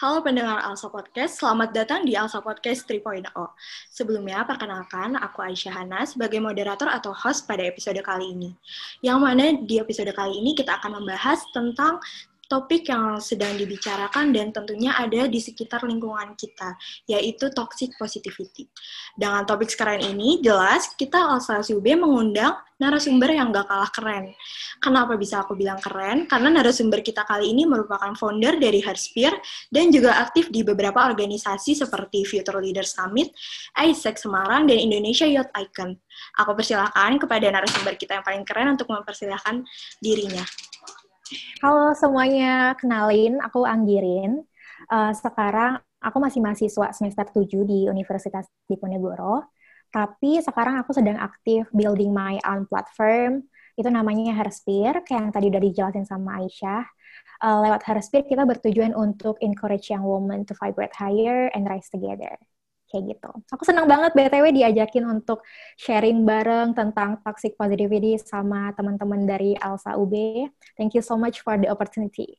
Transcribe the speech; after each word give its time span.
Halo 0.00 0.24
pendengar 0.24 0.64
Alsa 0.64 0.88
Podcast, 0.88 1.36
selamat 1.36 1.76
datang 1.76 2.08
di 2.08 2.16
Alsa 2.16 2.40
Podcast 2.40 2.88
3.0. 2.88 3.28
Sebelumnya, 3.92 4.40
perkenalkan, 4.48 5.20
aku 5.20 5.44
Aisyah 5.44 5.84
Hana 5.84 6.08
sebagai 6.08 6.40
moderator 6.40 6.88
atau 6.88 7.12
host 7.12 7.44
pada 7.44 7.60
episode 7.60 8.00
kali 8.00 8.32
ini. 8.32 8.56
Yang 9.04 9.18
mana 9.20 9.44
di 9.60 9.76
episode 9.76 10.08
kali 10.16 10.40
ini 10.40 10.56
kita 10.56 10.80
akan 10.80 10.96
membahas 10.96 11.44
tentang 11.52 12.00
topik 12.50 12.88
yang 12.90 13.16
sedang 13.22 13.54
dibicarakan 13.56 14.30
dan 14.34 14.52
tentunya 14.52 14.92
ada 14.94 15.24
di 15.26 15.40
sekitar 15.40 15.84
lingkungan 15.86 16.36
kita, 16.36 16.76
yaitu 17.08 17.48
toxic 17.54 17.94
positivity. 17.96 18.68
Dengan 19.16 19.46
topik 19.48 19.72
sekarang 19.72 20.04
ini, 20.04 20.42
jelas 20.44 20.92
kita 20.94 21.16
Alsa 21.16 21.64
UB 21.64 21.84
mengundang 21.96 22.58
narasumber 22.82 23.30
yang 23.30 23.54
gak 23.54 23.70
kalah 23.70 23.90
keren. 23.94 24.34
Kenapa 24.82 25.14
bisa 25.14 25.46
aku 25.46 25.54
bilang 25.54 25.78
keren? 25.78 26.26
Karena 26.26 26.50
narasumber 26.50 26.98
kita 26.98 27.22
kali 27.22 27.54
ini 27.54 27.62
merupakan 27.62 28.10
founder 28.18 28.58
dari 28.58 28.82
Hersphere 28.82 29.38
dan 29.70 29.94
juga 29.94 30.18
aktif 30.18 30.50
di 30.50 30.66
beberapa 30.66 31.06
organisasi 31.06 31.78
seperti 31.78 32.26
Future 32.26 32.58
Leaders 32.58 32.98
Summit, 32.98 33.30
ISEC 33.78 34.18
Semarang, 34.18 34.66
dan 34.66 34.82
Indonesia 34.82 35.24
Youth 35.30 35.54
Icon. 35.54 35.94
Aku 36.42 36.58
persilahkan 36.58 37.22
kepada 37.22 37.46
narasumber 37.54 37.94
kita 37.94 38.18
yang 38.18 38.26
paling 38.26 38.42
keren 38.42 38.74
untuk 38.74 38.90
mempersilahkan 38.90 39.62
dirinya. 40.02 40.42
Halo 41.64 41.96
semuanya, 41.96 42.76
kenalin 42.76 43.40
aku 43.40 43.64
Anggirin. 43.64 44.44
Uh, 44.92 45.12
sekarang 45.16 45.80
aku 46.02 46.18
masih 46.20 46.44
mahasiswa 46.44 46.92
semester 46.92 47.24
7 47.32 47.64
di 47.64 47.88
Universitas 47.88 48.44
Diponegoro. 48.68 49.48
Tapi 49.88 50.44
sekarang 50.44 50.76
aku 50.80 50.92
sedang 50.92 51.16
aktif 51.16 51.68
building 51.72 52.12
my 52.12 52.36
own 52.44 52.68
platform. 52.68 53.48
Itu 53.80 53.88
namanya 53.88 54.36
Hersphere, 54.36 55.00
kayak 55.08 55.20
yang 55.28 55.32
tadi 55.32 55.46
udah 55.48 55.62
dijelasin 55.64 56.04
sama 56.04 56.44
Aisyah. 56.44 56.84
Uh, 57.40 57.58
lewat 57.64 57.80
Hersphere 57.88 58.28
kita 58.28 58.44
bertujuan 58.44 58.92
untuk 58.92 59.40
encourage 59.40 59.88
young 59.88 60.04
women 60.04 60.44
to 60.44 60.52
vibrate 60.60 60.92
higher 60.92 61.48
and 61.56 61.64
rise 61.64 61.88
together 61.88 62.36
kayak 62.92 63.16
gitu. 63.16 63.30
Aku 63.48 63.64
senang 63.64 63.88
banget 63.88 64.12
BTW 64.12 64.52
diajakin 64.52 65.08
untuk 65.08 65.40
sharing 65.80 66.28
bareng 66.28 66.76
tentang 66.76 67.16
toxic 67.24 67.56
positivity 67.56 68.20
sama 68.20 68.76
teman-teman 68.76 69.24
dari 69.24 69.56
Alsa 69.56 69.96
UB. 69.96 70.12
Thank 70.76 70.92
you 70.92 71.00
so 71.00 71.16
much 71.16 71.40
for 71.40 71.56
the 71.56 71.72
opportunity. 71.72 72.36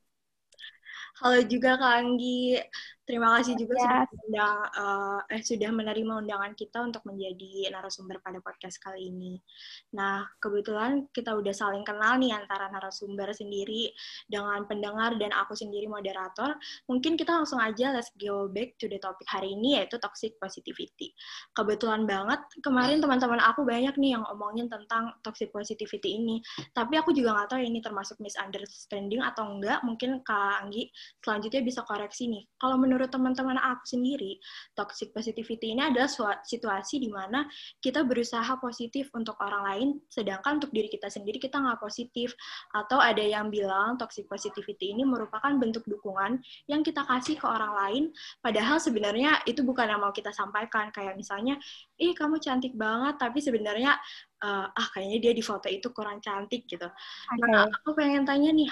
Halo 1.18 1.42
juga 1.45 1.78
Kak 1.82 1.94
Anggi. 2.06 2.58
Terima 3.04 3.36
kasih 3.36 3.59
juga 3.59 3.76
yes. 3.76 3.84
sudah 3.84 4.04
undang, 4.16 4.58
uh, 4.80 5.20
eh, 5.28 5.44
sudah 5.44 5.70
menerima 5.76 6.23
undangan 6.23 6.56
kita 6.56 6.80
untuk 6.80 7.04
menjadi 7.04 7.68
narasumber 7.76 8.23
pada 8.23 8.40
podcast 8.40 8.80
kali 8.80 9.12
ini. 9.12 9.44
Nah, 9.92 10.23
kebetulan 10.40 11.12
kita 11.12 11.36
udah 11.36 11.52
saling 11.52 11.84
kenal 11.84 12.16
nih 12.16 12.32
antara 12.32 12.72
narasumber 12.72 13.28
sendiri 13.36 13.92
dengan 14.32 14.64
pendengar 14.72 15.20
dan 15.20 15.36
aku 15.36 15.52
sendiri 15.52 15.84
moderator. 15.92 16.56
Mungkin 16.88 17.20
kita 17.20 17.44
langsung 17.44 17.60
aja 17.60 17.92
let's 17.92 18.08
go 18.16 18.48
back 18.48 18.80
to 18.80 18.88
the 18.88 18.95
topic 19.04 19.28
hari 19.28 19.52
ini 19.52 19.84
yaitu 19.84 20.00
toxic 20.00 20.40
positivity. 20.40 21.12
Kebetulan 21.60 22.08
banget 22.08 22.40
kemarin 22.64 23.04
teman-teman 23.04 23.44
aku 23.44 23.67
banyak 23.67 24.00
nih 24.00 24.16
yang 24.16 24.23
omongin 24.32 24.72
tentang 24.72 25.12
toxic 25.28 25.52
positivity 25.52 26.23
ini. 26.23 26.40
Tapi 26.72 26.95
aku 26.95 27.12
juga 27.12 27.36
nggak 27.36 27.52
tahu 27.52 27.67
ini 27.67 27.84
termasuk 27.84 28.23
misunderstanding 28.23 29.20
atau 29.20 29.44
enggak. 29.44 29.84
Mungkin 29.84 30.23
Kak 30.23 30.64
Anggi 30.64 30.88
selanjutnya 31.20 31.60
bisa 31.67 31.84
koreksi 31.84 32.32
nih. 32.32 32.48
Kalau 32.56 32.80
menurut 32.80 32.92
teman-teman 33.09 33.58
aku 33.58 33.97
sendiri, 33.97 34.38
toxic 34.77 35.11
positivity 35.11 35.73
ini 35.73 35.81
adalah 35.89 36.09
situasi 36.41 37.02
di 37.02 37.09
mana 37.09 37.45
kita 37.81 38.05
berusaha 38.05 38.58
positif 38.61 39.09
untuk 39.17 39.38
orang 39.41 39.63
lain, 39.66 39.88
sedangkan 40.08 40.61
untuk 40.61 40.72
diri 40.72 40.89
kita 40.89 41.09
sendiri 41.09 41.41
kita 41.41 41.58
nggak 41.58 41.81
positif. 41.81 42.33
Atau 42.73 43.02
ada 43.02 43.21
yang 43.21 43.49
bilang 43.49 43.97
toxic 43.97 44.30
positivity 44.30 44.94
ini 44.94 45.02
merupakan 45.03 45.52
bentuk 45.58 45.86
dukungan 45.89 46.39
yang 46.69 46.81
kita 46.86 47.02
kasih 47.05 47.38
ke 47.39 47.45
orang 47.49 47.73
lain, 47.73 48.03
padahal 48.39 48.77
sebenarnya 48.77 49.41
itu 49.49 49.66
bukan 49.66 49.89
yang 49.89 50.02
mau 50.02 50.14
kita 50.14 50.30
sampaikan. 50.30 50.94
Kayak 50.94 51.17
misalnya, 51.17 51.58
ih 51.97 52.14
kamu 52.14 52.38
cantik 52.38 52.77
banget, 52.77 53.17
tapi 53.17 53.39
sebenarnya 53.41 53.97
uh, 54.44 54.67
ah 54.69 54.87
kayaknya 54.92 55.20
dia 55.30 55.33
di 55.33 55.43
foto 55.43 55.71
itu 55.71 55.89
kurang 55.95 56.20
cantik 56.20 56.67
gitu. 56.67 56.86
Okay. 56.86 57.49
Nah, 57.49 57.71
aku 57.71 57.95
pengen 57.95 58.27
tanya 58.27 58.52
nih, 58.52 58.70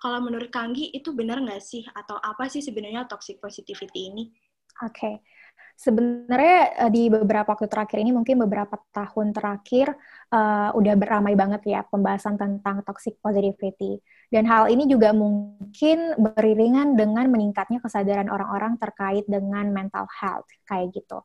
kalau 0.00 0.24
menurut 0.24 0.48
Kanggi 0.48 0.88
itu 0.94 1.12
benar 1.12 1.42
nggak 1.42 1.60
sih 1.60 1.84
atau 1.92 2.16
apa 2.16 2.48
sih 2.48 2.64
sebenarnya 2.64 3.04
toxic 3.04 3.36
positivity 3.42 4.08
ini? 4.08 4.24
Oke. 4.84 4.92
Okay. 4.92 5.14
Sebenarnya 5.76 6.88
eh, 6.88 6.90
di 6.92 7.12
beberapa 7.12 7.52
waktu 7.52 7.68
terakhir 7.68 8.00
ini 8.00 8.08
mungkin 8.08 8.40
beberapa 8.40 8.80
tahun 8.96 9.36
terakhir 9.36 9.92
uh, 10.32 10.72
udah 10.72 10.94
beramai 10.96 11.36
banget 11.36 11.68
ya 11.68 11.84
pembahasan 11.84 12.40
tentang 12.40 12.80
toxic 12.80 13.20
positivity. 13.20 14.00
Dan 14.32 14.48
hal 14.48 14.72
ini 14.72 14.88
juga 14.88 15.12
mungkin 15.12 16.16
beriringan 16.16 16.96
dengan 16.96 17.28
meningkatnya 17.28 17.84
kesadaran 17.84 18.32
orang-orang 18.32 18.80
terkait 18.80 19.28
dengan 19.28 19.68
mental 19.68 20.08
health 20.08 20.48
kayak 20.64 20.96
gitu. 20.96 21.20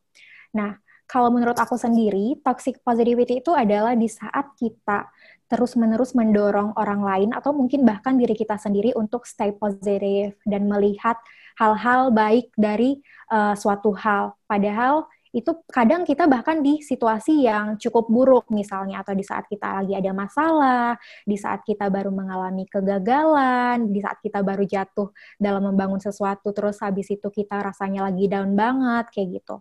Nah, 0.52 0.76
kalau 1.12 1.28
menurut 1.28 1.60
aku 1.60 1.76
sendiri, 1.76 2.40
toxic 2.40 2.80
positivity 2.88 3.44
itu 3.44 3.52
adalah 3.52 4.00
di 4.00 4.08
saat 4.08 4.56
kita 4.56 5.12
terus-menerus 5.52 6.16
mendorong 6.16 6.72
orang 6.80 7.04
lain 7.04 7.30
atau 7.36 7.52
mungkin 7.52 7.84
bahkan 7.84 8.16
diri 8.16 8.32
kita 8.32 8.56
sendiri 8.56 8.96
untuk 8.96 9.28
stay 9.28 9.52
positive 9.52 10.40
dan 10.48 10.72
melihat 10.72 11.20
hal-hal 11.60 12.16
baik 12.16 12.56
dari 12.56 13.04
uh, 13.28 13.52
suatu 13.60 13.92
hal. 13.92 14.40
Padahal 14.48 15.12
itu 15.36 15.52
kadang 15.68 16.08
kita 16.08 16.28
bahkan 16.28 16.60
di 16.64 16.80
situasi 16.80 17.48
yang 17.48 17.80
cukup 17.80 18.08
buruk 18.08 18.46
misalnya 18.52 19.04
atau 19.04 19.12
di 19.12 19.24
saat 19.24 19.48
kita 19.52 19.84
lagi 19.84 19.96
ada 19.96 20.12
masalah, 20.16 20.96
di 21.28 21.36
saat 21.36 21.64
kita 21.68 21.92
baru 21.92 22.12
mengalami 22.12 22.68
kegagalan, 22.68 23.92
di 23.92 24.00
saat 24.00 24.20
kita 24.24 24.40
baru 24.44 24.64
jatuh 24.64 25.12
dalam 25.36 25.68
membangun 25.72 26.00
sesuatu 26.00 26.56
terus 26.56 26.80
habis 26.80 27.12
itu 27.12 27.28
kita 27.28 27.60
rasanya 27.60 28.08
lagi 28.08 28.32
down 28.32 28.56
banget 28.56 29.12
kayak 29.12 29.40
gitu. 29.40 29.60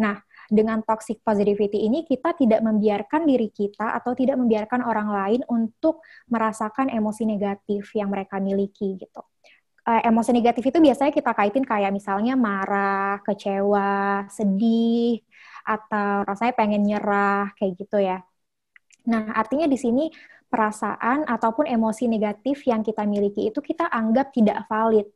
Nah, 0.00 0.24
dengan 0.50 0.82
toxic 0.82 1.22
positivity 1.22 1.86
ini 1.86 2.02
kita 2.02 2.34
tidak 2.34 2.58
membiarkan 2.60 3.22
diri 3.22 3.54
kita 3.54 3.94
atau 3.94 4.18
tidak 4.18 4.34
membiarkan 4.34 4.82
orang 4.82 5.08
lain 5.08 5.40
untuk 5.46 6.02
merasakan 6.26 6.90
emosi 6.90 7.22
negatif 7.22 7.94
yang 7.94 8.10
mereka 8.10 8.42
miliki 8.42 8.98
gitu. 8.98 9.22
Uh, 9.86 10.02
emosi 10.04 10.34
negatif 10.34 10.66
itu 10.66 10.76
biasanya 10.82 11.14
kita 11.14 11.32
kaitin 11.32 11.64
kayak 11.64 11.94
misalnya 11.94 12.36
marah, 12.36 13.22
kecewa, 13.24 14.28
sedih, 14.28 15.22
atau 15.64 16.26
rasanya 16.26 16.54
pengen 16.58 16.82
nyerah 16.84 17.54
kayak 17.56 17.80
gitu 17.80 17.96
ya. 18.02 18.20
Nah, 19.08 19.32
artinya 19.32 19.64
di 19.64 19.80
sini 19.80 20.10
perasaan 20.50 21.24
ataupun 21.30 21.64
emosi 21.64 22.10
negatif 22.10 22.66
yang 22.66 22.82
kita 22.82 23.06
miliki 23.06 23.48
itu 23.48 23.62
kita 23.62 23.86
anggap 23.88 24.34
tidak 24.34 24.66
valid. 24.66 25.06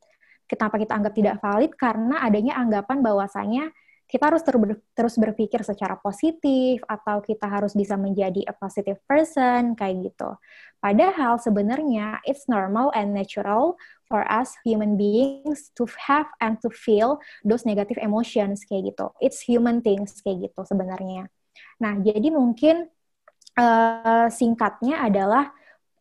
Kenapa 0.47 0.79
kita 0.79 0.93
anggap 0.95 1.13
tidak 1.13 1.37
valid? 1.43 1.73
Karena 1.75 2.23
adanya 2.23 2.55
anggapan 2.57 3.03
bahwasanya 3.03 3.65
kita 4.15 4.31
harus 4.31 4.47
terus 4.95 5.19
berpikir 5.19 5.67
secara 5.67 5.99
positif 5.99 6.79
atau 6.87 7.19
kita 7.19 7.51
harus 7.51 7.75
bisa 7.75 7.99
menjadi 7.99 8.47
a 8.47 8.55
positive 8.55 9.03
person 9.11 9.75
kayak 9.75 10.07
gitu. 10.07 10.39
Padahal 10.79 11.43
sebenarnya 11.43 12.23
it's 12.23 12.47
normal 12.47 12.95
and 12.95 13.11
natural 13.11 13.75
for 14.07 14.23
us 14.31 14.55
human 14.63 14.95
beings 14.95 15.75
to 15.75 15.83
have 15.99 16.31
and 16.39 16.63
to 16.63 16.71
feel 16.71 17.19
those 17.43 17.67
negative 17.67 17.99
emotions 17.99 18.63
kayak 18.63 18.95
gitu. 18.95 19.11
It's 19.19 19.43
human 19.43 19.83
things 19.83 20.23
kayak 20.23 20.47
gitu 20.47 20.63
sebenarnya. 20.63 21.27
Nah, 21.83 21.99
jadi 21.99 22.31
mungkin 22.31 22.87
uh, 23.59 24.31
singkatnya 24.31 25.03
adalah 25.11 25.51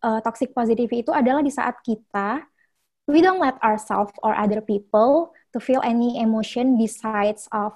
uh, 0.05 0.21
toxic 0.21 0.53
positivity 0.53 1.01
itu 1.01 1.09
adalah 1.09 1.41
di 1.41 1.49
saat 1.49 1.81
kita 1.81 2.45
we 3.09 3.25
don't 3.25 3.41
let 3.41 3.57
ourselves 3.65 4.13
or 4.21 4.37
other 4.37 4.61
people 4.61 5.33
to 5.49 5.57
feel 5.57 5.81
any 5.81 6.21
emotion 6.21 6.77
besides 6.77 7.49
of 7.51 7.73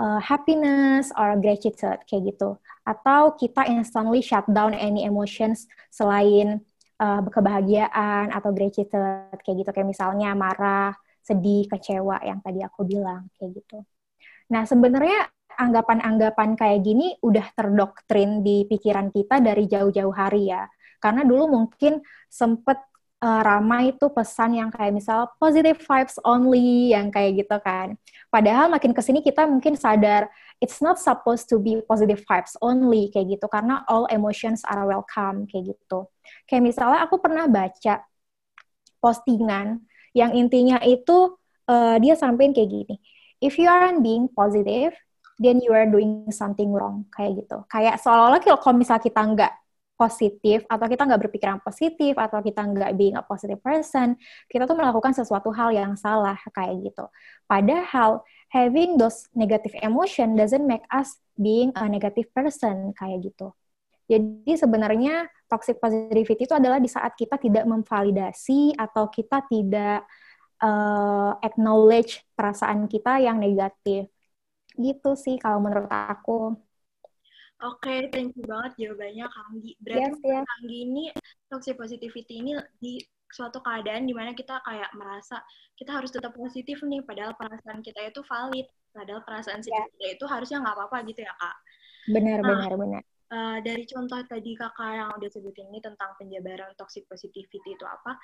uh, 0.00 0.20
happiness 0.20 1.12
or 1.16 1.36
gratitude 1.40 2.00
kayak 2.08 2.32
gitu 2.34 2.56
atau 2.86 3.34
kita 3.34 3.66
instantly 3.66 4.22
shut 4.22 4.46
down 4.46 4.72
any 4.72 5.02
emotions 5.02 5.66
selain 5.90 6.62
uh, 7.02 7.20
kebahagiaan 7.26 8.30
atau 8.30 8.54
gratitude 8.54 9.36
kayak 9.42 9.56
gitu 9.64 9.70
kayak 9.74 9.88
misalnya 9.90 10.32
marah, 10.38 10.94
sedih, 11.26 11.66
kecewa 11.66 12.22
yang 12.22 12.38
tadi 12.40 12.62
aku 12.62 12.86
bilang 12.86 13.26
kayak 13.34 13.58
gitu. 13.58 13.82
Nah, 14.54 14.62
sebenarnya 14.62 15.26
anggapan-anggapan 15.56 16.54
kayak 16.54 16.80
gini 16.84 17.16
udah 17.24 17.50
terdoktrin 17.56 18.44
di 18.46 18.68
pikiran 18.68 19.10
kita 19.10 19.42
dari 19.42 19.66
jauh-jauh 19.66 20.14
hari 20.14 20.52
ya. 20.54 20.68
Karena 21.02 21.26
dulu 21.26 21.50
mungkin 21.50 21.98
sempet 22.30 22.78
uh, 23.26 23.42
ramai 23.42 23.90
itu 23.90 24.06
pesan 24.14 24.54
yang 24.54 24.70
kayak 24.70 24.94
misal 24.94 25.26
positive 25.42 25.82
vibes 25.82 26.14
only 26.22 26.94
yang 26.94 27.10
kayak 27.10 27.42
gitu 27.42 27.56
kan. 27.58 27.98
Padahal 28.30 28.70
makin 28.70 28.94
ke 28.94 29.02
sini 29.02 29.18
kita 29.26 29.50
mungkin 29.50 29.74
sadar 29.74 30.30
it's 30.62 30.78
not 30.78 31.02
supposed 31.02 31.50
to 31.50 31.58
be 31.58 31.82
positive 31.82 32.22
vibes 32.22 32.54
only 32.62 33.10
kayak 33.10 33.34
gitu 33.34 33.50
karena 33.50 33.82
all 33.90 34.06
emotions 34.14 34.62
are 34.70 34.86
welcome 34.86 35.50
kayak 35.50 35.74
gitu. 35.74 36.06
Kayak 36.46 36.62
misalnya 36.70 37.02
aku 37.02 37.18
pernah 37.18 37.50
baca 37.50 38.06
postingan 39.02 39.82
yang 40.14 40.32
intinya 40.32 40.78
itu 40.86 41.34
uh, 41.66 41.98
dia 41.98 42.14
sampein 42.14 42.54
kayak 42.54 42.70
gini. 42.70 42.96
If 43.42 43.60
you 43.60 43.68
aren't 43.68 44.00
being 44.00 44.32
positive, 44.32 44.96
then 45.36 45.60
you 45.60 45.76
are 45.76 45.84
doing 45.84 46.24
something 46.32 46.72
wrong 46.72 47.04
kayak 47.12 47.44
gitu. 47.44 47.68
Kayak 47.68 48.00
seolah-olah 48.00 48.40
kalau 48.40 48.78
misal 48.78 48.96
kita 48.96 49.20
nggak 49.20 49.52
positif 49.96 50.62
atau 50.68 50.86
kita 50.86 51.08
nggak 51.08 51.20
berpikiran 51.26 51.58
positif 51.64 52.14
atau 52.20 52.44
kita 52.44 52.62
nggak 52.62 52.92
being 52.94 53.16
a 53.16 53.24
positive 53.24 53.58
person, 53.64 54.14
kita 54.46 54.68
tuh 54.68 54.76
melakukan 54.76 55.16
sesuatu 55.16 55.48
hal 55.56 55.72
yang 55.72 55.96
salah 55.96 56.36
kayak 56.52 56.84
gitu. 56.84 57.08
Padahal 57.48 58.20
having 58.52 59.00
those 59.00 59.26
negative 59.32 59.72
emotion 59.80 60.36
doesn't 60.36 60.68
make 60.68 60.84
us 60.92 61.16
being 61.34 61.72
a 61.74 61.88
negative 61.88 62.28
person 62.30 62.92
kayak 62.94 63.24
gitu. 63.24 63.56
Jadi 64.06 64.54
sebenarnya 64.54 65.26
toxic 65.50 65.82
positivity 65.82 66.46
itu 66.46 66.54
adalah 66.54 66.78
di 66.78 66.86
saat 66.86 67.18
kita 67.18 67.42
tidak 67.42 67.66
memvalidasi 67.66 68.78
atau 68.78 69.10
kita 69.10 69.42
tidak 69.50 70.06
uh, 70.62 71.34
acknowledge 71.42 72.22
perasaan 72.38 72.86
kita 72.86 73.18
yang 73.18 73.42
negatif. 73.42 74.06
Gitu 74.78 75.10
sih 75.18 75.40
kalau 75.42 75.58
menurut 75.58 75.90
aku. 75.90 76.54
Oke, 77.64 77.88
okay, 77.88 78.00
thank 78.12 78.36
you 78.36 78.44
banget 78.44 78.76
jawabannya 78.76 79.26
Kanggi. 79.32 79.72
Berarti 79.80 80.12
yes, 80.12 80.20
yes. 80.20 80.44
Kanggi 80.44 80.76
ini 80.84 81.04
toxic 81.48 81.80
positivity 81.80 82.34
ini 82.44 82.52
di 82.76 83.00
suatu 83.32 83.64
keadaan 83.64 84.04
di 84.04 84.12
mana 84.12 84.36
kita 84.36 84.60
kayak 84.60 84.92
merasa 84.92 85.40
kita 85.72 85.88
harus 85.88 86.12
tetap 86.12 86.36
positif 86.36 86.84
nih, 86.84 87.00
padahal 87.00 87.32
perasaan 87.32 87.80
kita 87.80 88.12
itu 88.12 88.20
valid, 88.28 88.68
padahal 88.92 89.24
perasaan 89.24 89.64
yeah. 89.64 89.88
kita 89.88 90.20
itu 90.20 90.24
harusnya 90.28 90.60
nggak 90.60 90.76
apa-apa 90.76 90.96
gitu 91.08 91.20
ya 91.24 91.32
kak. 91.32 91.56
Benar, 92.12 92.38
nah, 92.44 92.48
benar, 92.52 92.72
benar. 92.76 93.02
Uh, 93.26 93.58
dari 93.64 93.82
contoh 93.90 94.20
tadi 94.28 94.54
kakak 94.54 94.92
yang 94.92 95.10
udah 95.16 95.30
sebutin 95.32 95.66
ini 95.72 95.80
tentang 95.82 96.14
penjabaran 96.20 96.70
toxic 96.78 97.08
positivity 97.10 97.72
itu 97.72 97.84
apa, 97.88 98.14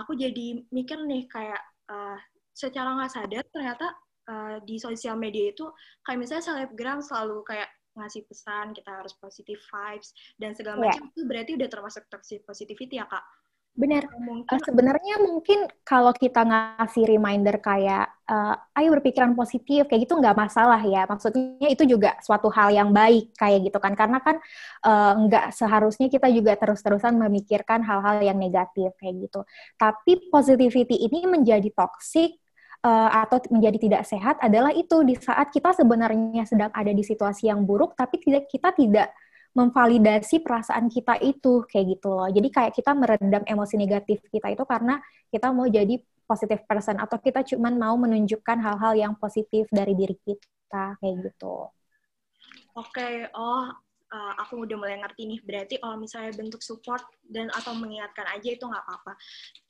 aku 0.00 0.16
jadi 0.16 0.64
mikir 0.72 0.98
nih 1.04 1.28
kayak 1.30 1.60
uh, 1.92 2.18
secara 2.56 2.98
nggak 2.98 3.12
sadar 3.12 3.44
ternyata 3.54 3.86
uh, 4.26 4.56
di 4.66 4.80
sosial 4.82 5.14
media 5.14 5.54
itu 5.54 5.70
kayak 6.02 6.18
misalnya 6.18 6.44
selebgram 6.44 6.98
selalu 6.98 7.46
kayak 7.46 7.70
ngasih 7.98 8.22
pesan 8.24 8.72
kita 8.72 8.90
harus 9.02 9.12
positive 9.18 9.58
vibes 9.58 10.14
dan 10.38 10.54
segala 10.54 10.80
yeah. 10.80 10.94
macam 10.94 11.04
itu 11.10 11.20
berarti 11.26 11.50
udah 11.58 11.68
termasuk 11.68 12.02
toxic 12.06 12.46
positivity 12.46 13.02
ya 13.02 13.06
kak 13.10 13.24
Benar. 13.78 14.10
Uh, 14.10 14.58
sebenarnya 14.66 15.22
mungkin 15.22 15.70
kalau 15.86 16.10
kita 16.10 16.42
ngasih 16.42 17.14
reminder 17.14 17.62
kayak, 17.62 18.10
uh, 18.26 18.58
ayo 18.74 18.90
berpikiran 18.98 19.38
positif, 19.38 19.86
kayak 19.86 20.02
gitu 20.02 20.18
nggak 20.18 20.34
masalah 20.34 20.82
ya. 20.82 21.06
Maksudnya 21.06 21.70
itu 21.70 21.86
juga 21.86 22.18
suatu 22.18 22.50
hal 22.50 22.74
yang 22.74 22.90
baik 22.90 23.38
kayak 23.38 23.70
gitu 23.70 23.78
kan. 23.78 23.94
Karena 23.94 24.18
kan 24.18 24.42
uh, 24.82 25.12
nggak 25.22 25.54
seharusnya 25.54 26.10
kita 26.10 26.26
juga 26.34 26.58
terus-terusan 26.58 27.14
memikirkan 27.22 27.86
hal-hal 27.86 28.18
yang 28.18 28.34
negatif 28.42 28.90
kayak 28.98 29.14
gitu. 29.30 29.46
Tapi 29.78 30.26
positivity 30.26 30.98
ini 30.98 31.30
menjadi 31.30 31.70
toxic 31.70 32.34
uh, 32.84 33.10
atau 33.24 33.42
menjadi 33.50 33.78
tidak 33.78 34.02
sehat 34.06 34.36
adalah 34.42 34.70
itu 34.74 35.02
di 35.02 35.18
saat 35.18 35.50
kita 35.50 35.74
sebenarnya 35.74 36.44
sedang 36.46 36.70
ada 36.70 36.92
di 36.92 37.02
situasi 37.02 37.50
yang 37.50 37.62
buruk 37.66 37.94
tapi 37.98 38.20
tidak 38.22 38.46
kita 38.50 38.74
tidak 38.74 39.10
memvalidasi 39.56 40.44
perasaan 40.44 40.86
kita 40.86 41.18
itu 41.18 41.66
kayak 41.66 41.98
gitu 41.98 42.14
loh. 42.14 42.28
Jadi 42.30 42.48
kayak 42.52 42.72
kita 42.78 42.94
meredam 42.94 43.42
emosi 43.42 43.74
negatif 43.74 44.22
kita 44.30 44.54
itu 44.54 44.62
karena 44.62 45.02
kita 45.32 45.50
mau 45.50 45.66
jadi 45.66 45.98
positive 46.28 46.62
person 46.68 47.00
atau 47.00 47.16
kita 47.18 47.42
cuma 47.42 47.72
mau 47.72 47.96
menunjukkan 47.96 48.58
hal-hal 48.60 48.92
yang 48.94 49.14
positif 49.16 49.66
dari 49.72 49.96
diri 49.96 50.14
kita 50.22 51.00
kayak 51.00 51.32
gitu. 51.32 51.72
Oke, 52.76 52.94
okay. 52.94 53.14
oh 53.34 53.72
uh, 54.12 54.32
aku 54.40 54.64
udah 54.64 54.76
mulai 54.76 54.96
ngerti 55.00 55.28
nih. 55.28 55.40
Berarti 55.44 55.74
kalau 55.80 55.96
misalnya 56.00 56.32
bentuk 56.36 56.60
support 56.64 57.04
dan 57.28 57.52
atau 57.52 57.76
mengingatkan 57.76 58.24
aja 58.28 58.48
itu 58.48 58.64
nggak 58.64 58.84
apa-apa. 58.84 59.12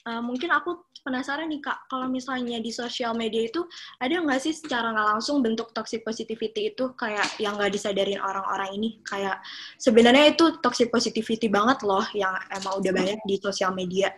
Uh, 0.09 0.23
mungkin 0.25 0.49
aku 0.55 0.89
penasaran 1.05 1.51
nih 1.53 1.61
kak, 1.61 1.85
kalau 1.91 2.09
misalnya 2.09 2.59
di 2.63 2.73
sosial 2.73 3.13
media 3.13 3.45
itu 3.45 3.67
ada 4.01 4.15
nggak 4.19 4.41
sih 4.41 4.55
secara 4.55 4.95
nggak 4.95 5.09
langsung 5.19 5.45
bentuk 5.45 5.71
toxic 5.75 6.01
positivity 6.07 6.73
itu 6.73 6.95
kayak 6.97 7.27
yang 7.43 7.59
nggak 7.59 7.75
disadarin 7.75 8.23
orang-orang 8.23 8.71
ini? 8.79 8.89
Kayak 9.05 9.43
sebenarnya 9.77 10.33
itu 10.33 10.59
toxic 10.65 10.89
positivity 10.89 11.51
banget 11.51 11.85
loh 11.85 12.05
yang 12.15 12.35
emang 12.55 12.81
udah 12.81 12.93
banyak 12.95 13.19
di 13.27 13.37
sosial 13.39 13.75
media. 13.75 14.15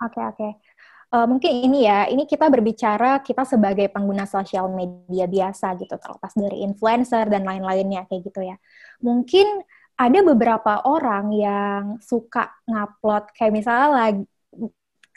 Oke 0.00 0.16
okay, 0.16 0.24
oke. 0.32 0.69
Uh, 1.10 1.26
mungkin 1.26 1.50
ini 1.66 1.90
ya, 1.90 2.06
ini 2.06 2.22
kita 2.22 2.46
berbicara 2.46 3.18
kita 3.26 3.42
sebagai 3.42 3.90
pengguna 3.90 4.30
sosial 4.30 4.70
media 4.70 5.26
biasa 5.26 5.74
gitu, 5.74 5.98
terlepas 5.98 6.32
dari 6.38 6.62
influencer 6.62 7.26
dan 7.26 7.42
lain-lainnya 7.42 8.06
kayak 8.06 8.30
gitu 8.30 8.46
ya. 8.46 8.54
Mungkin 9.02 9.66
ada 9.98 10.18
beberapa 10.22 10.86
orang 10.86 11.34
yang 11.34 11.82
suka 11.98 12.54
ngupload 12.64 13.34
kayak 13.34 13.52
misalnya 13.52 13.88
lagi 13.90 14.24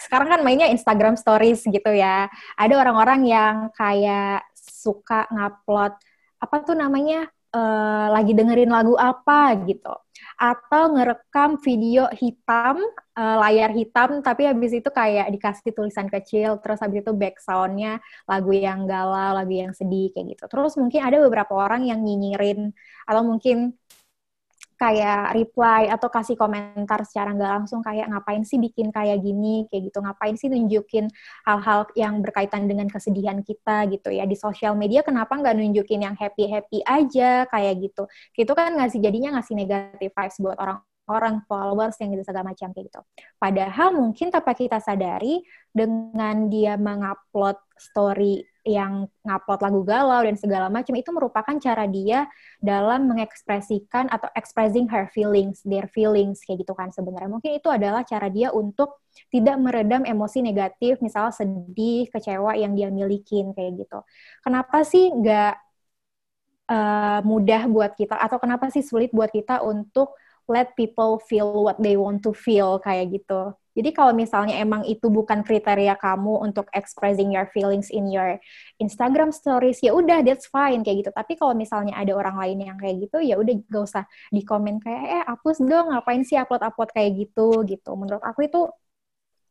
sekarang 0.04 0.28
kan 0.28 0.42
mainnya 0.44 0.68
Instagram 0.68 1.16
Stories 1.16 1.64
gitu 1.64 1.92
ya. 1.94 2.28
Ada 2.60 2.74
orang-orang 2.76 3.24
yang 3.24 3.56
kayak 3.72 4.44
suka 4.58 5.30
ngupload 5.32 5.96
apa 6.44 6.56
tuh 6.68 6.76
namanya 6.76 7.32
uh, 7.54 8.08
lagi 8.12 8.34
dengerin 8.34 8.74
lagu 8.74 8.98
apa 8.98 9.56
gitu. 9.70 9.94
Atau 10.34 10.98
ngerekam 10.98 11.62
video 11.62 12.10
hitam 12.10 12.82
uh, 13.16 13.38
layar 13.46 13.72
hitam 13.72 14.20
tapi 14.26 14.50
habis 14.50 14.74
itu 14.74 14.90
kayak 14.90 15.30
dikasih 15.30 15.72
tulisan 15.72 16.10
kecil 16.10 16.58
terus 16.60 16.82
habis 16.82 17.06
itu 17.06 17.14
back 17.14 17.38
soundnya 17.38 18.02
lagu 18.26 18.52
yang 18.52 18.90
galau 18.90 19.38
lagu 19.38 19.54
yang 19.54 19.72
sedih 19.72 20.10
kayak 20.12 20.36
gitu. 20.36 20.44
Terus 20.50 20.74
mungkin 20.82 21.02
ada 21.06 21.18
beberapa 21.22 21.54
orang 21.54 21.86
yang 21.86 22.02
nyinyirin 22.02 22.74
atau 23.06 23.22
mungkin 23.22 23.78
kayak 24.76 25.34
reply 25.38 25.90
atau 25.90 26.10
kasih 26.12 26.36
komentar 26.36 27.02
secara 27.08 27.34
nggak 27.34 27.52
langsung 27.62 27.82
kayak 27.82 28.10
ngapain 28.12 28.44
sih 28.44 28.58
bikin 28.60 28.90
kayak 28.90 29.22
gini? 29.22 29.66
Kayak 29.70 29.94
gitu. 29.94 29.98
Ngapain 30.04 30.36
sih 30.36 30.48
nunjukin 30.52 31.06
hal-hal 31.48 31.88
yang 31.98 32.20
berkaitan 32.22 32.66
dengan 32.68 32.88
kesedihan 32.92 33.40
kita? 33.42 33.88
Gitu 33.90 34.10
ya. 34.14 34.24
Di 34.30 34.38
sosial 34.38 34.78
media 34.78 35.06
kenapa 35.06 35.36
nggak 35.38 35.56
nunjukin 35.58 36.06
yang 36.06 36.16
happy 36.18 36.50
happy 36.50 36.80
aja? 36.84 37.46
Kayak 37.50 37.74
gitu. 37.82 38.04
Gitu 38.36 38.52
kan 38.54 38.76
ngasih 38.78 39.00
jadinya 39.00 39.40
ngasih 39.40 39.56
negatif 39.58 40.10
vibes 40.14 40.38
buat 40.40 40.58
orang 40.60 40.80
orang 41.12 41.44
followers 41.52 42.00
yang 42.00 42.16
gitu 42.16 42.24
segala 42.24 42.56
macam 42.56 42.72
kayak 42.72 42.88
gitu. 42.88 43.02
Padahal 43.36 43.92
mungkin 43.92 44.32
tanpa 44.32 44.56
kita 44.56 44.80
sadari 44.80 45.44
dengan 45.68 46.48
dia 46.48 46.80
mengupload 46.80 47.60
story 47.76 48.40
yang 48.64 49.12
ngupload 49.28 49.60
lagu 49.60 49.82
galau 49.84 50.24
dan 50.24 50.40
segala 50.40 50.72
macam 50.72 50.96
itu 50.96 51.12
merupakan 51.12 51.56
cara 51.60 51.84
dia 51.84 52.32
dalam 52.64 53.12
mengekspresikan 53.12 54.08
atau 54.08 54.32
expressing 54.40 54.88
her 54.88 55.12
feelings, 55.12 55.60
their 55.68 55.88
feelings 55.92 56.40
kayak 56.48 56.64
gitu 56.64 56.72
kan 56.72 56.88
sebenarnya. 56.90 57.28
Mungkin 57.28 57.60
itu 57.60 57.68
adalah 57.68 58.08
cara 58.08 58.32
dia 58.32 58.56
untuk 58.56 59.04
tidak 59.30 59.60
meredam 59.60 60.08
emosi 60.08 60.40
negatif, 60.40 61.04
misalnya 61.04 61.36
sedih, 61.36 62.08
kecewa 62.08 62.56
yang 62.56 62.72
dia 62.74 62.88
milikin 62.88 63.52
kayak 63.52 63.84
gitu. 63.84 64.00
Kenapa 64.42 64.88
sih 64.88 65.12
nggak 65.12 65.54
uh, 66.72 67.20
mudah 67.28 67.68
buat 67.68 67.92
kita 68.00 68.16
atau 68.16 68.38
kenapa 68.40 68.72
sih 68.72 68.84
sulit 68.84 69.12
buat 69.12 69.30
kita 69.30 69.60
untuk 69.64 70.16
let 70.50 70.76
people 70.76 71.20
feel 71.24 71.64
what 71.64 71.80
they 71.80 71.96
want 71.96 72.22
to 72.24 72.32
feel 72.36 72.80
kayak 72.82 73.14
gitu. 73.16 73.56
Jadi 73.74 73.90
kalau 73.90 74.14
misalnya 74.14 74.62
emang 74.62 74.86
itu 74.86 75.10
bukan 75.10 75.42
kriteria 75.42 75.98
kamu 75.98 76.46
untuk 76.46 76.70
expressing 76.78 77.34
your 77.34 77.50
feelings 77.50 77.90
in 77.90 78.06
your 78.06 78.38
Instagram 78.78 79.34
stories, 79.34 79.82
ya 79.82 79.98
udah 79.98 80.22
that's 80.22 80.46
fine 80.46 80.86
kayak 80.86 81.06
gitu. 81.06 81.12
Tapi 81.12 81.34
kalau 81.34 81.58
misalnya 81.58 81.98
ada 81.98 82.14
orang 82.14 82.38
lain 82.38 82.70
yang 82.70 82.78
kayak 82.78 83.10
gitu, 83.10 83.18
ya 83.26 83.34
udah 83.42 83.54
gak 83.66 83.84
usah 83.84 84.04
di 84.30 84.46
komen 84.46 84.78
kayak 84.78 85.02
eh 85.10 85.24
hapus 85.26 85.58
dong, 85.66 85.90
ngapain 85.90 86.22
sih 86.22 86.38
upload-upload 86.38 86.90
kayak 86.94 87.12
gitu 87.18 87.66
gitu. 87.66 87.92
Menurut 87.98 88.22
aku 88.22 88.46
itu 88.46 88.70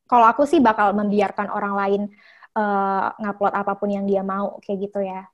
kalau 0.07 0.27
aku 0.31 0.47
sih 0.47 0.63
bakal 0.63 0.95
membiarkan 0.95 1.51
orang 1.51 1.75
lain 1.75 2.03
uh, 2.55 3.11
ngupload 3.19 3.55
apa 3.59 3.73
pun 3.75 3.91
yang 3.91 4.05
dia 4.07 4.23
mau 4.23 4.61
kayak 4.63 4.79
gitu 4.87 5.03
ya. 5.03 5.27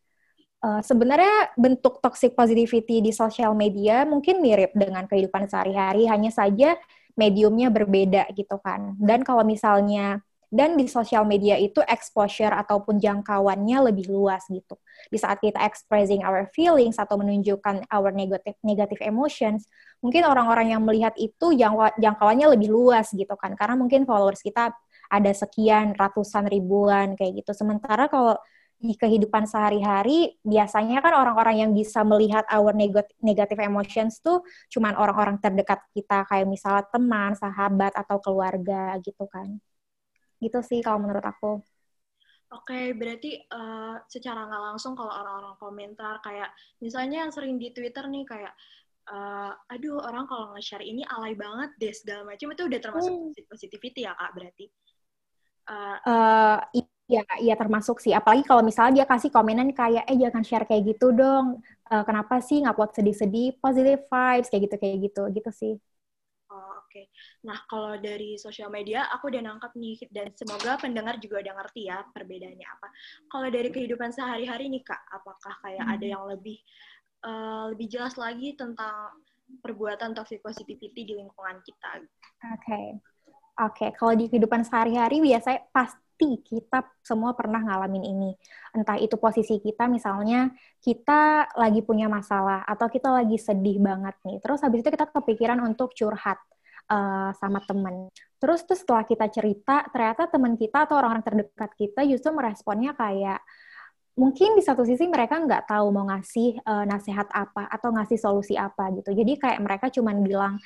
Uh, 0.59 0.83
sebenarnya 0.83 1.55
bentuk 1.55 2.03
toxic 2.03 2.35
positivity 2.35 2.99
di 2.99 3.15
sosial 3.15 3.55
media 3.55 4.03
mungkin 4.03 4.43
mirip 4.43 4.75
dengan 4.75 5.07
kehidupan 5.07 5.47
sehari-hari, 5.47 6.11
hanya 6.11 6.35
saja 6.35 6.75
mediumnya 7.15 7.71
berbeda 7.71 8.27
gitu 8.35 8.59
kan. 8.59 8.99
Dan 8.99 9.23
kalau 9.23 9.47
misalnya 9.47 10.19
dan 10.49 10.81
di 10.81 10.89
sosial 10.89 11.29
media 11.29 11.61
itu 11.61 11.85
exposure 11.85 12.51
ataupun 12.51 12.97
jangkauannya 12.97 13.93
lebih 13.93 14.09
luas 14.09 14.49
gitu. 14.49 14.81
Di 15.13 15.21
saat 15.21 15.45
kita 15.45 15.61
expressing 15.61 16.25
our 16.25 16.49
feelings 16.57 16.97
atau 16.97 17.21
menunjukkan 17.21 17.85
our 17.93 18.09
negative 18.17 18.57
negative 18.65 19.01
emotions, 19.05 19.69
mungkin 20.01 20.25
orang-orang 20.25 20.73
yang 20.73 20.83
melihat 20.83 21.13
itu 21.21 21.53
jangkauannya 22.01 22.57
lebih 22.57 22.73
luas 22.73 23.13
gitu 23.13 23.37
kan. 23.37 23.53
Karena 23.61 23.77
mungkin 23.77 24.09
followers 24.09 24.41
kita 24.41 24.73
ada 25.13 25.33
sekian 25.37 25.93
ratusan 25.93 26.49
ribuan 26.49 27.13
kayak 27.13 27.45
gitu. 27.45 27.53
Sementara 27.53 28.09
kalau 28.09 28.41
di 28.79 28.95
kehidupan 28.95 29.43
sehari-hari 29.43 30.39
biasanya 30.47 31.03
kan 31.03 31.11
orang-orang 31.19 31.67
yang 31.67 31.71
bisa 31.75 32.07
melihat 32.07 32.47
our 32.47 32.71
negative 33.19 33.59
emotions 33.59 34.23
tuh 34.23 34.47
cuman 34.71 34.95
orang-orang 34.95 35.35
terdekat 35.43 35.83
kita 35.91 36.23
kayak 36.31 36.47
misalnya 36.47 36.87
teman, 36.87 37.35
sahabat 37.35 37.91
atau 37.99 38.23
keluarga 38.23 38.95
gitu 39.03 39.27
kan. 39.27 39.59
Gitu 40.39 40.59
sih 40.63 40.79
kalau 40.79 41.03
menurut 41.03 41.27
aku. 41.27 41.59
Oke, 42.49 42.73
okay, 42.73 42.85
berarti 42.97 43.37
uh, 43.53 44.01
secara 44.09 44.49
nggak 44.49 44.63
langsung 44.73 44.97
kalau 44.97 45.13
orang-orang 45.13 45.59
komentar 45.61 46.17
kayak 46.25 46.49
misalnya 46.81 47.27
yang 47.27 47.33
sering 47.35 47.61
di 47.61 47.77
Twitter 47.77 48.09
nih 48.09 48.25
kayak 48.25 48.55
uh, 49.13 49.53
aduh 49.69 50.01
orang 50.01 50.25
kalau 50.25 50.57
nge-share 50.57 50.81
ini 50.87 51.05
alay 51.13 51.37
banget 51.37 51.77
deh 51.77 51.93
segala 51.93 52.25
macam 52.25 52.49
itu 52.49 52.63
udah 52.65 52.81
termasuk 52.81 53.13
hmm. 53.13 53.45
positivity 53.53 54.09
ya 54.09 54.17
kak 54.17 54.33
berarti. 54.33 54.65
Uh, 55.69 55.99
uh, 56.09 56.57
Ya, 57.09 57.25
ya 57.41 57.57
termasuk 57.57 58.05
sih. 58.05 58.13
Apalagi 58.13 58.45
kalau 58.45 58.61
misalnya 58.61 59.01
dia 59.01 59.07
kasih 59.09 59.33
komenan 59.33 59.73
kayak, 59.73 60.05
eh 60.05 60.17
jangan 60.21 60.45
share 60.45 60.69
kayak 60.69 60.93
gitu 60.93 61.17
dong. 61.17 61.65
Uh, 61.89 62.05
kenapa 62.05 62.45
sih 62.45 62.61
ngupload 62.61 62.93
sedih-sedih, 62.93 63.57
positive 63.65 64.05
vibes, 64.13 64.53
kayak 64.53 64.63
gitu, 64.69 64.77
kayak 64.77 64.97
gitu. 65.09 65.23
Gitu 65.33 65.51
sih. 65.57 65.75
Oh, 66.53 66.85
oke. 66.85 66.93
Okay. 66.93 67.09
Nah, 67.49 67.65
kalau 67.65 67.97
dari 67.97 68.37
sosial 68.37 68.69
media, 68.69 69.09
aku 69.09 69.33
udah 69.33 69.41
nangkap 69.41 69.73
nih, 69.73 69.97
dan 70.13 70.29
semoga 70.37 70.77
pendengar 70.77 71.17
juga 71.17 71.41
udah 71.41 71.55
ngerti 71.65 71.89
ya 71.89 72.05
perbedaannya 72.13 72.69
apa. 72.69 72.89
Kalau 73.33 73.49
dari 73.49 73.69
kehidupan 73.73 74.13
sehari-hari 74.13 74.69
nih, 74.69 74.85
Kak, 74.85 75.01
apakah 75.09 75.55
kayak 75.65 75.85
hmm. 75.89 75.95
ada 75.97 76.07
yang 76.13 76.25
lebih 76.29 76.61
uh, 77.25 77.73
lebih 77.73 77.89
jelas 77.89 78.21
lagi 78.21 78.53
tentang 78.53 79.17
perbuatan 79.65 80.13
toxic 80.13 80.45
positivity 80.45 81.09
di 81.09 81.15
lingkungan 81.17 81.57
kita? 81.65 82.05
Oke. 82.05 82.13
Okay. 82.61 82.87
Oke, 83.59 83.91
okay. 83.91 83.91
kalau 83.97 84.15
di 84.15 84.31
kehidupan 84.31 84.63
sehari-hari 84.63 85.19
biasanya 85.19 85.67
pasti 85.75 86.08
kita 86.19 86.83
semua 87.07 87.37
pernah 87.39 87.63
ngalamin 87.63 88.03
ini. 88.03 88.31
Entah 88.75 88.99
itu 88.99 89.15
posisi 89.15 89.63
kita 89.63 89.87
misalnya 89.87 90.51
kita 90.83 91.53
lagi 91.55 91.85
punya 91.87 92.11
masalah 92.11 92.67
atau 92.67 92.91
kita 92.91 93.15
lagi 93.15 93.39
sedih 93.39 93.79
banget 93.79 94.19
nih. 94.27 94.43
Terus 94.43 94.59
habis 94.67 94.83
itu 94.83 94.91
kita 94.91 95.07
kepikiran 95.07 95.63
untuk 95.63 95.95
curhat 95.95 96.43
uh, 96.91 97.31
sama 97.39 97.63
temen. 97.63 98.11
Terus 98.43 98.65
tuh 98.67 98.75
setelah 98.75 99.07
kita 99.07 99.31
cerita, 99.31 99.87
ternyata 99.95 100.27
teman 100.27 100.59
kita 100.59 100.89
atau 100.89 100.99
orang-orang 100.99 101.23
terdekat 101.23 101.71
kita 101.79 102.01
justru 102.09 102.31
meresponnya 102.35 102.95
kayak 102.99 103.43
mungkin 104.19 104.59
di 104.59 104.63
satu 104.67 104.83
sisi 104.83 105.07
mereka 105.07 105.39
nggak 105.39 105.71
tahu 105.71 105.95
mau 105.95 106.03
ngasih 106.11 106.59
uh, 106.67 106.83
nasihat 106.83 107.31
apa 107.31 107.71
atau 107.71 107.95
ngasih 107.95 108.19
solusi 108.19 108.59
apa 108.59 108.91
gitu. 108.99 109.15
Jadi 109.15 109.39
kayak 109.39 109.63
mereka 109.63 109.87
cuman 109.95 110.27
bilang, 110.27 110.59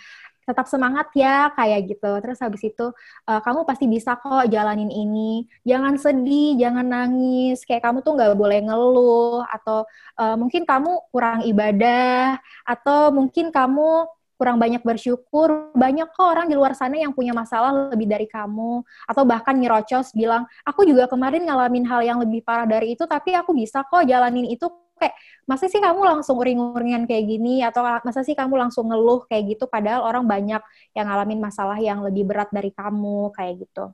tetap 0.43 0.67
semangat 0.67 1.11
ya 1.15 1.51
kayak 1.55 1.95
gitu. 1.95 2.11
Terus 2.23 2.39
habis 2.43 2.63
itu 2.67 2.87
uh, 3.29 3.41
kamu 3.43 3.63
pasti 3.69 3.87
bisa 3.87 4.19
kok 4.19 4.47
jalanin 4.51 4.91
ini. 4.91 5.47
Jangan 5.63 5.95
sedih, 5.99 6.59
jangan 6.59 6.87
nangis. 6.87 7.63
Kayak 7.63 7.91
kamu 7.91 7.99
tuh 8.03 8.13
nggak 8.19 8.35
boleh 8.35 8.61
ngeluh 8.67 9.43
atau 9.47 9.87
uh, 10.19 10.37
mungkin 10.39 10.67
kamu 10.67 10.91
kurang 11.15 11.47
ibadah 11.47 12.39
atau 12.67 13.15
mungkin 13.15 13.55
kamu 13.55 14.07
kurang 14.43 14.59
banyak 14.59 14.83
bersyukur. 14.83 15.71
Banyak 15.71 16.11
kok 16.11 16.27
orang 16.27 16.51
di 16.51 16.59
luar 16.59 16.75
sana 16.75 16.99
yang 16.99 17.15
punya 17.15 17.31
masalah 17.31 17.95
lebih 17.95 18.11
dari 18.11 18.27
kamu 18.27 18.83
atau 19.07 19.23
bahkan 19.23 19.55
nyerocos 19.55 20.11
bilang, 20.11 20.51
"Aku 20.67 20.83
juga 20.83 21.07
kemarin 21.07 21.47
ngalamin 21.47 21.87
hal 21.87 22.03
yang 22.03 22.19
lebih 22.19 22.43
parah 22.43 22.67
dari 22.67 22.99
itu 22.99 23.07
tapi 23.07 23.39
aku 23.39 23.55
bisa 23.55 23.87
kok 23.87 24.03
jalanin 24.03 24.51
itu 24.51 24.67
kayak 25.02 25.18
masa 25.50 25.66
sih 25.66 25.82
kamu 25.82 26.00
langsung 26.06 26.38
uring-uringan 26.38 27.11
kayak 27.11 27.25
gini 27.26 27.66
atau 27.66 27.82
masa 27.82 28.23
sih 28.23 28.38
kamu 28.38 28.54
langsung 28.54 28.87
ngeluh 28.87 29.26
kayak 29.26 29.59
gitu 29.59 29.66
padahal 29.66 30.06
orang 30.06 30.25
banyak 30.30 30.62
yang 30.94 31.06
ngalamin 31.11 31.40
masalah 31.42 31.78
yang 31.82 31.99
lebih 32.06 32.23
berat 32.30 32.49
dari 32.54 32.71
kamu 32.71 33.35
kayak 33.35 33.66
gitu. 33.66 33.90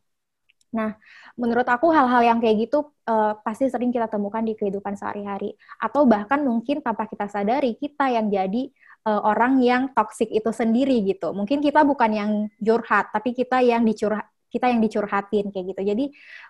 Nah, 0.69 1.01
menurut 1.41 1.65
aku 1.65 1.89
hal-hal 1.89 2.21
yang 2.21 2.39
kayak 2.45 2.69
gitu 2.69 2.93
uh, 3.09 3.41
pasti 3.41 3.73
sering 3.73 3.89
kita 3.89 4.05
temukan 4.05 4.45
di 4.45 4.53
kehidupan 4.53 5.01
sehari-hari 5.01 5.57
atau 5.81 6.05
bahkan 6.05 6.45
mungkin 6.45 6.85
tanpa 6.85 7.09
kita 7.09 7.25
sadari 7.25 7.73
kita 7.81 8.13
yang 8.13 8.29
jadi 8.29 8.69
uh, 9.09 9.25
orang 9.25 9.65
yang 9.65 9.89
toksik 9.97 10.29
itu 10.29 10.53
sendiri 10.53 11.01
gitu. 11.09 11.33
Mungkin 11.33 11.65
kita 11.65 11.89
bukan 11.89 12.11
yang 12.13 12.31
curhat, 12.61 13.09
tapi 13.17 13.33
kita 13.33 13.65
yang 13.65 13.81
dicurhat 13.89 14.29
kita 14.49 14.73
yang 14.73 14.81
dicurhatin 14.81 15.53
kayak 15.53 15.77
gitu. 15.77 15.83
Jadi 15.85 16.05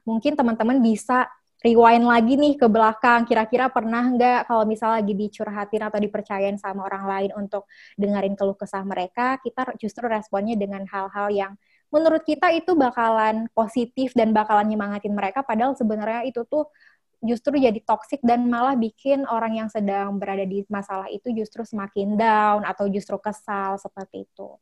mungkin 0.06 0.38
teman-teman 0.38 0.78
bisa 0.78 1.26
rewind 1.62 2.06
lagi 2.06 2.38
nih 2.38 2.54
ke 2.54 2.66
belakang, 2.70 3.26
kira-kira 3.26 3.66
pernah 3.66 4.06
nggak 4.06 4.46
kalau 4.46 4.62
misalnya 4.62 5.02
lagi 5.02 5.14
dicurhatin 5.18 5.82
atau 5.90 5.98
dipercayain 5.98 6.56
sama 6.58 6.86
orang 6.86 7.04
lain 7.06 7.30
untuk 7.34 7.66
dengerin 7.98 8.38
keluh 8.38 8.54
kesah 8.54 8.86
mereka, 8.86 9.42
kita 9.42 9.74
justru 9.78 10.06
responnya 10.06 10.54
dengan 10.54 10.86
hal-hal 10.86 11.28
yang 11.34 11.52
menurut 11.90 12.22
kita 12.22 12.52
itu 12.54 12.76
bakalan 12.78 13.48
positif 13.56 14.14
dan 14.14 14.30
bakalan 14.30 14.70
nyemangatin 14.70 15.14
mereka, 15.16 15.42
padahal 15.42 15.74
sebenarnya 15.74 16.28
itu 16.30 16.46
tuh 16.46 16.70
justru 17.18 17.58
jadi 17.58 17.82
toxic 17.82 18.22
dan 18.22 18.46
malah 18.46 18.78
bikin 18.78 19.26
orang 19.26 19.58
yang 19.58 19.68
sedang 19.70 20.14
berada 20.22 20.46
di 20.46 20.62
masalah 20.70 21.10
itu 21.10 21.34
justru 21.34 21.66
semakin 21.66 22.14
down 22.14 22.62
atau 22.62 22.86
justru 22.86 23.18
kesal 23.18 23.74
seperti 23.82 24.22
itu. 24.30 24.54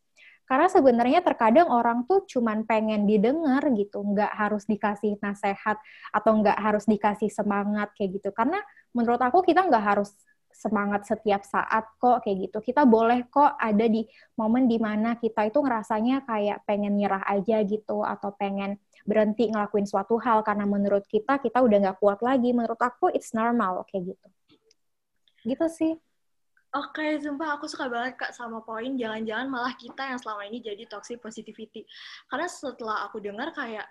Karena 0.46 0.70
sebenarnya 0.70 1.20
terkadang 1.26 1.66
orang 1.66 2.06
tuh 2.06 2.22
cuman 2.24 2.62
pengen 2.62 3.02
didengar 3.02 3.66
gitu, 3.74 3.98
nggak 3.98 4.30
harus 4.30 4.62
dikasih 4.70 5.18
nasihat 5.18 5.74
atau 6.14 6.32
nggak 6.38 6.54
harus 6.54 6.86
dikasih 6.86 7.28
semangat 7.34 7.90
kayak 7.98 8.22
gitu. 8.22 8.30
Karena 8.30 8.62
menurut 8.94 9.18
aku 9.18 9.42
kita 9.42 9.66
nggak 9.66 9.84
harus 9.84 10.14
semangat 10.56 11.04
setiap 11.04 11.44
saat 11.44 11.84
kok 12.00 12.24
kayak 12.24 12.48
gitu. 12.48 12.58
Kita 12.64 12.88
boleh 12.88 13.28
kok 13.28 13.60
ada 13.60 13.84
di 13.84 14.08
momen 14.40 14.64
di 14.64 14.80
mana 14.80 15.20
kita 15.20 15.50
itu 15.50 15.60
ngerasanya 15.60 16.24
kayak 16.24 16.64
pengen 16.64 16.96
nyerah 16.96 17.26
aja 17.28 17.60
gitu 17.66 18.00
atau 18.00 18.32
pengen 18.32 18.80
berhenti 19.04 19.52
ngelakuin 19.52 19.84
suatu 19.84 20.16
hal 20.16 20.40
karena 20.42 20.64
menurut 20.64 21.04
kita 21.06 21.38
kita 21.44 21.60
udah 21.60 21.90
nggak 21.90 21.98
kuat 22.00 22.24
lagi. 22.24 22.56
Menurut 22.56 22.80
aku 22.80 23.12
it's 23.12 23.36
normal 23.36 23.84
kayak 23.84 24.16
gitu. 24.16 24.26
Gitu 25.44 25.66
sih. 25.68 25.92
Oke, 26.76 27.00
okay, 27.00 27.10
sumpah 27.24 27.56
aku 27.56 27.64
suka 27.64 27.88
banget 27.88 28.20
Kak 28.20 28.36
sama 28.36 28.60
poin. 28.60 29.00
Jangan-jangan 29.00 29.48
malah 29.48 29.72
kita 29.80 30.12
yang 30.12 30.20
selama 30.20 30.44
ini 30.44 30.60
jadi 30.60 30.84
toxic 30.84 31.24
positivity. 31.24 31.88
Karena 32.28 32.44
setelah 32.44 33.08
aku 33.08 33.16
dengar 33.16 33.48
kayak 33.56 33.88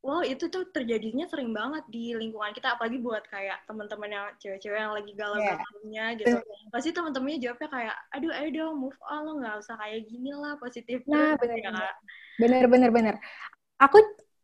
wow 0.00 0.24
itu 0.24 0.48
tuh 0.48 0.64
terjadinya 0.72 1.28
sering 1.28 1.52
banget 1.52 1.84
di 1.92 2.16
lingkungan 2.16 2.56
kita. 2.56 2.80
Apalagi 2.80 3.04
buat 3.04 3.20
kayak 3.28 3.68
teman-teman 3.68 4.08
yang 4.08 4.26
cewek-cewek 4.40 4.80
yang 4.80 4.96
lagi 4.96 5.12
galau-galaunya 5.12 6.04
yeah. 6.16 6.18
gitu 6.18 6.40
pasti 6.72 6.94
teman-temannya 6.96 7.38
jawabnya 7.42 7.68
kayak 7.68 7.96
aduh 8.16 8.32
ayo 8.32 8.48
dong 8.48 8.74
move 8.80 8.98
on. 9.04 9.20
Lo 9.20 9.32
nggak 9.36 9.60
usah 9.60 9.76
kayak 9.76 10.00
gini 10.08 10.32
lah 10.32 10.56
positif 10.56 11.04
nah 11.04 11.36
bener 11.36 11.60
ya, 11.60 11.92
bener 12.40 12.64
bener 12.64 12.90
bener 12.94 13.14
aku 13.76 14.00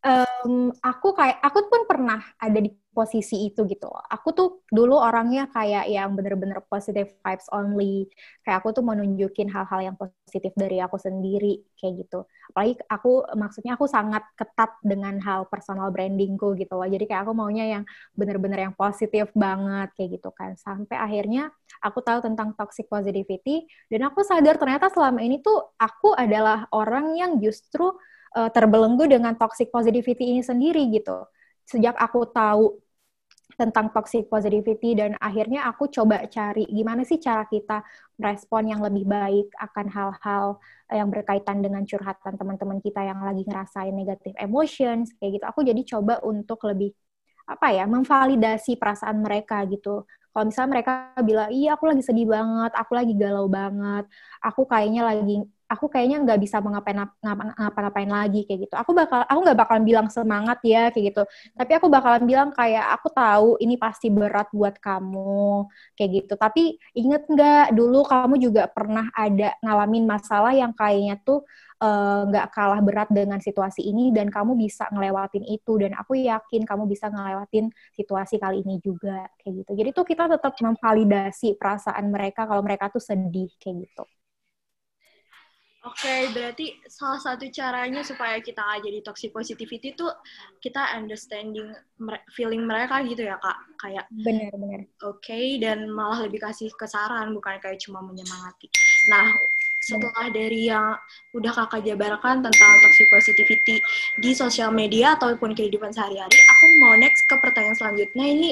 um, 0.07 0.71
aku 0.79 1.09
kayak 1.19 1.43
aku 1.43 1.67
pun 1.67 1.83
pernah 1.91 2.23
ada 2.39 2.59
di 2.63 2.71
posisi 2.97 3.45
itu 3.53 3.69
gitu. 3.69 3.93
Aku 3.93 4.33
tuh 4.33 4.65
dulu 4.73 4.97
orangnya 4.97 5.53
kayak 5.53 5.85
yang 5.93 6.17
bener-bener 6.17 6.65
positive 6.65 7.13
vibes 7.21 7.45
only. 7.53 8.09
Kayak 8.41 8.65
aku 8.65 8.73
tuh 8.73 8.81
mau 8.81 8.97
nunjukin 8.97 9.53
hal-hal 9.53 9.93
yang 9.93 9.97
positif 10.01 10.57
dari 10.57 10.81
aku 10.81 10.97
sendiri 10.97 11.61
kayak 11.77 12.09
gitu. 12.09 12.25
Apalagi 12.49 12.81
aku 12.89 13.13
maksudnya 13.37 13.77
aku 13.77 13.85
sangat 13.85 14.25
ketat 14.33 14.81
dengan 14.81 15.21
hal 15.21 15.45
personal 15.53 15.93
brandingku 15.93 16.57
gitu 16.57 16.73
loh. 16.73 16.89
Jadi 16.89 17.05
kayak 17.05 17.29
aku 17.29 17.37
maunya 17.37 17.69
yang 17.69 17.85
bener-bener 18.17 18.71
yang 18.71 18.75
positif 18.79 19.29
banget 19.37 19.93
kayak 19.93 20.17
gitu 20.17 20.33
kan. 20.33 20.57
Sampai 20.57 20.97
akhirnya 20.97 21.53
aku 21.85 22.01
tahu 22.01 22.25
tentang 22.25 22.57
toxic 22.57 22.89
positivity 22.89 23.69
dan 23.93 24.09
aku 24.09 24.25
sadar 24.25 24.57
ternyata 24.57 24.89
selama 24.89 25.21
ini 25.21 25.45
tuh 25.45 25.77
aku 25.77 26.17
adalah 26.17 26.65
orang 26.73 27.13
yang 27.21 27.37
justru 27.45 27.93
uh, 28.37 28.51
terbelenggu 28.53 29.09
dengan 29.09 29.33
toxic 29.35 29.73
positivity 29.73 30.37
ini 30.37 30.43
sendiri 30.45 30.85
gitu. 30.93 31.25
Sejak 31.65 31.97
aku 31.97 32.29
tahu 32.31 32.79
tentang 33.57 33.89
toxic 33.89 34.29
positivity 34.29 34.93
dan 34.93 35.17
akhirnya 35.17 35.65
aku 35.65 35.89
coba 35.89 36.29
cari 36.29 36.69
gimana 36.69 37.09
sih 37.09 37.17
cara 37.17 37.49
kita 37.49 37.81
merespon 38.21 38.69
yang 38.69 38.85
lebih 38.85 39.09
baik 39.09 39.49
akan 39.57 39.87
hal-hal 39.89 40.47
yang 40.93 41.09
berkaitan 41.09 41.65
dengan 41.65 41.83
curhatan 41.89 42.37
teman-teman 42.37 42.79
kita 42.85 43.01
yang 43.01 43.25
lagi 43.25 43.49
ngerasain 43.49 43.97
negative 43.97 44.37
emotions 44.37 45.17
kayak 45.17 45.41
gitu. 45.41 45.45
Aku 45.49 45.61
jadi 45.65 45.81
coba 45.97 46.21
untuk 46.21 46.61
lebih 46.69 46.93
apa 47.49 47.73
ya 47.73 47.89
memvalidasi 47.89 48.77
perasaan 48.77 49.25
mereka 49.25 49.65
gitu. 49.73 50.05
Kalau 50.37 50.45
misalnya 50.53 50.71
mereka 50.77 50.93
bilang, 51.25 51.49
iya 51.49 51.81
aku 51.81 51.89
lagi 51.89 52.05
sedih 52.05 52.29
banget, 52.29 52.73
aku 52.77 52.93
lagi 52.93 53.17
galau 53.17 53.49
banget, 53.49 54.05
aku 54.45 54.69
kayaknya 54.69 55.01
lagi 55.09 55.41
aku 55.67 55.87
kayaknya 55.91 56.23
nggak 56.23 56.39
bisa 56.39 56.63
ngapa-ngapain 56.63 58.11
lagi 58.11 58.47
kayak 58.47 58.71
gitu. 58.71 58.75
Aku 58.79 58.95
bakal 58.95 59.27
aku 59.27 59.39
nggak 59.43 59.59
bakalan 59.59 59.85
bilang 59.85 60.09
semangat 60.09 60.59
ya 60.63 60.95
kayak 60.95 61.05
gitu. 61.13 61.23
Tapi 61.59 61.73
aku 61.79 61.87
bakalan 61.91 62.23
bilang 62.25 62.51
kayak 62.55 62.87
aku 62.95 63.09
tahu 63.11 63.49
ini 63.59 63.75
pasti 63.75 64.09
berat 64.09 64.49
buat 64.55 64.79
kamu 64.79 65.67
kayak 65.99 66.11
gitu. 66.23 66.35
Tapi 66.39 66.63
inget 66.95 67.27
nggak 67.27 67.75
dulu 67.75 68.07
kamu 68.07 68.35
juga 68.39 68.71
pernah 68.71 69.11
ada 69.13 69.59
ngalamin 69.63 70.05
masalah 70.07 70.55
yang 70.55 70.71
kayaknya 70.71 71.19
tuh 71.27 71.43
eh, 71.83 72.21
nggak 72.31 72.47
uh, 72.49 72.53
kalah 72.55 72.81
berat 72.81 73.09
dengan 73.13 73.43
situasi 73.43 73.83
ini 73.85 74.15
dan 74.15 74.31
kamu 74.31 74.55
bisa 74.57 74.87
ngelewatin 74.95 75.45
itu 75.45 75.73
dan 75.83 75.93
aku 75.99 76.17
yakin 76.17 76.63
kamu 76.65 76.89
bisa 76.89 77.11
ngelewatin 77.11 77.69
situasi 77.99 78.39
kali 78.39 78.63
ini 78.63 78.79
juga 78.81 79.27
kayak 79.43 79.67
gitu. 79.67 79.73
Jadi 79.75 79.91
tuh 79.93 80.07
kita 80.07 80.25
tetap 80.31 80.55
memvalidasi 80.63 81.59
perasaan 81.59 82.07
mereka 82.15 82.47
kalau 82.49 82.63
mereka 82.63 82.89
tuh 82.89 83.03
sedih 83.03 83.51
kayak 83.59 83.77
gitu. 83.91 84.07
Oke, 85.87 86.03
okay, 86.03 86.21
berarti 86.35 86.75
salah 86.91 87.23
satu 87.23 87.47
caranya 87.55 88.03
supaya 88.03 88.43
kita 88.43 88.59
nggak 88.59 88.83
jadi 88.83 88.99
toxic 89.07 89.31
positivity 89.31 89.95
itu 89.95 90.07
kita 90.59 90.83
understanding 90.99 91.71
feeling 92.35 92.67
mereka 92.67 93.07
gitu 93.07 93.23
ya 93.23 93.39
kak, 93.39 93.55
kayak 93.79 94.03
benar-benar. 94.11 94.83
Oke, 95.07 95.31
okay, 95.31 95.47
dan 95.63 95.87
malah 95.87 96.27
lebih 96.27 96.43
kasih 96.43 96.75
kesaran 96.75 97.31
bukan 97.31 97.63
kayak 97.63 97.79
cuma 97.79 98.03
menyemangati. 98.03 98.67
Nah, 99.15 99.31
setelah 99.87 100.27
dari 100.35 100.67
yang 100.67 100.99
udah 101.39 101.55
kakak 101.55 101.87
jabarkan 101.87 102.43
tentang 102.43 102.73
toxic 102.83 103.07
positivity 103.07 103.79
di 104.19 104.35
sosial 104.35 104.75
media 104.75 105.15
ataupun 105.15 105.55
kehidupan 105.55 105.95
sehari-hari, 105.95 106.35
aku 106.35 106.65
mau 106.83 106.99
next 106.99 107.31
ke 107.31 107.39
pertanyaan 107.39 107.79
selanjutnya. 107.79 108.27
Ini 108.27 108.51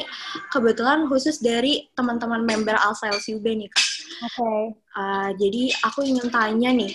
kebetulan 0.55 1.11
khusus 1.11 1.43
dari 1.43 1.91
teman-teman 1.99 2.47
member 2.47 2.79
Alsails 2.79 3.27
UB 3.27 3.43
nih 3.43 3.67
kak. 3.67 3.83
Oke. 4.23 4.39
Okay. 4.39 4.63
Uh, 4.95 5.31
jadi 5.35 5.63
aku 5.91 6.07
ingin 6.07 6.31
tanya 6.31 6.71
nih 6.71 6.95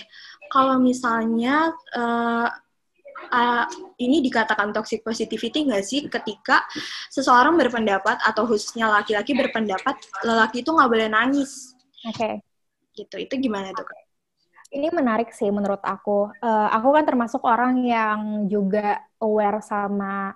kalau 0.50 0.82
misalnya 0.82 1.70
uh, 1.94 2.48
uh, 3.30 3.64
ini 4.02 4.18
dikatakan 4.20 4.74
toxic 4.74 5.06
positivity 5.06 5.64
nggak 5.64 5.84
sih 5.86 6.10
ketika 6.10 6.66
seseorang 7.08 7.54
berpendapat 7.54 8.18
atau 8.26 8.44
khususnya 8.44 8.90
laki-laki 8.90 9.32
berpendapat 9.38 9.96
lelaki 10.26 10.66
itu 10.66 10.70
nggak 10.74 10.90
boleh 10.90 11.08
nangis? 11.08 11.78
Oke. 12.04 12.18
Okay. 12.18 12.34
Gitu. 12.92 13.16
Itu 13.30 13.34
gimana 13.38 13.70
tuh? 13.70 13.86
Ini 14.70 14.90
menarik 14.94 15.34
sih 15.34 15.50
menurut 15.50 15.82
aku. 15.82 16.30
Uh, 16.42 16.68
aku 16.70 16.94
kan 16.94 17.04
termasuk 17.06 17.42
orang 17.42 17.82
yang 17.82 18.46
juga 18.46 19.02
aware 19.18 19.58
sama 19.62 20.34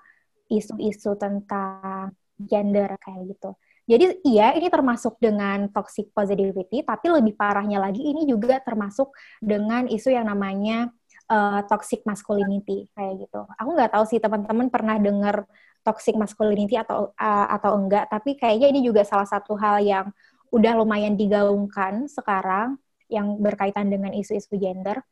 isu-isu 0.51 1.15
tentang 1.15 2.15
gender 2.39 2.99
kayak 2.99 3.35
gitu. 3.35 3.55
Jadi 3.85 4.25
iya 4.25 4.57
ini 4.57 4.73
termasuk 4.73 5.21
dengan 5.21 5.69
toxic 5.69 6.09
positivity, 6.17 6.81
tapi 6.81 7.07
lebih 7.13 7.37
parahnya 7.37 7.77
lagi 7.77 8.01
ini 8.01 8.25
juga 8.25 8.57
termasuk 8.65 9.13
dengan 9.45 9.85
isu 9.85 10.09
yang 10.09 10.25
namanya 10.25 10.89
uh, 11.29 11.61
toxic 11.69 12.01
masculinity 12.09 12.89
kayak 12.97 13.29
gitu. 13.29 13.45
Aku 13.61 13.77
nggak 13.77 13.93
tahu 13.93 14.05
sih 14.09 14.21
teman-teman 14.21 14.73
pernah 14.73 14.97
dengar 14.97 15.45
toxic 15.85 16.17
masculinity 16.17 16.81
atau 16.81 17.13
uh, 17.13 17.47
atau 17.53 17.77
enggak, 17.77 18.09
tapi 18.09 18.41
kayaknya 18.41 18.73
ini 18.73 18.81
juga 18.81 19.05
salah 19.05 19.29
satu 19.29 19.53
hal 19.61 19.85
yang 19.85 20.09
udah 20.49 20.73
lumayan 20.81 21.13
digaungkan 21.13 22.09
sekarang 22.09 22.81
yang 23.13 23.37
berkaitan 23.37 23.93
dengan 23.93 24.17
isu-isu 24.17 24.57
gender 24.57 25.05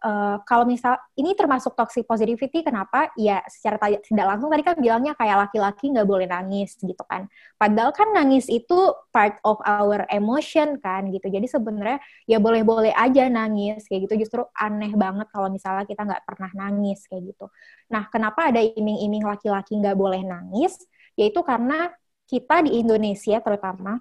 uh, 0.00 0.36
kalau 0.48 0.64
misal 0.64 0.96
ini 1.16 1.36
termasuk 1.36 1.76
toxic 1.76 2.04
positivity 2.08 2.64
kenapa? 2.64 3.12
Ya 3.16 3.44
secara 3.46 3.78
tidak 4.00 4.26
langsung 4.26 4.48
tadi 4.48 4.62
kan 4.64 4.76
bilangnya 4.80 5.12
kayak 5.16 5.48
laki-laki 5.48 5.92
nggak 5.92 6.08
boleh 6.08 6.26
nangis 6.28 6.76
gitu 6.80 7.00
kan. 7.06 7.28
Padahal 7.60 7.92
kan 7.92 8.12
nangis 8.12 8.48
itu 8.48 8.92
part 9.12 9.36
of 9.44 9.60
our 9.64 10.08
emotion 10.08 10.80
kan 10.80 11.08
gitu. 11.12 11.28
Jadi 11.28 11.46
sebenarnya 11.46 11.98
ya 12.24 12.40
boleh-boleh 12.40 12.92
aja 12.96 13.28
nangis 13.28 13.84
kayak 13.86 14.08
gitu. 14.08 14.26
Justru 14.26 14.42
aneh 14.56 14.92
banget 14.96 15.28
kalau 15.32 15.48
misalnya 15.52 15.84
kita 15.84 16.02
nggak 16.04 16.24
pernah 16.24 16.50
nangis 16.56 17.04
kayak 17.06 17.36
gitu. 17.36 17.46
Nah 17.92 18.08
kenapa 18.08 18.48
ada 18.50 18.60
iming-iming 18.60 19.24
laki-laki 19.24 19.76
nggak 19.76 19.96
boleh 19.96 20.24
nangis? 20.24 20.80
Yaitu 21.16 21.44
karena 21.44 21.92
kita 22.24 22.62
di 22.64 22.78
Indonesia 22.80 23.42
terutama 23.42 23.98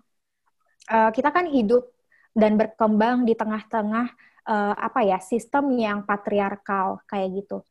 uh, 0.89 1.09
kita 1.09 1.33
kan 1.33 1.49
hidup 1.49 1.89
dan 2.37 2.55
berkembang 2.55 3.25
di 3.25 3.33
tengah-tengah 3.33 4.13
uh, 4.49 4.73
apa 4.73 5.05
ya 5.05 5.21
sistem 5.21 5.69
yang 5.77 6.01
patriarkal 6.03 7.05
kayak 7.05 7.45
gitu. 7.45 7.61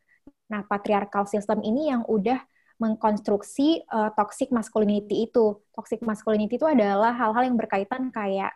Nah, 0.49 0.63
patriarkal 0.65 1.27
sistem 1.27 1.61
ini 1.67 1.91
yang 1.91 2.07
udah 2.07 2.39
mengkonstruksi 2.79 3.83
uh, 3.91 4.15
toxic 4.15 4.55
masculinity 4.55 5.27
itu. 5.27 5.59
Toxic 5.75 6.01
masculinity 6.07 6.57
itu 6.57 6.65
adalah 6.65 7.11
hal-hal 7.13 7.51
yang 7.51 7.59
berkaitan 7.59 8.15
kayak 8.15 8.55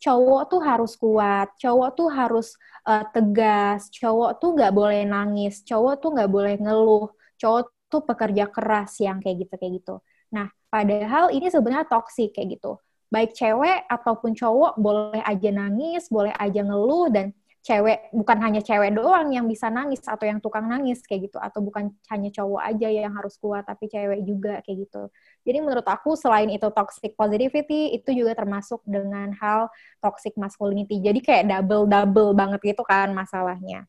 cowok 0.00 0.42
tuh 0.50 0.60
harus 0.64 0.92
kuat, 0.98 1.54
cowok 1.60 1.90
tuh 1.94 2.08
harus 2.10 2.56
uh, 2.88 3.04
tegas, 3.14 3.92
cowok 3.92 4.42
tuh 4.42 4.50
nggak 4.58 4.72
boleh 4.74 5.06
nangis, 5.06 5.62
cowok 5.62 5.94
tuh 6.02 6.10
nggak 6.16 6.30
boleh 6.32 6.54
ngeluh, 6.58 7.06
cowok 7.36 7.70
tuh 7.86 8.02
pekerja 8.02 8.48
keras 8.48 8.96
yang 8.98 9.20
kayak 9.22 9.46
gitu 9.46 9.54
kayak 9.60 9.72
gitu. 9.82 9.94
Nah, 10.32 10.48
padahal 10.72 11.30
ini 11.30 11.52
sebenarnya 11.52 11.86
toxic 11.86 12.32
kayak 12.32 12.58
gitu. 12.58 12.80
Baik 13.10 13.34
cewek 13.34 13.90
ataupun 13.90 14.38
cowok 14.38 14.78
boleh 14.78 15.22
aja 15.26 15.50
nangis, 15.50 16.06
boleh 16.08 16.32
aja 16.38 16.62
ngeluh 16.62 17.10
dan 17.10 17.34
cewek 17.60 18.08
bukan 18.16 18.38
hanya 18.40 18.60
cewek 18.64 18.96
doang 18.96 19.28
yang 19.36 19.44
bisa 19.44 19.68
nangis 19.68 20.00
atau 20.08 20.24
yang 20.24 20.40
tukang 20.40 20.64
nangis 20.64 21.04
kayak 21.04 21.28
gitu 21.28 21.36
atau 21.36 21.60
bukan 21.60 21.92
hanya 22.08 22.32
cowok 22.32 22.62
aja 22.64 22.88
yang 22.88 23.12
harus 23.12 23.36
kuat 23.36 23.68
tapi 23.68 23.84
cewek 23.92 24.20
juga 24.24 24.64
kayak 24.64 24.88
gitu. 24.88 25.02
Jadi 25.44 25.58
menurut 25.60 25.84
aku 25.84 26.16
selain 26.16 26.48
itu 26.48 26.64
toxic 26.72 27.12
positivity 27.20 27.92
itu 27.92 28.10
juga 28.16 28.32
termasuk 28.32 28.80
dengan 28.88 29.28
hal 29.36 29.68
toxic 30.00 30.32
masculinity. 30.40 31.04
Jadi 31.04 31.20
kayak 31.20 31.44
double 31.52 31.84
double 31.84 32.32
banget 32.32 32.60
gitu 32.64 32.82
kan 32.82 33.12
masalahnya. 33.12 33.84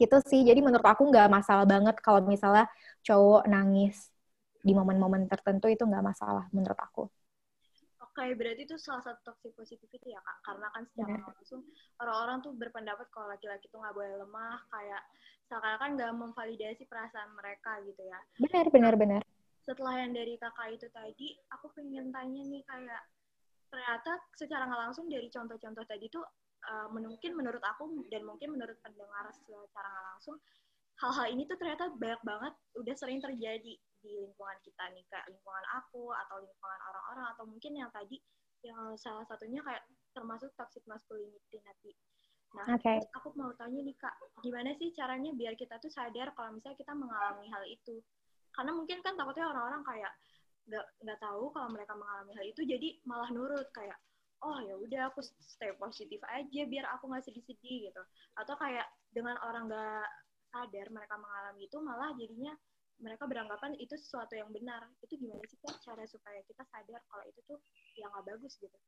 Gitu 0.00 0.16
sih. 0.26 0.42
Jadi 0.42 0.58
menurut 0.66 0.82
aku 0.82 1.06
nggak 1.06 1.30
masalah 1.30 1.62
banget 1.64 1.94
kalau 2.02 2.20
misalnya 2.26 2.66
cowok 3.06 3.46
nangis 3.46 4.10
di 4.62 4.72
momen-momen 4.74 5.26
tertentu 5.30 5.66
itu 5.70 5.82
nggak 5.86 6.02
masalah 6.02 6.46
menurut 6.54 6.78
aku 6.78 7.10
kayak 8.12 8.36
berarti 8.36 8.62
itu 8.68 8.76
salah 8.76 9.02
satu 9.04 9.20
toxic 9.32 9.52
positivity 9.56 10.12
ya 10.12 10.20
kak. 10.20 10.38
Karena 10.44 10.66
kan 10.72 10.82
secara 10.92 11.16
yeah. 11.16 11.28
langsung 11.32 11.60
orang-orang 12.00 12.38
tuh 12.44 12.52
berpendapat 12.56 13.06
kalau 13.12 13.28
laki-laki 13.32 13.66
tuh 13.72 13.80
nggak 13.80 13.96
boleh 13.96 14.12
lemah 14.20 14.58
kayak 14.68 15.02
seakan-akan 15.48 15.90
nggak 15.96 16.12
memvalidasi 16.16 16.82
perasaan 16.88 17.30
mereka 17.36 17.80
gitu 17.84 18.02
ya. 18.04 18.20
Benar 18.40 18.66
benar 18.72 18.94
benar. 18.96 19.22
Setelah 19.62 19.94
yang 20.04 20.12
dari 20.12 20.34
kakak 20.40 20.68
itu 20.74 20.86
tadi 20.90 21.28
aku 21.52 21.70
pengen 21.76 22.10
tanya 22.10 22.42
nih 22.44 22.62
kayak 22.66 23.02
ternyata 23.72 24.12
secara 24.36 24.68
nggak 24.68 24.82
langsung 24.90 25.06
dari 25.08 25.28
contoh-contoh 25.32 25.84
tadi 25.88 26.06
tuh 26.12 26.24
uh, 26.68 26.86
mungkin 26.92 27.32
menurut 27.32 27.62
aku 27.64 28.04
dan 28.12 28.22
mungkin 28.28 28.52
menurut 28.52 28.76
pendengar 28.84 29.32
secara 29.32 29.64
nggak 29.64 30.04
langsung 30.12 30.36
hal-hal 31.00 31.26
ini 31.32 31.42
tuh 31.48 31.56
ternyata 31.56 31.88
banyak 31.96 32.22
banget 32.22 32.54
udah 32.76 32.94
sering 32.94 33.18
terjadi 33.18 33.74
di 34.02 34.18
lingkungan 34.18 34.58
kita 34.66 34.90
nih 34.92 35.06
kayak 35.08 35.30
lingkungan 35.30 35.64
aku 35.78 36.10
atau 36.26 36.36
lingkungan 36.42 36.80
orang-orang 36.90 37.26
atau 37.32 37.44
mungkin 37.46 37.72
yang 37.78 37.90
tadi 37.94 38.18
yang 38.62 38.94
salah 38.98 39.22
satunya 39.26 39.62
kayak 39.62 39.82
termasuk 40.14 40.50
toxic 40.58 40.82
masculinity 40.86 41.58
nanti. 41.62 41.94
Nah, 42.52 42.76
okay. 42.76 43.00
aku 43.16 43.32
mau 43.32 43.48
tanya 43.56 43.80
nih 43.80 43.96
kak, 43.96 44.12
gimana 44.44 44.76
sih 44.76 44.92
caranya 44.92 45.32
biar 45.32 45.56
kita 45.56 45.80
tuh 45.80 45.88
sadar 45.88 46.36
kalau 46.36 46.52
misalnya 46.52 46.76
kita 46.76 46.92
mengalami 46.92 47.48
hal 47.48 47.64
itu? 47.64 48.04
Karena 48.52 48.76
mungkin 48.76 49.00
kan 49.00 49.16
takutnya 49.16 49.48
orang-orang 49.48 49.80
kayak 49.88 50.12
nggak 50.68 50.86
nggak 51.00 51.18
tahu 51.18 51.48
kalau 51.56 51.68
mereka 51.72 51.96
mengalami 51.96 52.32
hal 52.36 52.44
itu, 52.44 52.60
jadi 52.68 52.88
malah 53.08 53.32
nurut 53.32 53.66
kayak 53.72 53.96
oh 54.42 54.58
ya 54.60 54.74
udah 54.76 55.02
aku 55.08 55.24
stay 55.24 55.72
positif 55.80 56.20
aja 56.28 56.62
biar 56.68 56.84
aku 56.92 57.08
nggak 57.08 57.24
sedih-sedih 57.24 57.88
gitu. 57.88 58.02
Atau 58.36 58.52
kayak 58.60 58.84
dengan 59.08 59.40
orang 59.40 59.72
nggak 59.72 60.06
sadar 60.52 60.86
mereka 60.92 61.16
mengalami 61.16 61.64
itu 61.64 61.78
malah 61.80 62.12
jadinya 62.20 62.52
mereka 63.02 63.26
beranggapan 63.26 63.74
itu 63.76 63.98
sesuatu 63.98 64.32
yang 64.38 64.48
benar. 64.54 64.86
Itu 65.02 65.18
gimana 65.18 65.42
sih 65.50 65.58
kak 65.60 65.82
cara 65.82 66.06
supaya 66.06 66.40
kita 66.46 66.62
sadar 66.70 67.02
kalau 67.10 67.24
itu 67.26 67.40
tuh 67.44 67.58
yang 67.98 68.08
nggak 68.14 68.26
bagus 68.32 68.54
gitu? 68.62 68.78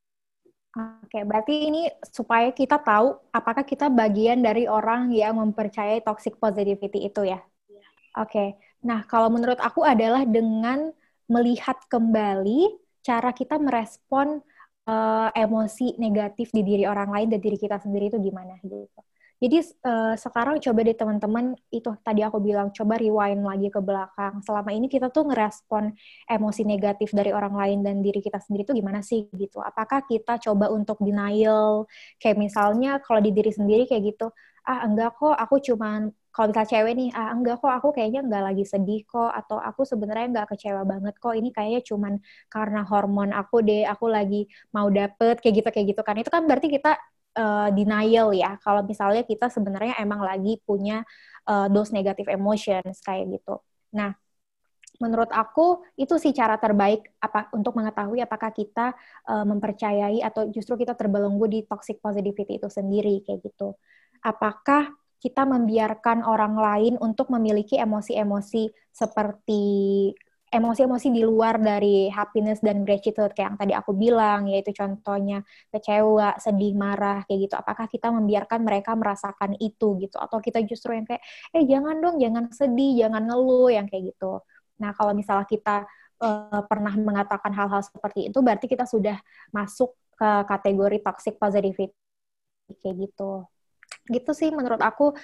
Oke, 0.74 1.22
berarti 1.22 1.54
ini 1.70 1.82
supaya 2.02 2.50
kita 2.50 2.82
tahu 2.82 3.14
apakah 3.30 3.62
kita 3.62 3.86
bagian 3.86 4.42
dari 4.42 4.66
orang 4.66 5.14
yang 5.14 5.38
mempercayai 5.38 6.02
toxic 6.02 6.34
positivity 6.38 7.06
itu 7.06 7.22
ya? 7.30 7.38
Yeah. 7.70 7.86
Oke, 8.18 8.58
nah 8.82 9.06
kalau 9.06 9.30
menurut 9.30 9.58
aku 9.62 9.86
adalah 9.86 10.26
dengan 10.26 10.90
melihat 11.30 11.78
kembali 11.86 12.74
cara 13.06 13.30
kita 13.30 13.54
merespon 13.62 14.42
uh, 14.90 15.30
emosi 15.30 15.94
negatif 16.00 16.50
di 16.50 16.66
diri 16.66 16.84
orang 16.90 17.10
lain 17.12 17.28
dan 17.30 17.40
diri 17.40 17.54
kita 17.54 17.78
sendiri 17.78 18.10
itu 18.10 18.18
gimana 18.18 18.58
gitu. 18.66 19.00
Jadi 19.42 19.56
uh, 19.84 20.14
sekarang 20.14 20.62
coba 20.62 20.78
deh 20.86 20.96
teman-teman 20.96 21.44
itu 21.74 21.90
tadi 22.06 22.22
aku 22.22 22.38
bilang 22.38 22.70
coba 22.70 22.94
rewind 22.96 23.42
lagi 23.42 23.68
ke 23.68 23.80
belakang. 23.82 24.40
Selama 24.46 24.70
ini 24.72 24.86
kita 24.88 25.10
tuh 25.10 25.26
ngerespon 25.28 25.92
emosi 26.30 26.62
negatif 26.64 27.10
dari 27.12 27.34
orang 27.34 27.54
lain 27.54 27.78
dan 27.84 28.00
diri 28.00 28.22
kita 28.22 28.38
sendiri 28.40 28.62
tuh 28.64 28.76
gimana 28.78 29.02
sih 29.02 29.26
gitu. 29.34 29.58
Apakah 29.60 30.06
kita 30.06 30.38
coba 30.38 30.70
untuk 30.72 31.02
denial 31.02 31.84
kayak 32.22 32.38
misalnya 32.40 33.02
kalau 33.02 33.20
di 33.20 33.30
diri 33.34 33.50
sendiri 33.52 33.84
kayak 33.90 34.14
gitu, 34.14 34.30
ah 34.64 34.86
enggak 34.86 35.18
kok 35.18 35.34
aku 35.36 35.60
cuman 35.60 36.08
kalau 36.34 36.50
misalnya 36.50 36.70
cewek 36.74 36.92
nih, 36.98 37.10
ah 37.14 37.30
enggak 37.30 37.62
kok 37.62 37.70
aku 37.70 37.88
kayaknya 37.94 38.20
enggak 38.26 38.42
lagi 38.42 38.64
sedih 38.66 39.06
kok, 39.06 39.30
atau 39.30 39.62
aku 39.62 39.86
sebenarnya 39.86 40.26
enggak 40.34 40.46
kecewa 40.50 40.82
banget 40.82 41.14
kok, 41.22 41.30
ini 41.38 41.54
kayaknya 41.54 41.80
cuman 41.86 42.18
karena 42.50 42.82
hormon 42.82 43.30
aku 43.30 43.62
deh, 43.62 43.86
aku 43.86 44.10
lagi 44.10 44.50
mau 44.74 44.90
dapet, 44.90 45.38
kayak 45.38 45.54
gitu, 45.62 45.68
kayak 45.70 45.86
gitu 45.94 46.02
kan. 46.02 46.18
Itu 46.18 46.30
kan 46.34 46.42
berarti 46.50 46.66
kita 46.74 46.98
uh, 47.36 47.68
denial 47.74 48.34
ya 48.34 48.56
kalau 48.62 48.82
misalnya 48.86 49.22
kita 49.26 49.50
sebenarnya 49.50 49.98
emang 50.00 50.22
lagi 50.22 50.58
punya 50.62 51.02
uh, 51.46 51.66
those 51.70 51.90
negative 51.90 52.30
emotions 52.30 53.02
kayak 53.02 53.38
gitu. 53.38 53.60
Nah, 53.94 54.14
menurut 55.02 55.30
aku 55.34 55.82
itu 55.98 56.14
sih 56.22 56.30
cara 56.30 56.54
terbaik 56.58 57.18
apa 57.18 57.50
untuk 57.50 57.74
mengetahui 57.74 58.22
apakah 58.22 58.54
kita 58.54 58.94
uh, 59.26 59.44
mempercayai 59.46 60.22
atau 60.22 60.46
justru 60.50 60.78
kita 60.78 60.94
terbelenggu 60.94 61.46
di 61.50 61.60
toxic 61.66 61.98
positivity 61.98 62.62
itu 62.62 62.70
sendiri 62.70 63.22
kayak 63.26 63.42
gitu. 63.42 63.74
Apakah 64.22 64.94
kita 65.18 65.48
membiarkan 65.48 66.20
orang 66.20 66.54
lain 66.54 66.94
untuk 67.00 67.32
memiliki 67.32 67.80
emosi-emosi 67.80 68.68
seperti 68.92 69.64
emosi-emosi 70.54 71.10
di 71.10 71.26
luar 71.26 71.58
dari 71.58 72.06
happiness 72.06 72.62
dan 72.62 72.86
gratitude 72.86 73.34
kayak 73.34 73.54
yang 73.54 73.58
tadi 73.58 73.72
aku 73.74 73.90
bilang 73.98 74.46
yaitu 74.46 74.70
contohnya 74.70 75.42
kecewa, 75.74 76.38
sedih, 76.38 76.78
marah 76.78 77.26
kayak 77.26 77.50
gitu. 77.50 77.54
Apakah 77.58 77.90
kita 77.90 78.14
membiarkan 78.14 78.62
mereka 78.62 78.94
merasakan 78.94 79.58
itu 79.58 79.98
gitu 79.98 80.16
atau 80.22 80.38
kita 80.38 80.62
justru 80.62 80.94
yang 80.94 81.06
kayak 81.10 81.22
eh 81.50 81.66
jangan 81.66 81.98
dong, 81.98 82.16
jangan 82.22 82.44
sedih, 82.54 83.02
jangan 83.06 83.26
ngeluh 83.26 83.74
yang 83.74 83.90
kayak 83.90 84.14
gitu. 84.14 84.38
Nah, 84.78 84.94
kalau 84.94 85.10
misalnya 85.10 85.46
kita 85.50 85.76
uh, 86.22 86.62
pernah 86.70 86.94
mengatakan 86.94 87.50
hal-hal 87.50 87.82
seperti 87.82 88.30
itu 88.30 88.38
berarti 88.38 88.66
kita 88.70 88.86
sudah 88.86 89.18
masuk 89.50 89.94
ke 90.14 90.30
kategori 90.46 90.98
toxic 91.02 91.34
positivity 91.42 91.90
kayak 92.78 92.96
gitu. 93.10 93.42
Gitu 94.06 94.30
sih 94.30 94.50
menurut 94.54 94.78
aku 94.78 95.14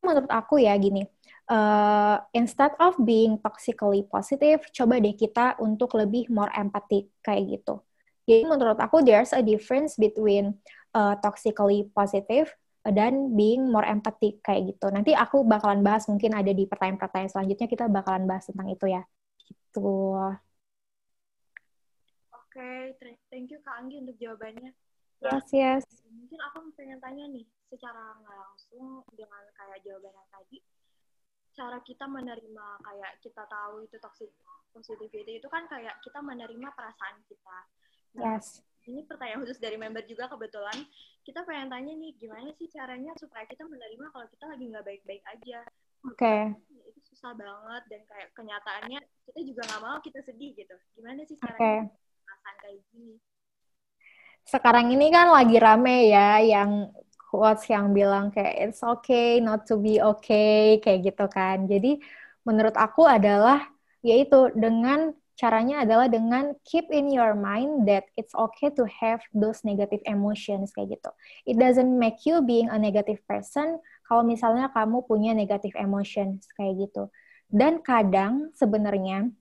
menurut 0.00 0.30
aku 0.32 0.56
ya 0.64 0.72
gini 0.80 1.04
uh, 1.50 2.16
instead 2.32 2.72
of 2.78 2.94
being 3.02 3.36
toxically 3.42 4.06
positive, 4.06 4.62
coba 4.70 5.02
deh 5.02 5.12
kita 5.18 5.58
untuk 5.58 5.98
lebih 5.98 6.30
more 6.30 6.48
empathic 6.54 7.10
kayak 7.20 7.58
gitu. 7.58 7.82
Jadi 8.24 8.46
menurut 8.46 8.78
aku 8.78 9.02
there's 9.02 9.34
a 9.34 9.42
difference 9.42 9.98
between 9.98 10.54
uh, 10.94 11.18
toxically 11.18 11.90
positive 11.90 12.54
dan 12.86 13.34
being 13.34 13.68
more 13.68 13.84
empathic 13.84 14.38
kayak 14.46 14.72
gitu. 14.72 14.86
Nanti 14.88 15.12
aku 15.12 15.42
bakalan 15.42 15.82
bahas 15.82 16.06
mungkin 16.06 16.32
ada 16.38 16.54
di 16.54 16.64
pertanyaan-pertanyaan 16.64 17.28
selanjutnya 17.34 17.66
kita 17.66 17.90
bakalan 17.90 18.24
bahas 18.30 18.46
tentang 18.46 18.70
itu 18.70 18.86
ya. 18.86 19.02
Gitu. 19.42 19.90
Oke, 22.30 22.94
okay, 22.94 23.18
thank 23.28 23.50
you 23.50 23.58
Kak 23.66 23.82
Anggi 23.82 23.98
untuk 24.00 24.16
jawabannya. 24.16 24.72
Yes, 25.20 25.46
yes. 25.52 25.84
mungkin 26.08 26.40
aku 26.48 26.72
pengen 26.80 26.96
tanya 26.96 27.28
nih 27.28 27.44
secara 27.68 28.16
nggak 28.24 28.36
langsung 28.40 29.04
dengan 29.12 29.42
kayak 29.52 29.84
jawaban 29.84 30.16
yang 30.16 30.28
tadi 30.32 30.58
cara 31.54 31.78
kita 31.82 32.06
menerima 32.06 32.66
kayak 32.80 33.12
kita 33.20 33.42
tahu 33.50 33.84
itu 33.84 33.96
toxic 33.98 34.30
positivity 34.70 35.42
itu 35.42 35.48
kan 35.50 35.66
kayak 35.66 35.98
kita 36.02 36.22
menerima 36.22 36.68
perasaan 36.74 37.18
kita. 37.26 37.58
Nah, 38.18 38.38
yes. 38.38 38.62
ini 38.86 39.06
pertanyaan 39.06 39.42
khusus 39.42 39.58
dari 39.58 39.78
member 39.78 40.02
juga 40.06 40.30
kebetulan. 40.30 40.78
Kita 41.22 41.46
pengen 41.46 41.70
tanya 41.70 41.92
nih 41.94 42.12
gimana 42.18 42.50
sih 42.56 42.66
caranya 42.70 43.14
supaya 43.18 43.46
kita 43.46 43.66
menerima 43.66 44.10
kalau 44.10 44.26
kita 44.30 44.44
lagi 44.50 44.64
nggak 44.66 44.86
baik-baik 44.86 45.22
aja? 45.26 45.60
Oke. 46.06 46.16
Okay. 46.16 46.42
itu 46.90 47.00
susah 47.12 47.36
banget 47.36 47.82
dan 47.92 48.00
kayak 48.08 48.28
kenyataannya 48.32 49.00
kita 49.28 49.40
juga 49.44 49.62
nggak 49.68 49.82
mau 49.84 49.98
kita 50.00 50.20
sedih 50.24 50.50
gitu. 50.56 50.74
Gimana 50.96 51.20
sih 51.28 51.36
caranya 51.38 51.86
okay. 51.86 52.24
perasaan 52.24 52.56
kayak 52.64 52.78
gini? 52.90 53.14
Sekarang 54.48 54.86
ini 54.90 55.06
kan 55.12 55.28
lagi 55.30 55.56
rame 55.60 56.10
ya 56.10 56.40
yang 56.40 56.88
quotes 57.30 57.70
yang 57.70 57.94
bilang 57.94 58.34
kayak 58.34 58.58
it's 58.58 58.82
okay 58.82 59.38
not 59.38 59.62
to 59.62 59.78
be 59.78 60.02
okay 60.02 60.82
kayak 60.82 61.14
gitu 61.14 61.30
kan 61.30 61.70
jadi 61.70 62.02
menurut 62.42 62.74
aku 62.74 63.06
adalah 63.06 63.70
yaitu 64.02 64.50
dengan 64.58 65.14
caranya 65.40 65.88
adalah 65.88 66.04
dengan 66.04 66.52
keep 66.68 66.92
in 66.92 67.08
your 67.08 67.32
mind 67.32 67.88
that 67.88 68.04
it's 68.20 68.36
okay 68.36 68.68
to 68.68 68.84
have 68.84 69.24
those 69.32 69.64
negative 69.64 70.04
emotions 70.04 70.68
kayak 70.76 71.00
gitu. 71.00 71.10
It 71.48 71.56
doesn't 71.56 71.96
make 71.96 72.28
you 72.28 72.44
being 72.44 72.68
a 72.68 72.76
negative 72.76 73.24
person 73.24 73.80
kalau 74.04 74.20
misalnya 74.20 74.68
kamu 74.76 75.00
punya 75.08 75.32
negative 75.32 75.72
emotions 75.80 76.44
kayak 76.60 76.84
gitu. 76.84 77.08
Dan 77.48 77.80
kadang 77.80 78.52
sebenarnya 78.52 79.32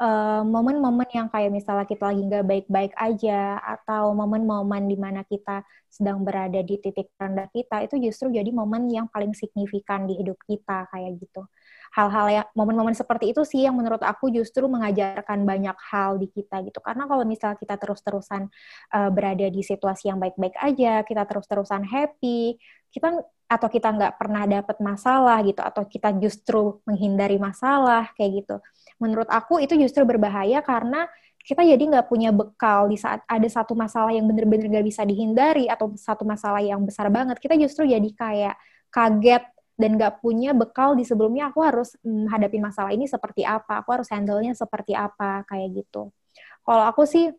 uh, 0.00 0.42
momen-momen 0.42 1.06
yang 1.12 1.28
kayak 1.30 1.50
misalnya 1.54 1.86
kita 1.86 2.10
lagi 2.10 2.22
nggak 2.26 2.46
baik-baik 2.46 2.92
aja 2.98 3.58
atau 3.62 4.14
momen-momen 4.16 4.90
di 4.90 4.96
mana 4.98 5.22
kita 5.22 5.62
sedang 5.86 6.26
berada 6.26 6.58
di 6.58 6.74
titik 6.82 7.14
rendah 7.14 7.46
kita 7.54 7.86
itu 7.86 8.10
justru 8.10 8.34
jadi 8.34 8.50
momen 8.50 8.90
yang 8.90 9.06
paling 9.06 9.30
signifikan 9.30 10.10
di 10.10 10.18
hidup 10.18 10.38
kita 10.42 10.90
kayak 10.90 11.22
gitu. 11.22 11.46
Hal-hal 11.94 12.26
yang 12.26 12.46
momen-momen 12.58 12.98
seperti 12.98 13.30
itu 13.30 13.46
sih 13.46 13.62
yang 13.62 13.78
menurut 13.78 14.02
aku 14.02 14.26
justru 14.34 14.66
mengajarkan 14.66 15.46
banyak 15.46 15.78
hal 15.94 16.18
di 16.18 16.26
kita 16.26 16.66
gitu. 16.66 16.82
Karena 16.82 17.06
kalau 17.06 17.22
misalnya 17.22 17.54
kita 17.54 17.78
terus-terusan 17.78 18.50
uh, 18.90 19.10
berada 19.14 19.46
di 19.46 19.62
situasi 19.62 20.10
yang 20.10 20.18
baik-baik 20.18 20.58
aja 20.58 21.06
kita 21.06 21.22
terus-terusan 21.22 21.86
happy 21.86 22.58
kita 22.90 23.22
atau 23.44 23.68
kita 23.68 23.92
nggak 23.92 24.14
pernah 24.16 24.48
dapat 24.48 24.80
masalah 24.80 25.38
gitu 25.44 25.60
atau 25.60 25.84
kita 25.84 26.16
justru 26.16 26.80
menghindari 26.88 27.36
masalah 27.36 28.08
kayak 28.16 28.42
gitu 28.42 28.56
menurut 29.04 29.28
aku 29.28 29.60
itu 29.60 29.76
justru 29.76 30.08
berbahaya 30.08 30.64
karena 30.64 31.04
kita 31.44 31.60
jadi 31.60 31.80
nggak 31.80 32.08
punya 32.08 32.32
bekal 32.32 32.88
di 32.88 32.96
saat 32.96 33.20
ada 33.28 33.44
satu 33.44 33.76
masalah 33.76 34.16
yang 34.16 34.24
bener-bener 34.24 34.64
nggak 34.72 34.86
bisa 34.88 35.04
dihindari 35.04 35.68
atau 35.68 35.92
satu 35.92 36.24
masalah 36.24 36.64
yang 36.64 36.80
besar 36.88 37.12
banget 37.12 37.36
kita 37.36 37.52
justru 37.60 37.84
jadi 37.84 38.08
kayak 38.16 38.56
kaget 38.88 39.44
dan 39.74 39.98
gak 39.98 40.22
punya 40.22 40.54
bekal 40.54 40.94
di 40.94 41.02
sebelumnya 41.02 41.50
aku 41.50 41.60
harus 41.66 41.98
hmm, 42.06 42.30
masalah 42.62 42.94
ini 42.94 43.10
seperti 43.10 43.42
apa, 43.42 43.82
aku 43.82 43.90
harus 43.90 44.06
handle-nya 44.06 44.54
seperti 44.54 44.94
apa, 44.94 45.42
kayak 45.50 45.82
gitu. 45.82 46.14
Kalau 46.62 46.84
aku 46.86 47.02
sih 47.04 47.34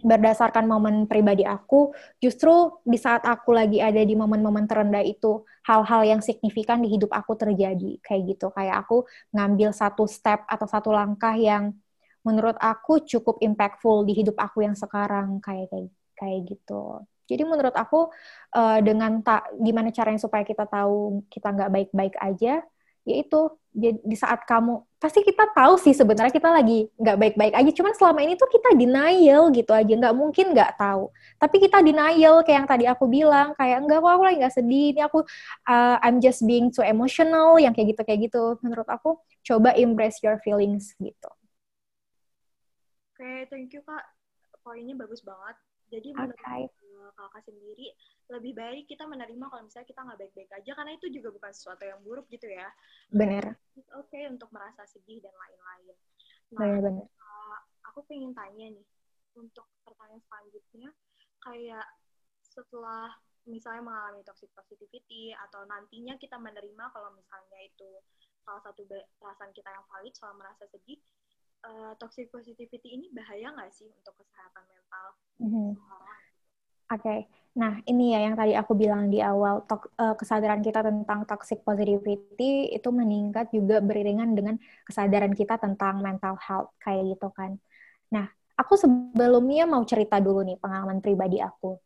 berdasarkan 0.00 0.64
momen 0.66 1.04
pribadi 1.04 1.44
aku, 1.46 1.92
justru 2.18 2.80
di 2.84 2.96
saat 2.96 3.24
aku 3.24 3.52
lagi 3.54 3.78
ada 3.78 4.00
di 4.00 4.16
momen-momen 4.16 4.64
terendah 4.64 5.04
itu, 5.04 5.44
hal-hal 5.68 6.02
yang 6.04 6.20
signifikan 6.24 6.80
di 6.80 6.88
hidup 6.90 7.12
aku 7.12 7.36
terjadi, 7.36 8.00
kayak 8.02 8.36
gitu. 8.36 8.48
Kayak 8.52 8.86
aku 8.86 9.04
ngambil 9.32 9.70
satu 9.70 10.04
step 10.08 10.44
atau 10.48 10.66
satu 10.66 10.90
langkah 10.90 11.32
yang 11.36 11.76
menurut 12.20 12.56
aku 12.60 13.00
cukup 13.04 13.40
impactful 13.40 14.04
di 14.04 14.12
hidup 14.12 14.36
aku 14.36 14.64
yang 14.64 14.76
sekarang, 14.76 15.40
kayak 15.40 15.72
kayak 15.72 15.88
kayak 16.16 16.40
gitu. 16.52 17.04
Jadi 17.30 17.42
menurut 17.46 17.72
aku 17.78 18.10
uh, 18.58 18.78
dengan 18.82 19.22
tak 19.22 19.54
gimana 19.62 19.94
caranya 19.94 20.18
supaya 20.18 20.42
kita 20.42 20.66
tahu 20.66 21.24
kita 21.30 21.48
nggak 21.54 21.70
baik-baik 21.70 22.14
aja, 22.18 22.60
yaitu 23.08 23.50
di 23.70 24.16
saat 24.18 24.42
kamu 24.50 24.82
pasti 24.98 25.22
kita 25.22 25.46
tahu 25.54 25.78
sih 25.78 25.94
sebenarnya 25.94 26.34
kita 26.34 26.50
lagi 26.50 26.90
nggak 26.98 27.16
baik-baik 27.16 27.54
aja. 27.54 27.70
Cuman 27.70 27.94
selama 27.94 28.20
ini 28.26 28.34
tuh 28.34 28.50
kita 28.50 28.74
denial 28.74 29.48
gitu 29.54 29.70
aja, 29.72 29.92
nggak 29.94 30.16
mungkin 30.16 30.52
nggak 30.52 30.76
tahu. 30.76 31.08
Tapi 31.38 31.56
kita 31.62 31.78
denial 31.80 32.42
kayak 32.42 32.58
yang 32.60 32.68
tadi 32.68 32.84
aku 32.90 33.06
bilang, 33.06 33.54
kayak 33.54 33.86
enggak 33.86 34.02
kok 34.02 34.10
aku 34.10 34.22
lagi 34.26 34.36
nggak 34.42 34.56
sedih, 34.58 34.86
ini 34.92 35.00
aku 35.06 35.24
uh, 35.70 35.96
I'm 36.02 36.18
just 36.18 36.44
being 36.44 36.74
too 36.74 36.84
emotional, 36.84 37.56
yang 37.62 37.72
kayak 37.72 37.96
gitu 37.96 38.02
kayak 38.02 38.20
gitu. 38.28 38.58
Menurut 38.60 38.88
aku 38.90 39.22
coba 39.46 39.72
embrace 39.78 40.20
your 40.20 40.36
feelings 40.42 40.92
gitu. 40.98 41.30
Oke, 43.16 43.22
okay, 43.22 43.38
thank 43.48 43.70
you 43.70 43.80
kak. 43.86 44.04
Poinnya 44.60 44.98
bagus 44.98 45.24
banget. 45.24 45.56
Jadi 45.88 46.12
menurut 46.12 46.36
okay 46.36 46.68
kakak 47.20 47.42
sendiri 47.46 47.92
lebih 48.30 48.54
baik 48.54 48.86
kita 48.86 49.04
menerima 49.10 49.44
kalau 49.50 49.62
misalnya 49.66 49.88
kita 49.90 50.00
nggak 50.06 50.18
baik-baik 50.22 50.50
aja 50.54 50.70
karena 50.78 50.92
itu 50.94 51.06
juga 51.10 51.28
bukan 51.34 51.50
sesuatu 51.50 51.82
yang 51.82 52.00
buruk 52.06 52.26
gitu 52.30 52.46
ya. 52.46 52.70
Benar 53.10 53.58
oke 53.96 54.10
okay 54.10 54.28
untuk 54.28 54.50
merasa 54.52 54.84
sedih 54.86 55.22
dan 55.22 55.34
lain-lain. 55.34 55.96
Nah 56.50 56.68
benar, 56.82 57.06
Uh, 57.30 57.58
aku 57.86 58.02
pengen 58.10 58.34
tanya 58.34 58.74
nih 58.74 58.86
untuk 59.38 59.66
pertanyaan 59.86 60.18
selanjutnya 60.26 60.90
kayak 61.46 61.86
setelah 62.42 63.14
misalnya 63.46 63.86
mengalami 63.86 64.20
toxic 64.26 64.50
positivity 64.52 65.32
atau 65.48 65.62
nantinya 65.64 66.18
kita 66.18 66.36
menerima 66.36 66.84
kalau 66.90 67.14
misalnya 67.14 67.60
itu 67.64 67.88
salah 68.42 68.60
satu 68.66 68.82
perasaan 69.22 69.54
kita 69.54 69.70
yang 69.70 69.86
valid 69.88 70.12
soal 70.12 70.34
merasa 70.36 70.66
sedih 70.68 70.98
uh, 71.64 71.94
toxic 71.96 72.28
positivity 72.28 72.98
ini 72.98 73.06
bahaya 73.14 73.54
nggak 73.54 73.70
sih 73.72 73.88
untuk 73.94 74.18
kesehatan 74.20 74.64
mental 74.66 75.06
mm 75.40 75.48
-hmm. 75.48 75.70
Oke, 76.90 77.06
okay. 77.06 77.20
Nah 77.50 77.82
ini 77.82 78.14
ya 78.14 78.22
yang 78.30 78.38
tadi 78.38 78.54
aku 78.54 78.72
bilang 78.78 79.10
di 79.10 79.18
awal, 79.18 79.66
tok, 79.66 79.90
uh, 79.98 80.14
kesadaran 80.14 80.62
kita 80.62 80.86
tentang 80.86 81.26
toxic 81.26 81.66
positivity 81.66 82.70
itu 82.70 82.88
meningkat 82.94 83.50
juga 83.50 83.82
beriringan 83.82 84.32
dengan 84.38 84.54
kesadaran 84.86 85.34
kita 85.34 85.58
tentang 85.58 85.98
mental 85.98 86.38
health, 86.38 86.70
kayak 86.78 87.18
gitu 87.18 87.28
kan. 87.34 87.58
Nah, 88.14 88.30
aku 88.54 88.78
sebelumnya 88.78 89.66
mau 89.66 89.82
cerita 89.82 90.22
dulu 90.22 90.46
nih 90.46 90.58
pengalaman 90.62 91.02
pribadi 91.02 91.42
aku. 91.42 91.80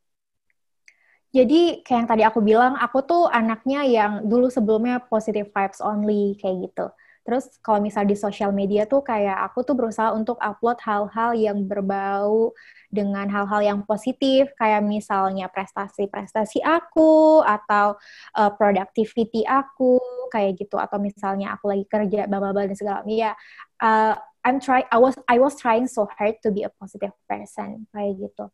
Jadi 1.35 1.83
kayak 1.83 1.99
yang 1.99 2.09
tadi 2.09 2.23
aku 2.23 2.39
bilang, 2.45 2.79
aku 2.79 3.03
tuh 3.03 3.27
anaknya 3.27 3.83
yang 3.83 4.13
dulu 4.23 4.47
sebelumnya 4.47 5.03
positive 5.03 5.51
vibes 5.51 5.83
only, 5.83 6.39
kayak 6.39 6.71
gitu. 6.71 6.87
Terus 7.25 7.49
kalau 7.65 7.81
misal 7.81 8.05
di 8.05 8.13
sosial 8.13 8.53
media 8.53 8.85
tuh 8.85 9.01
kayak 9.01 9.49
aku 9.49 9.65
tuh 9.65 9.73
berusaha 9.73 10.13
untuk 10.13 10.37
upload 10.45 10.77
hal-hal 10.85 11.33
yang 11.33 11.65
berbau 11.65 12.53
dengan 12.93 13.25
hal-hal 13.33 13.65
yang 13.65 13.81
positif 13.89 14.53
kayak 14.61 14.85
misalnya 14.85 15.49
prestasi-prestasi 15.49 16.61
aku 16.61 17.41
atau 17.41 17.97
uh, 18.37 18.51
productivity 18.53 19.41
aku 19.49 19.97
kayak 20.29 20.61
gitu. 20.61 20.77
Atau 20.77 21.01
misalnya 21.01 21.57
aku 21.57 21.73
lagi 21.73 21.89
kerja 21.89 22.29
bla 22.29 22.53
dan 22.53 22.77
segala 22.77 23.01
ya 23.09 23.33
uh, 23.81 24.15
I'm 24.45 24.61
try 24.61 24.85
I 24.93 25.01
was 25.01 25.17
I 25.25 25.41
was 25.41 25.57
trying 25.57 25.89
so 25.89 26.05
hard 26.05 26.37
to 26.45 26.53
be 26.53 26.69
a 26.69 26.71
positive 26.71 27.17
person 27.25 27.89
kayak 27.97 28.21
gitu. 28.21 28.53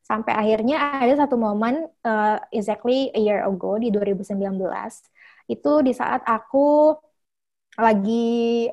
Sampai 0.00 0.32
akhirnya 0.32 0.80
ada 0.96 1.12
satu 1.20 1.36
momen 1.36 1.84
uh, 2.08 2.40
exactly 2.48 3.12
a 3.12 3.20
year 3.20 3.44
ago 3.44 3.76
di 3.76 3.92
2019 3.92 4.40
itu 5.52 5.72
di 5.84 5.92
saat 5.92 6.24
aku 6.24 6.96
lagi 7.78 8.66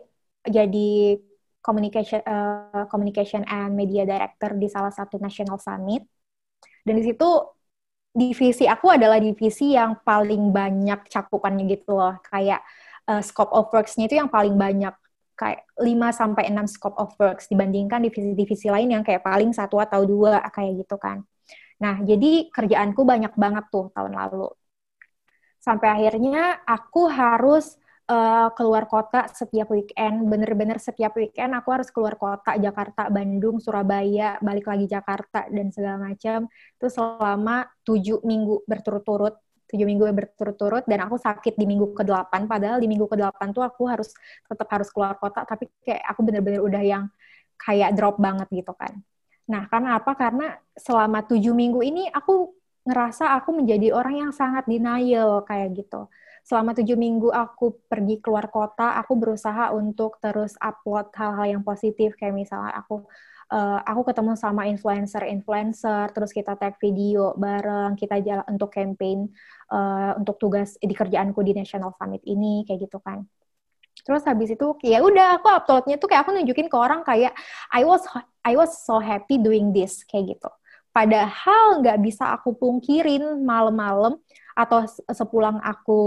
jadi 0.45 1.17
communication 1.61 2.21
uh, 2.25 2.85
communication 2.89 3.45
and 3.45 3.73
media 3.73 4.05
director 4.05 4.53
di 4.57 4.69
salah 4.69 4.93
satu 4.93 5.21
national 5.21 5.61
summit 5.61 6.05
dan 6.85 6.93
di 6.97 7.03
situ 7.05 7.29
divisi 8.15 8.65
aku 8.65 8.93
adalah 8.93 9.21
divisi 9.21 9.75
yang 9.75 10.01
paling 10.01 10.49
banyak 10.49 11.05
cakupannya 11.09 11.69
gitu 11.69 11.97
loh 11.97 12.17
kayak 12.25 12.61
uh, 13.09 13.21
scope 13.21 13.53
of 13.53 13.69
works-nya 13.69 14.09
itu 14.09 14.17
yang 14.17 14.29
paling 14.31 14.55
banyak 14.57 14.93
kayak 15.35 15.67
5 15.75 16.15
sampai 16.15 16.47
6 16.47 16.79
scope 16.79 16.95
of 16.95 17.11
works 17.19 17.51
dibandingkan 17.51 17.99
divisi-divisi 18.07 18.71
lain 18.71 18.95
yang 18.95 19.03
kayak 19.03 19.21
paling 19.21 19.51
satu 19.51 19.83
atau 19.83 20.07
dua 20.07 20.39
kayak 20.47 20.87
gitu 20.87 20.95
kan. 20.95 21.27
Nah, 21.83 21.99
jadi 22.07 22.47
kerjaanku 22.55 23.03
banyak 23.03 23.35
banget 23.35 23.67
tuh 23.67 23.91
tahun 23.91 24.15
lalu. 24.15 24.47
Sampai 25.59 25.91
akhirnya 25.91 26.63
aku 26.63 27.11
harus 27.11 27.75
uh, 28.05 28.49
keluar 28.53 28.85
kota 28.85 29.25
setiap 29.33 29.73
weekend, 29.73 30.29
bener-bener 30.29 30.77
setiap 30.77 31.17
weekend 31.17 31.57
aku 31.57 31.69
harus 31.73 31.89
keluar 31.89 32.15
kota, 32.17 32.57
Jakarta, 32.57 33.09
Bandung, 33.09 33.57
Surabaya, 33.57 34.37
balik 34.41 34.69
lagi 34.69 34.85
Jakarta, 34.85 35.49
dan 35.49 35.73
segala 35.73 36.13
macam. 36.13 36.49
Itu 36.77 36.87
selama 36.89 37.65
tujuh 37.85 38.21
minggu 38.21 38.65
berturut-turut, 38.69 39.35
tujuh 39.69 39.85
minggu 39.85 40.05
berturut-turut, 40.13 40.83
dan 40.85 41.05
aku 41.09 41.17
sakit 41.17 41.57
di 41.57 41.65
minggu 41.65 41.97
ke-8, 41.97 42.45
padahal 42.45 42.77
di 42.77 42.87
minggu 42.89 43.09
ke-8 43.09 43.41
tuh 43.53 43.65
aku 43.65 43.89
harus 43.89 44.13
tetap 44.45 44.67
harus 44.69 44.89
keluar 44.93 45.17
kota, 45.17 45.41
tapi 45.43 45.69
kayak 45.81 46.05
aku 46.05 46.21
bener-bener 46.21 46.61
udah 46.61 46.83
yang 46.85 47.03
kayak 47.57 47.97
drop 47.97 48.21
banget 48.21 48.45
gitu 48.53 48.73
kan. 48.77 49.01
Nah, 49.45 49.69
karena 49.69 50.01
apa? 50.01 50.11
Karena 50.17 50.57
selama 50.73 51.21
tujuh 51.25 51.53
minggu 51.53 51.81
ini 51.85 52.09
aku 52.09 52.64
ngerasa 52.86 53.34
aku 53.41 53.50
menjadi 53.58 53.91
orang 53.98 54.30
yang 54.30 54.32
sangat 54.32 54.69
denial 54.69 55.41
kayak 55.43 55.74
gitu 55.74 56.06
selama 56.45 56.78
tujuh 56.78 56.93
minggu 56.93 57.34
aku 57.34 57.89
pergi 57.89 58.21
keluar 58.21 58.54
kota, 58.54 59.02
aku 59.02 59.17
berusaha 59.17 59.74
untuk 59.74 60.21
terus 60.21 60.54
upload 60.62 61.10
hal-hal 61.17 61.58
yang 61.58 61.63
positif, 61.65 62.13
kayak 62.13 62.38
misalnya 62.38 62.69
aku 62.78 63.02
uh, 63.50 63.82
aku 63.82 64.13
ketemu 64.13 64.38
sama 64.38 64.69
influencer-influencer, 64.69 66.13
terus 66.13 66.30
kita 66.30 66.54
tag 66.54 66.78
video 66.78 67.34
bareng, 67.34 67.98
kita 67.98 68.21
jalan 68.21 68.45
untuk 68.45 68.69
campaign 68.69 69.26
uh, 69.74 70.13
untuk 70.21 70.38
tugas 70.38 70.78
di 70.78 70.93
kerjaanku 70.93 71.41
di 71.41 71.58
National 71.58 71.98
Summit 71.98 72.21
ini 72.30 72.62
kayak 72.69 72.86
gitu 72.86 73.02
kan. 73.02 73.26
Terus 74.06 74.21
habis 74.30 74.54
itu 74.54 74.78
ya 74.86 75.02
udah 75.02 75.41
aku 75.41 75.50
uploadnya 75.50 75.98
tuh 75.98 76.06
kayak 76.13 76.30
aku 76.30 76.32
nunjukin 76.38 76.69
ke 76.69 76.78
orang 76.78 77.02
kayak 77.02 77.34
I 77.74 77.82
was 77.82 78.06
I 78.45 78.54
was 78.54 78.86
so 78.86 79.02
happy 79.02 79.41
doing 79.41 79.74
this 79.74 80.06
kayak 80.06 80.38
gitu. 80.38 80.50
Padahal 80.95 81.84
nggak 81.84 81.99
bisa 81.99 82.31
aku 82.31 82.55
pungkirin 82.55 83.43
malam-malam 83.43 84.15
atau 84.55 84.88
sepulang 85.12 85.60
aku 85.60 85.99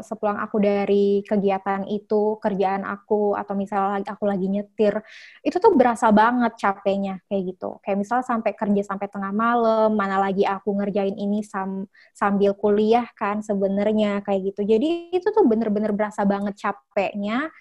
sepulang 0.00 0.40
aku 0.40 0.56
dari 0.56 1.20
kegiatan 1.28 1.84
itu 1.84 2.40
kerjaan 2.40 2.88
aku 2.88 3.36
atau 3.36 3.52
misalnya 3.52 4.00
aku 4.16 4.24
lagi 4.24 4.48
nyetir 4.48 4.96
itu 5.44 5.60
tuh 5.60 5.76
berasa 5.76 6.08
banget 6.08 6.56
capeknya 6.56 7.20
kayak 7.28 7.52
gitu. 7.52 7.76
Kayak 7.84 7.98
misal 8.00 8.24
sampai 8.24 8.56
kerja 8.56 8.82
sampai 8.88 9.12
tengah 9.12 9.36
malam 9.36 9.92
mana 9.92 10.16
lagi 10.16 10.48
aku 10.48 10.72
ngerjain 10.80 11.12
ini 11.20 11.44
sam 11.44 11.84
sambil 12.16 12.56
kuliah 12.56 13.04
kan 13.12 13.44
sebenarnya 13.44 14.24
kayak 14.24 14.56
gitu. 14.56 14.64
Jadi 14.64 15.12
itu 15.12 15.28
tuh 15.28 15.44
bener-bener 15.44 15.92
berasa 15.92 16.24
banget 16.24 16.56
capeknya 16.56 17.52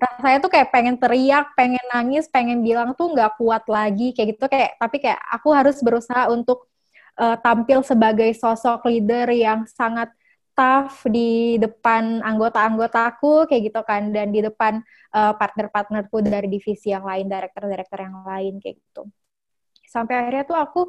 rasanya 0.00 0.38
tuh 0.40 0.50
kayak 0.50 0.68
pengen 0.72 0.96
teriak, 0.96 1.52
pengen 1.52 1.84
nangis, 1.92 2.24
pengen 2.32 2.64
bilang 2.64 2.96
tuh 2.96 3.12
nggak 3.12 3.36
kuat 3.36 3.68
lagi 3.68 4.16
kayak 4.16 4.36
gitu 4.36 4.44
kayak 4.48 4.80
tapi 4.80 4.96
kayak 4.98 5.20
aku 5.28 5.48
harus 5.52 5.76
berusaha 5.84 6.32
untuk 6.32 6.66
uh, 7.20 7.36
tampil 7.38 7.84
sebagai 7.84 8.32
sosok 8.32 8.88
leader 8.88 9.28
yang 9.30 9.68
sangat 9.68 10.08
tough 10.56 11.08
di 11.08 11.56
depan 11.56 12.20
anggota-anggotaku 12.20 13.48
kayak 13.48 13.72
gitu 13.72 13.80
kan 13.86 14.12
dan 14.12 14.28
di 14.28 14.44
depan 14.44 14.80
uh, 15.14 15.32
partner-partnerku 15.36 16.20
dari 16.24 16.48
divisi 16.52 16.92
yang 16.92 17.04
lain, 17.04 17.28
direktur-direktur 17.28 18.00
yang 18.00 18.20
lain 18.24 18.60
kayak 18.60 18.76
gitu. 18.76 19.08
Sampai 19.88 20.20
akhirnya 20.20 20.44
tuh 20.46 20.58
aku 20.58 20.80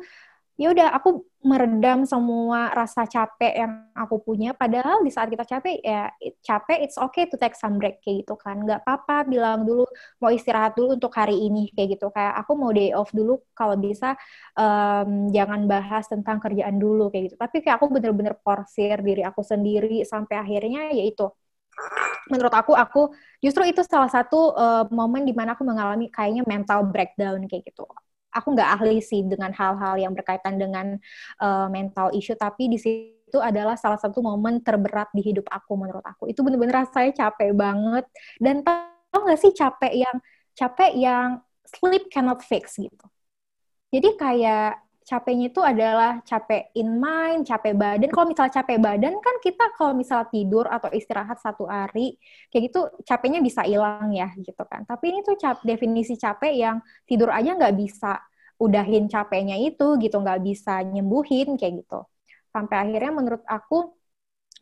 ya 0.61 0.67
udah 0.69 0.93
aku 0.93 1.25
meredam 1.41 2.05
semua 2.05 2.69
rasa 2.69 3.01
capek 3.09 3.65
yang 3.65 3.73
aku 3.97 4.21
punya. 4.21 4.53
Padahal 4.53 5.01
di 5.01 5.09
saat 5.09 5.33
kita 5.33 5.41
capek 5.41 5.81
ya 5.81 6.13
capek 6.45 6.85
it's 6.85 7.01
okay 7.01 7.25
to 7.25 7.33
take 7.41 7.57
some 7.57 7.81
break 7.81 7.97
kayak 8.05 8.21
gitu 8.21 8.37
kan. 8.37 8.61
Nggak 8.61 8.85
apa-apa 8.85 9.25
bilang 9.25 9.65
dulu 9.65 9.89
mau 10.21 10.29
istirahat 10.29 10.77
dulu 10.77 10.93
untuk 11.01 11.09
hari 11.17 11.33
ini 11.49 11.73
kayak 11.73 11.97
gitu. 11.97 12.13
Kayak 12.13 12.45
aku 12.45 12.51
mau 12.53 12.69
day 12.69 12.93
off 12.93 13.09
dulu 13.09 13.41
kalau 13.57 13.73
bisa 13.73 14.13
um, 14.53 15.33
jangan 15.33 15.65
bahas 15.65 16.05
tentang 16.05 16.37
kerjaan 16.37 16.77
dulu 16.77 17.09
kayak 17.09 17.33
gitu. 17.33 17.37
Tapi 17.41 17.57
kayak 17.65 17.81
aku 17.81 17.87
bener-bener 17.89 18.37
porsir 18.37 19.01
diri 19.01 19.25
aku 19.25 19.41
sendiri 19.41 20.05
sampai 20.05 20.37
akhirnya 20.37 20.93
yaitu 20.93 21.25
menurut 22.29 22.53
aku 22.53 22.77
aku 22.77 23.09
justru 23.41 23.65
itu 23.65 23.81
salah 23.81 24.11
satu 24.11 24.53
uh, 24.53 24.85
momen 24.93 25.25
di 25.25 25.33
mana 25.33 25.57
aku 25.57 25.65
mengalami 25.65 26.05
kayaknya 26.13 26.45
mental 26.45 26.85
breakdown 26.85 27.49
kayak 27.49 27.65
gitu 27.65 27.89
aku 28.31 28.47
nggak 28.55 28.69
ahli 28.79 29.03
sih 29.03 29.21
dengan 29.27 29.51
hal-hal 29.51 29.99
yang 29.99 30.15
berkaitan 30.15 30.55
dengan 30.55 30.95
uh, 31.43 31.67
mental 31.67 32.11
issue, 32.15 32.35
tapi 32.39 32.71
di 32.71 32.79
situ 32.79 33.37
adalah 33.39 33.75
salah 33.75 33.99
satu 33.99 34.23
momen 34.23 34.63
terberat 34.63 35.11
di 35.15 35.23
hidup 35.23 35.47
aku 35.51 35.75
menurut 35.75 36.03
aku. 36.03 36.31
Itu 36.31 36.43
bener-bener 36.43 36.83
rasanya 36.83 37.27
capek 37.27 37.51
banget. 37.55 38.05
Dan 38.39 38.63
tau 38.63 39.19
nggak 39.23 39.39
sih 39.39 39.51
capek 39.55 39.93
yang 40.07 40.15
capek 40.55 40.91
yang 40.95 41.27
sleep 41.67 42.11
cannot 42.11 42.43
fix 42.43 42.79
gitu. 42.79 43.07
Jadi 43.91 44.15
kayak 44.15 44.79
capeknya 45.11 45.45
itu 45.51 45.61
adalah 45.71 46.11
capek 46.23 46.71
in 46.79 46.89
mind, 47.03 47.43
capek 47.43 47.73
badan. 47.75 48.09
Kalau 48.15 48.27
misalnya 48.31 48.53
capek 48.63 48.77
badan 48.79 49.13
kan 49.19 49.35
kita 49.43 49.65
kalau 49.75 49.93
misalnya 50.01 50.27
tidur 50.31 50.65
atau 50.71 50.89
istirahat 50.95 51.37
satu 51.43 51.67
hari, 51.67 52.15
kayak 52.47 52.63
gitu 52.71 52.79
capeknya 53.03 53.39
bisa 53.43 53.61
hilang 53.67 54.07
ya 54.15 54.31
gitu 54.39 54.63
kan. 54.71 54.81
Tapi 54.87 55.05
ini 55.11 55.19
tuh 55.27 55.35
cap 55.35 55.59
definisi 55.67 56.15
capek 56.15 56.53
yang 56.55 56.77
tidur 57.09 57.29
aja 57.35 57.51
nggak 57.59 57.75
bisa 57.75 58.23
udahin 58.63 59.11
capeknya 59.11 59.55
itu 59.59 59.99
gitu, 59.99 60.15
nggak 60.23 60.39
bisa 60.47 60.71
nyembuhin 60.87 61.59
kayak 61.59 61.83
gitu. 61.83 62.07
Sampai 62.53 62.75
akhirnya 62.87 63.11
menurut 63.19 63.43
aku 63.47 63.75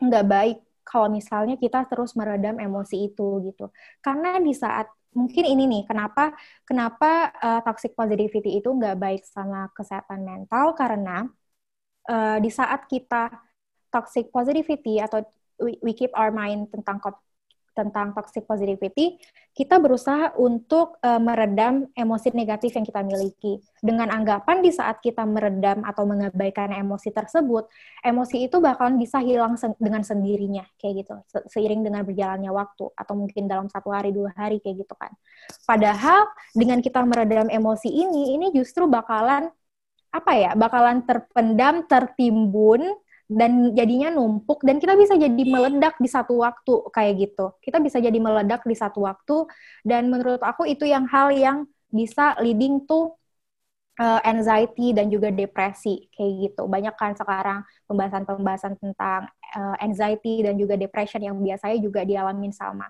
nggak 0.05 0.25
baik 0.33 0.57
kalau 0.89 1.07
misalnya 1.17 1.55
kita 1.63 1.85
terus 1.89 2.11
meredam 2.17 2.57
emosi 2.57 2.95
itu 3.13 3.25
gitu. 3.47 3.69
Karena 4.01 4.41
di 4.41 4.53
saat 4.57 4.87
mungkin 5.13 5.45
ini 5.45 5.63
nih 5.65 5.83
kenapa 5.89 6.33
kenapa 6.63 7.33
uh, 7.41 7.61
toxic 7.65 7.97
positivity 7.97 8.61
itu 8.61 8.69
nggak 8.69 8.97
baik 8.97 9.23
sama 9.25 9.69
kesehatan 9.73 10.21
mental? 10.25 10.77
Karena 10.77 11.25
uh, 12.09 12.37
di 12.37 12.49
saat 12.53 12.85
kita 12.85 13.29
toxic 13.89 14.29
positivity 14.29 15.01
atau 15.01 15.25
we, 15.59 15.75
we 15.81 15.91
keep 15.97 16.13
our 16.13 16.29
mind 16.29 16.69
tentang 16.69 17.01
tentang 17.79 18.11
toxic 18.11 18.43
positivity, 18.43 19.15
kita 19.55 19.79
berusaha 19.79 20.35
untuk 20.35 20.99
uh, 20.99 21.15
meredam 21.15 21.87
emosi 21.95 22.35
negatif 22.35 22.75
yang 22.75 22.83
kita 22.83 22.99
miliki. 23.07 23.63
Dengan 23.79 24.11
anggapan 24.11 24.59
di 24.59 24.75
saat 24.75 24.99
kita 24.99 25.23
meredam 25.23 25.87
atau 25.87 26.03
mengabaikan 26.03 26.75
emosi 26.75 27.15
tersebut, 27.15 27.71
emosi 28.03 28.51
itu 28.51 28.59
bakalan 28.59 28.99
bisa 28.99 29.23
hilang 29.23 29.55
sen 29.55 29.71
dengan 29.79 30.03
sendirinya, 30.03 30.67
kayak 30.75 31.07
gitu, 31.07 31.15
se 31.31 31.39
seiring 31.55 31.87
dengan 31.87 32.03
berjalannya 32.03 32.51
waktu, 32.51 32.91
atau 32.91 33.13
mungkin 33.15 33.47
dalam 33.47 33.71
satu 33.71 33.95
hari, 33.95 34.11
dua 34.11 34.35
hari, 34.35 34.59
kayak 34.59 34.83
gitu 34.83 34.95
kan. 34.99 35.15
Padahal, 35.63 36.27
dengan 36.51 36.83
kita 36.83 36.99
meredam 37.07 37.47
emosi 37.47 37.87
ini, 37.87 38.35
ini 38.35 38.51
justru 38.51 38.83
bakalan, 38.91 39.47
apa 40.11 40.31
ya, 40.35 40.51
bakalan 40.59 41.07
terpendam, 41.07 41.87
tertimbun, 41.87 42.83
dan 43.29 43.77
jadinya 43.77 44.09
numpuk 44.09 44.65
dan 44.65 44.81
kita 44.81 44.97
bisa 44.97 45.13
jadi 45.13 45.43
meledak 45.45 46.01
di 46.01 46.09
satu 46.09 46.41
waktu 46.41 46.89
kayak 46.89 47.13
gitu. 47.29 47.53
Kita 47.61 47.77
bisa 47.77 48.01
jadi 48.01 48.17
meledak 48.17 48.65
di 48.65 48.73
satu 48.73 49.05
waktu 49.05 49.45
dan 49.85 50.09
menurut 50.09 50.41
aku 50.41 50.65
itu 50.65 50.89
yang 50.89 51.05
hal 51.05 51.29
yang 51.29 51.69
bisa 51.93 52.33
leading 52.41 52.89
to 52.89 53.13
uh, 54.01 54.19
anxiety 54.25 54.97
dan 54.97 55.13
juga 55.13 55.29
depresi 55.29 56.09
kayak 56.09 56.33
gitu. 56.49 56.65
Banyak 56.65 56.97
kan 56.97 57.13
sekarang 57.13 57.61
pembahasan-pembahasan 57.85 58.73
tentang 58.81 59.29
uh, 59.53 59.77
anxiety 59.77 60.41
dan 60.41 60.57
juga 60.57 60.73
depression 60.73 61.21
yang 61.21 61.37
biasanya 61.37 61.77
juga 61.77 62.01
dialamin 62.01 62.49
sama 62.49 62.89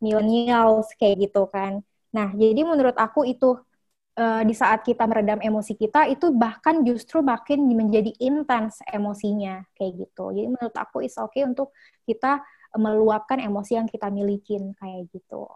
millennials 0.00 0.88
kayak 0.96 1.28
gitu 1.28 1.44
kan. 1.52 1.84
Nah, 2.14 2.32
jadi 2.32 2.64
menurut 2.64 2.96
aku 2.96 3.28
itu 3.28 3.60
uh, 4.18 4.42
di 4.46 4.54
saat 4.54 4.82
kita 4.86 5.04
meredam 5.06 5.42
emosi 5.42 5.74
kita 5.74 6.06
itu 6.10 6.30
bahkan 6.34 6.82
justru 6.86 7.20
makin 7.20 7.66
menjadi 7.70 8.10
intens 8.22 8.80
emosinya 8.86 9.66
kayak 9.74 10.06
gitu. 10.06 10.30
Jadi 10.34 10.48
menurut 10.50 10.74
aku 10.74 11.02
is 11.02 11.14
okay 11.18 11.42
untuk 11.46 11.74
kita 12.06 12.42
meluapkan 12.74 13.38
emosi 13.38 13.78
yang 13.78 13.86
kita 13.86 14.10
milikin 14.10 14.74
kayak 14.74 15.06
gitu. 15.14 15.46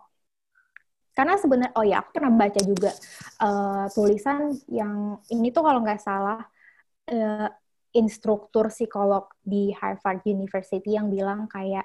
Karena 1.15 1.35
sebenarnya 1.35 1.75
oh 1.75 1.83
ya 1.83 1.99
aku 1.99 2.15
pernah 2.15 2.31
baca 2.31 2.61
juga 2.63 2.95
uh, 3.43 3.91
tulisan 3.91 4.55
yang 4.71 5.19
ini 5.35 5.51
tuh 5.51 5.67
kalau 5.67 5.83
nggak 5.83 5.99
salah 5.99 6.47
uh, 7.11 7.51
instruktur 7.91 8.71
psikolog 8.71 9.27
di 9.43 9.75
Harvard 9.75 10.23
University 10.23 10.95
yang 10.95 11.11
bilang 11.11 11.51
kayak 11.51 11.83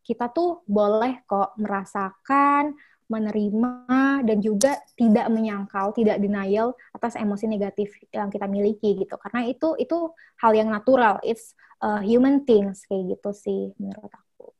kita 0.00 0.32
tuh 0.32 0.64
boleh 0.64 1.20
kok 1.28 1.60
merasakan 1.60 2.72
menerima 3.10 4.22
dan 4.22 4.38
juga 4.38 4.78
tidak 4.94 5.26
menyangkal, 5.28 5.90
tidak 5.90 6.22
denial 6.22 6.78
atas 6.94 7.18
emosi 7.18 7.50
negatif 7.50 7.90
yang 8.14 8.30
kita 8.30 8.46
miliki 8.46 8.94
gitu. 9.02 9.18
Karena 9.18 9.50
itu 9.50 9.74
itu 9.76 10.14
hal 10.38 10.54
yang 10.54 10.70
natural, 10.70 11.18
it's 11.26 11.58
a 11.82 11.98
human 12.06 12.46
things 12.46 12.86
kayak 12.86 13.18
gitu 13.18 13.30
sih 13.34 13.74
menurut 13.82 14.12
aku. 14.14 14.54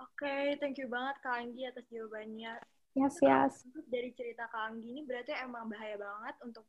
Oke, 0.00 0.24
okay, 0.24 0.44
thank 0.56 0.80
you 0.80 0.88
banget 0.88 1.20
Kak 1.20 1.36
Anggi 1.44 1.68
atas 1.68 1.84
jawabannya. 1.92 2.56
Yes, 2.96 3.20
yes. 3.20 3.52
Dari 3.92 4.16
cerita 4.16 4.48
Kak 4.48 4.72
Anggi 4.72 4.88
ini 4.96 5.04
berarti 5.04 5.36
emang 5.36 5.68
bahaya 5.68 6.00
banget 6.00 6.34
untuk 6.40 6.64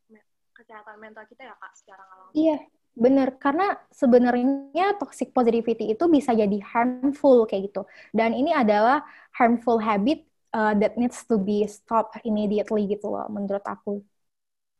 kesehatan 0.52 1.00
mental 1.00 1.24
kita 1.24 1.48
ya 1.48 1.54
Kak 1.56 1.72
secara 1.72 2.04
alami. 2.12 2.34
Iya, 2.36 2.58
Bener, 2.98 3.38
karena 3.38 3.78
sebenarnya 3.94 4.98
toxic 4.98 5.30
positivity 5.30 5.94
itu 5.94 6.04
bisa 6.10 6.34
jadi 6.34 6.58
harmful 6.66 7.46
kayak 7.46 7.70
gitu. 7.70 7.86
Dan 8.10 8.34
ini 8.34 8.50
adalah 8.50 9.06
harmful 9.38 9.78
habit 9.78 10.26
uh, 10.50 10.74
that 10.74 10.98
needs 10.98 11.22
to 11.22 11.38
be 11.38 11.62
stopped 11.70 12.18
immediately 12.26 12.90
gitu 12.90 13.06
loh, 13.06 13.30
menurut 13.30 13.62
aku. 13.62 14.02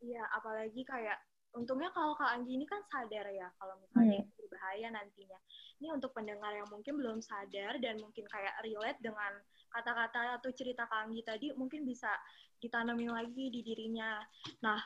Iya, 0.03 0.27
apalagi 0.35 0.83
kayak 0.83 1.19
untungnya 1.55 1.91
kalau 1.91 2.15
Kak 2.19 2.39
Anggi 2.39 2.55
ini 2.55 2.67
kan 2.69 2.83
sadar 2.87 3.27
ya 3.35 3.49
kalau 3.59 3.75
misalnya 3.83 4.23
hmm. 4.23 4.35
berbahaya 4.37 4.89
nantinya. 4.95 5.39
Ini 5.79 5.95
untuk 5.95 6.11
pendengar 6.11 6.51
yang 6.55 6.69
mungkin 6.71 6.99
belum 6.99 7.19
sadar 7.23 7.79
dan 7.79 8.03
mungkin 8.03 8.27
kayak 8.27 8.55
relate 8.67 8.99
dengan 8.99 9.33
kata-kata 9.71 10.43
atau 10.43 10.51
cerita 10.55 10.91
Kak 10.91 11.07
Anggi 11.07 11.23
tadi 11.23 11.47
mungkin 11.55 11.87
bisa 11.87 12.11
ditanamin 12.59 13.15
lagi 13.15 13.51
di 13.51 13.63
dirinya. 13.63 14.19
Nah, 14.63 14.79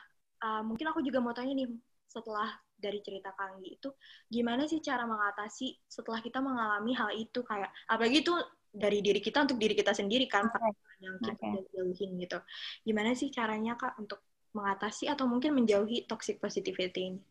uh, 0.45 0.61
mungkin 0.61 0.93
aku 0.93 1.01
juga 1.01 1.17
mau 1.17 1.33
tanya 1.33 1.57
nih 1.57 1.69
setelah 2.09 2.53
dari 2.83 2.99
cerita 2.99 3.31
Kanggi 3.31 3.79
itu 3.79 3.95
gimana 4.27 4.67
sih 4.67 4.83
cara 4.83 5.07
mengatasi 5.07 5.87
setelah 5.87 6.19
kita 6.19 6.43
mengalami 6.43 6.91
hal 6.91 7.15
itu 7.15 7.39
kayak 7.47 7.71
apalagi 7.87 8.27
itu 8.27 8.35
dari 8.73 8.99
diri 8.99 9.23
kita 9.23 9.47
untuk 9.47 9.55
diri 9.55 9.71
kita 9.71 9.95
sendiri 9.95 10.27
kan 10.27 10.51
okay. 10.51 10.75
yang 10.99 11.15
kita 11.23 11.39
okay. 11.39 11.63
jauhin 11.71 12.19
gitu 12.19 12.37
gimana 12.83 13.15
sih 13.15 13.31
caranya 13.31 13.79
kak 13.79 13.95
untuk 13.95 14.19
mengatasi 14.51 15.07
atau 15.07 15.23
mungkin 15.23 15.55
menjauhi 15.55 16.03
toxic 16.03 16.43
positivity 16.43 17.15
ini 17.15 17.21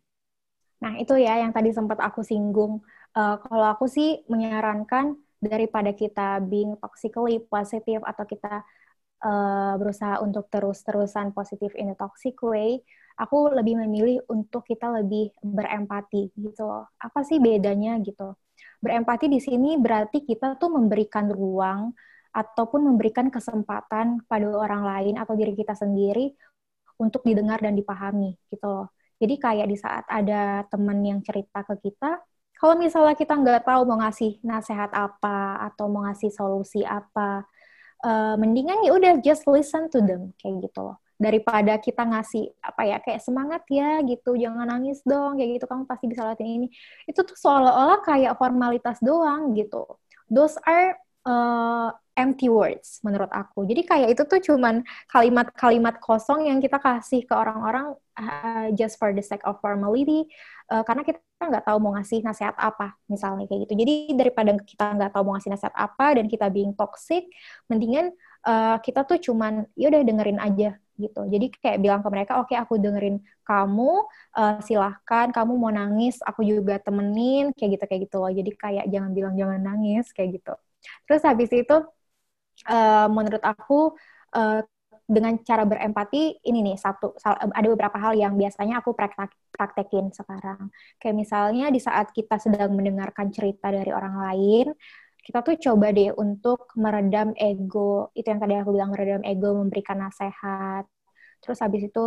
nah 0.81 0.97
itu 0.97 1.15
ya 1.21 1.39
yang 1.45 1.53
tadi 1.53 1.71
sempat 1.71 2.01
aku 2.01 2.25
singgung 2.25 2.81
uh, 3.15 3.37
kalau 3.39 3.67
aku 3.69 3.87
sih 3.87 4.25
menyarankan 4.27 5.15
daripada 5.43 5.91
kita 5.91 6.39
being 6.43 6.79
toxically 6.79 7.43
positive 7.43 8.07
atau 8.07 8.23
kita 8.23 8.63
uh, 9.23 9.75
berusaha 9.79 10.23
untuk 10.23 10.51
terus-terusan 10.51 11.35
positif 11.35 11.75
in 11.79 11.95
a 11.95 11.97
toxic 11.97 12.39
way, 12.43 12.83
aku 13.19 13.53
lebih 13.53 13.81
memilih 13.85 14.25
untuk 14.31 14.65
kita 14.65 14.89
lebih 15.03 15.33
berempati 15.41 16.33
gitu 16.37 16.63
loh. 16.65 16.89
Apa 16.99 17.25
sih 17.27 17.39
bedanya 17.39 17.99
gitu? 18.01 18.37
Berempati 18.83 19.31
di 19.31 19.39
sini 19.39 19.79
berarti 19.79 20.25
kita 20.25 20.59
tuh 20.59 20.73
memberikan 20.75 21.31
ruang 21.31 21.93
ataupun 22.33 22.89
memberikan 22.89 23.29
kesempatan 23.29 24.25
pada 24.25 24.47
orang 24.49 24.83
lain 24.83 25.15
atau 25.21 25.37
diri 25.37 25.53
kita 25.53 25.77
sendiri 25.77 26.33
untuk 26.97 27.23
didengar 27.25 27.61
dan 27.61 27.77
dipahami 27.77 28.37
gitu 28.49 28.67
loh. 28.67 28.89
Jadi 29.21 29.35
kayak 29.39 29.67
di 29.71 29.77
saat 29.79 30.05
ada 30.11 30.67
teman 30.67 30.99
yang 31.05 31.23
cerita 31.23 31.63
ke 31.63 31.79
kita, 31.79 32.19
kalau 32.59 32.75
misalnya 32.75 33.15
kita 33.15 33.39
nggak 33.39 33.63
tahu 33.67 33.87
mau 33.87 34.03
ngasih 34.03 34.43
nasihat 34.43 34.91
apa 34.91 35.63
atau 35.71 35.87
mau 35.87 36.03
ngasih 36.11 36.31
solusi 36.35 36.83
apa, 36.83 37.47
uh, 38.03 38.35
mendingan 38.39 38.83
ya 38.87 38.93
udah 38.95 39.13
just 39.23 39.47
listen 39.47 39.87
to 39.89 40.03
them 40.03 40.35
kayak 40.39 40.67
gitu 40.67 40.91
loh 40.91 41.02
daripada 41.23 41.79
kita 41.79 42.03
ngasih 42.03 42.51
apa 42.59 42.83
ya 42.83 42.99
kayak 42.99 43.23
semangat 43.23 43.63
ya 43.71 44.03
gitu 44.03 44.35
jangan 44.35 44.67
nangis 44.67 44.99
dong 45.07 45.39
kayak 45.39 45.63
gitu 45.63 45.67
kamu 45.71 45.87
pasti 45.87 46.11
bisa 46.11 46.27
latin 46.27 46.51
ini 46.51 46.67
itu 47.07 47.21
tuh 47.23 47.39
seolah-olah 47.39 48.03
kayak 48.03 48.35
formalitas 48.35 48.99
doang 48.99 49.55
gitu 49.55 49.87
those 50.27 50.59
are 50.67 50.99
uh, 51.23 51.95
empty 52.13 52.53
words 52.53 53.01
menurut 53.01 53.31
aku. 53.33 53.65
Jadi 53.65 53.83
kayak 53.89 54.09
itu 54.17 54.23
tuh 54.29 54.41
cuman 54.53 54.85
kalimat-kalimat 55.09 55.97
kosong 56.03 56.49
yang 56.49 56.61
kita 56.61 56.77
kasih 56.77 57.25
ke 57.25 57.33
orang-orang 57.33 57.97
uh, 58.21 58.69
just 58.77 59.01
for 59.01 59.17
the 59.17 59.25
sake 59.25 59.43
of 59.49 59.57
formality 59.65 60.29
uh, 60.69 60.85
karena 60.85 61.03
kita 61.07 61.21
nggak 61.41 61.65
tahu 61.65 61.79
mau 61.83 61.97
ngasih 61.97 62.23
nasihat 62.23 62.55
apa 62.61 62.95
misalnya 63.09 63.49
kayak 63.49 63.67
gitu. 63.69 63.75
Jadi 63.81 63.95
daripada 64.15 64.51
kita 64.61 64.87
nggak 64.99 65.11
tahu 65.17 65.23
mau 65.25 65.35
ngasih 65.41 65.51
nasihat 65.57 65.75
apa 65.75 66.07
dan 66.21 66.27
kita 66.29 66.47
being 66.53 66.77
toxic, 66.77 67.25
mendingan 67.67 68.13
uh, 68.47 68.77
kita 68.83 69.07
tuh 69.07 69.19
cuman 69.23 69.67
ya 69.79 69.91
udah 69.91 70.03
dengerin 70.03 70.41
aja 70.43 70.71
gitu. 71.01 71.23
Jadi 71.27 71.47
kayak 71.59 71.79
bilang 71.83 72.01
ke 72.05 72.09
mereka, 72.13 72.39
oke 72.39 72.53
okay, 72.53 72.57
aku 72.61 72.79
dengerin 72.79 73.19
kamu, 73.43 74.07
uh, 74.39 74.59
silahkan 74.63 75.33
kamu 75.35 75.53
mau 75.59 75.73
nangis, 75.73 76.21
aku 76.23 76.45
juga 76.47 76.79
temenin, 76.79 77.51
kayak 77.57 77.81
gitu 77.81 77.85
kayak 77.89 78.01
gitu 78.07 78.17
loh. 78.23 78.31
Jadi 78.31 78.51
kayak 78.55 78.85
jangan 78.93 79.11
bilang 79.17 79.35
jangan 79.35 79.61
nangis 79.61 80.13
kayak 80.15 80.39
gitu. 80.39 80.55
Terus 81.09 81.23
habis 81.25 81.51
itu 81.51 81.77
uh, 82.69 83.07
menurut 83.11 83.43
aku 83.43 83.97
uh, 84.37 84.61
dengan 85.13 85.35
cara 85.43 85.67
berempati 85.67 86.41
ini 86.47 86.73
nih 86.73 86.77
satu 86.79 87.13
ada 87.27 87.67
beberapa 87.69 87.99
hal 87.99 88.15
yang 88.17 88.39
biasanya 88.39 88.81
aku 88.81 88.95
praktek, 88.95 89.35
praktekin 89.51 90.09
sekarang 90.15 90.71
kayak 90.97 91.17
misalnya 91.19 91.69
di 91.69 91.83
saat 91.83 92.15
kita 92.15 92.39
sedang 92.39 92.73
mendengarkan 92.73 93.29
cerita 93.35 93.69
dari 93.69 93.91
orang 93.93 94.17
lain 94.17 94.67
kita 95.33 95.41
tuh 95.49 95.57
coba 95.57 95.97
deh 95.97 96.13
untuk 96.13 96.69
meredam 96.77 97.33
ego 97.41 98.13
itu 98.13 98.29
yang 98.29 98.37
tadi 98.37 98.53
aku 98.61 98.77
bilang 98.77 98.93
meredam 98.93 99.25
ego 99.25 99.57
memberikan 99.57 99.97
nasihat 100.05 100.85
terus 101.41 101.57
habis 101.65 101.89
itu 101.89 102.05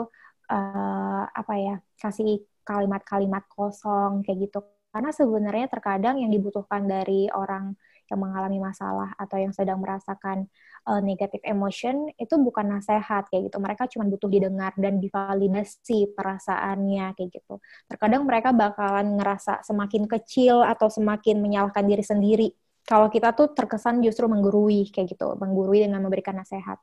uh, 0.53 1.23
apa 1.25 1.53
ya 1.57 1.75
kasih 1.97 2.45
kalimat-kalimat 2.61 3.49
kosong 3.49 4.21
kayak 4.21 4.45
gitu 4.45 4.61
karena 4.93 5.09
sebenarnya 5.09 5.65
terkadang 5.73 6.21
yang 6.21 6.29
dibutuhkan 6.29 6.85
dari 6.85 7.25
orang 7.33 7.73
yang 8.05 8.21
mengalami 8.21 8.61
masalah 8.61 9.17
atau 9.17 9.41
yang 9.41 9.49
sedang 9.49 9.81
merasakan 9.81 10.45
uh, 10.85 11.01
negative 11.01 11.41
emotion 11.41 12.13
itu 12.21 12.37
bukan 12.37 12.77
nasihat 12.77 13.25
kayak 13.33 13.49
gitu. 13.49 13.57
Mereka 13.57 13.89
cuma 13.89 14.05
butuh 14.05 14.29
didengar 14.29 14.77
dan 14.77 15.01
divalidasi 15.01 16.13
perasaannya 16.13 17.17
kayak 17.17 17.29
gitu. 17.33 17.57
Terkadang 17.89 18.29
mereka 18.29 18.53
bakalan 18.53 19.17
ngerasa 19.17 19.65
semakin 19.65 20.05
kecil 20.05 20.61
atau 20.61 20.87
semakin 20.87 21.41
menyalahkan 21.41 21.85
diri 21.85 22.05
sendiri. 22.05 22.49
Kalau 22.85 23.09
kita 23.09 23.33
tuh 23.33 23.51
terkesan 23.57 23.99
justru 24.05 24.29
menggurui 24.29 24.93
kayak 24.93 25.17
gitu, 25.17 25.33
menggurui 25.41 25.83
dengan 25.83 26.05
memberikan 26.05 26.37
nasihat. 26.37 26.77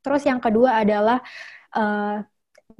Terus 0.00 0.24
yang 0.24 0.40
kedua 0.40 0.80
adalah 0.84 1.20
uh, 1.76 2.24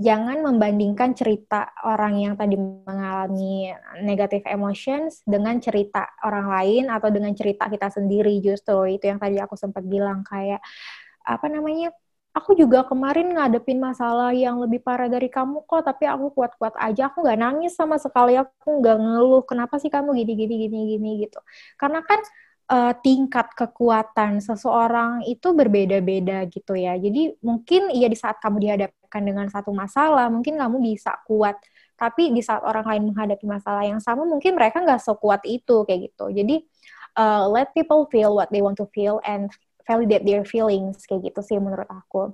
jangan 0.01 0.41
membandingkan 0.41 1.13
cerita 1.13 1.71
orang 1.85 2.19
yang 2.19 2.35
tadi 2.35 2.57
mengalami 2.57 3.71
negative 4.03 4.43
emotions 4.49 5.21
dengan 5.29 5.61
cerita 5.61 6.09
orang 6.25 6.47
lain 6.51 6.85
atau 6.89 7.09
dengan 7.13 7.33
cerita 7.37 7.69
kita 7.69 7.93
sendiri 7.93 8.41
justru 8.41 8.97
itu 8.99 9.05
yang 9.07 9.21
tadi 9.21 9.39
aku 9.39 9.55
sempat 9.55 9.85
bilang 9.85 10.25
kayak 10.25 10.65
apa 11.25 11.47
namanya 11.49 11.93
aku 12.35 12.59
juga 12.59 12.83
kemarin 12.83 13.31
ngadepin 13.31 13.79
masalah 13.79 14.35
yang 14.35 14.59
lebih 14.59 14.83
parah 14.83 15.07
dari 15.07 15.31
kamu 15.31 15.63
kok 15.65 15.87
tapi 15.87 16.05
aku 16.11 16.35
kuat-kuat 16.35 16.75
aja 16.77 17.07
aku 17.09 17.23
nggak 17.23 17.41
nangis 17.41 17.79
sama 17.79 17.97
sekali 17.97 18.35
aku 18.35 18.83
nggak 18.83 18.99
ngeluh 18.99 19.47
kenapa 19.47 19.79
sih 19.79 19.89
kamu 19.89 20.19
gini 20.19 20.33
gini 20.35 20.55
gini 20.67 20.79
gini 20.99 21.11
gitu 21.25 21.39
karena 21.79 22.03
kan 22.03 22.19
uh, 22.71 22.93
tingkat 23.01 23.53
kekuatan 23.53 24.41
seseorang 24.41 25.25
itu 25.29 25.53
berbeda-beda 25.53 26.47
gitu 26.49 26.73
ya. 26.77 26.97
Jadi 26.97 27.37
mungkin 27.45 27.93
ya 27.93 28.09
di 28.09 28.17
saat 28.17 28.41
kamu 28.41 28.57
dihadapkan 28.61 29.23
dengan 29.25 29.47
satu 29.53 29.71
masalah, 29.75 30.29
mungkin 30.33 30.57
kamu 30.57 30.81
bisa 30.81 31.17
kuat. 31.29 31.59
Tapi 31.95 32.35
di 32.35 32.43
saat 32.43 32.65
orang 32.67 32.85
lain 32.89 33.03
menghadapi 33.13 33.47
masalah 33.47 33.85
yang 33.87 34.01
sama, 34.03 34.27
mungkin 34.27 34.57
mereka 34.59 34.83
nggak 34.83 35.03
sekuat 35.03 35.47
itu 35.47 35.87
kayak 35.87 36.11
gitu. 36.11 36.27
Jadi 36.35 36.65
uh, 37.19 37.47
let 37.51 37.71
people 37.77 38.07
feel 38.11 38.35
what 38.35 38.51
they 38.51 38.63
want 38.65 38.79
to 38.79 38.87
feel 38.91 39.23
and 39.23 39.51
validate 39.85 40.25
their 40.25 40.45
feelings 40.45 41.05
kayak 41.09 41.33
gitu 41.33 41.41
sih 41.45 41.59
menurut 41.61 41.89
aku. 41.89 42.33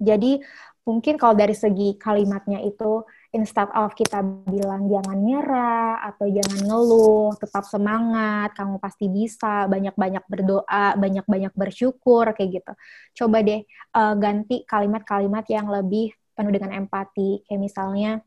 Jadi 0.00 0.40
mungkin 0.88 1.20
kalau 1.20 1.36
dari 1.36 1.52
segi 1.52 1.94
kalimatnya 2.00 2.64
itu 2.64 3.04
instead 3.36 3.68
of 3.76 3.92
kita 3.92 4.24
bilang 4.48 4.88
jangan 4.88 5.18
nyerah 5.20 6.00
atau 6.08 6.26
jangan 6.26 6.66
ngeluh, 6.66 7.36
tetap 7.36 7.68
semangat, 7.68 8.56
kamu 8.56 8.80
pasti 8.80 9.06
bisa, 9.12 9.68
banyak-banyak 9.68 10.24
berdoa, 10.26 10.96
banyak-banyak 10.96 11.52
bersyukur 11.52 12.32
kayak 12.32 12.62
gitu. 12.62 12.72
Coba 13.22 13.44
deh 13.44 13.60
uh, 13.94 14.14
ganti 14.16 14.64
kalimat-kalimat 14.64 15.44
yang 15.52 15.68
lebih 15.68 16.16
penuh 16.32 16.50
dengan 16.50 16.72
empati, 16.80 17.44
kayak 17.44 17.60
misalnya 17.60 18.24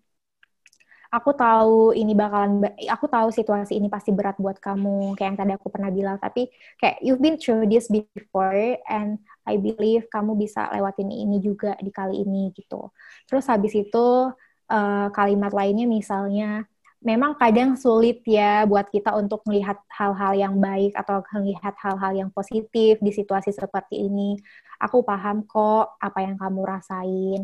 aku 1.13 1.29
tahu 1.37 1.93
ini 1.93 2.17
bakalan 2.17 2.65
aku 2.89 3.05
tahu 3.05 3.29
situasi 3.29 3.77
ini 3.77 3.85
pasti 3.85 4.09
berat 4.09 4.33
buat 4.41 4.57
kamu 4.57 5.13
kayak 5.13 5.29
yang 5.29 5.37
tadi 5.37 5.51
aku 5.53 5.69
pernah 5.69 5.93
bilang 5.93 6.17
tapi 6.17 6.49
kayak 6.81 6.97
you've 7.05 7.21
been 7.21 7.37
through 7.37 7.69
this 7.69 7.85
before 7.85 8.81
and 8.89 9.21
I 9.45 9.61
believe 9.61 10.09
kamu 10.09 10.33
bisa 10.33 10.73
lewatin 10.73 11.13
ini 11.13 11.37
juga 11.37 11.77
di 11.77 11.93
kali 11.93 12.25
ini 12.25 12.49
gitu 12.57 12.89
terus 13.29 13.45
habis 13.45 13.77
itu 13.77 14.33
uh, 14.73 15.07
kalimat 15.13 15.53
lainnya 15.53 15.85
misalnya 15.85 16.65
memang 17.03 17.35
kadang 17.35 17.75
sulit 17.75 18.23
ya 18.23 18.63
buat 18.63 18.87
kita 18.87 19.11
untuk 19.19 19.43
melihat 19.45 19.75
hal-hal 19.91 20.33
yang 20.33 20.55
baik 20.57 20.95
atau 20.95 21.19
melihat 21.35 21.75
hal-hal 21.83 22.15
yang 22.15 22.29
positif 22.31 22.95
di 23.03 23.11
situasi 23.11 23.51
seperti 23.51 24.07
ini. 24.07 24.39
Aku 24.79 25.03
paham 25.03 25.43
kok 25.43 25.99
apa 25.99 26.23
yang 26.23 26.39
kamu 26.39 26.63
rasain. 26.63 27.43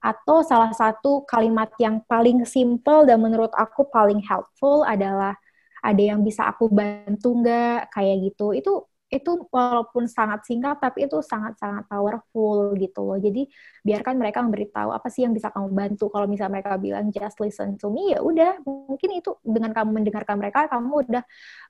Atau 0.00 0.40
salah 0.44 0.72
satu 0.72 1.22
kalimat 1.28 1.68
yang 1.76 2.00
paling 2.08 2.44
simple 2.48 3.04
dan 3.04 3.20
menurut 3.20 3.52
aku 3.52 3.84
paling 3.92 4.20
helpful 4.24 4.80
adalah 4.84 5.36
ada 5.84 6.02
yang 6.02 6.20
bisa 6.24 6.44
aku 6.48 6.68
bantu 6.72 7.36
nggak 7.40 7.92
kayak 7.92 8.16
gitu. 8.32 8.52
Itu 8.56 8.72
itu 9.10 9.30
walaupun 9.50 10.06
sangat 10.06 10.46
singkat 10.46 10.78
tapi 10.78 11.10
itu 11.10 11.18
sangat-sangat 11.18 11.84
powerful 11.90 12.72
gitu 12.78 13.02
loh. 13.02 13.18
Jadi 13.18 13.42
biarkan 13.82 14.14
mereka 14.22 14.38
memberitahu 14.40 14.94
apa 14.94 15.10
sih 15.10 15.26
yang 15.26 15.34
bisa 15.34 15.50
kamu 15.50 15.68
bantu. 15.74 16.06
Kalau 16.14 16.26
misalnya 16.30 16.62
mereka 16.62 16.78
bilang 16.78 17.10
just 17.10 17.36
listen 17.42 17.74
to 17.74 17.90
me 17.90 18.14
ya 18.14 18.22
udah 18.22 18.62
mungkin 18.62 19.10
itu 19.18 19.34
dengan 19.42 19.74
kamu 19.74 19.90
mendengarkan 19.98 20.36
mereka 20.38 20.70
kamu 20.70 21.10
udah 21.10 21.24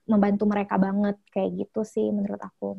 membantu 0.09 0.43
mereka 0.49 0.75
banget 0.77 1.17
kayak 1.33 1.49
gitu 1.65 1.81
sih 1.85 2.07
menurut 2.13 2.41
aku. 2.41 2.77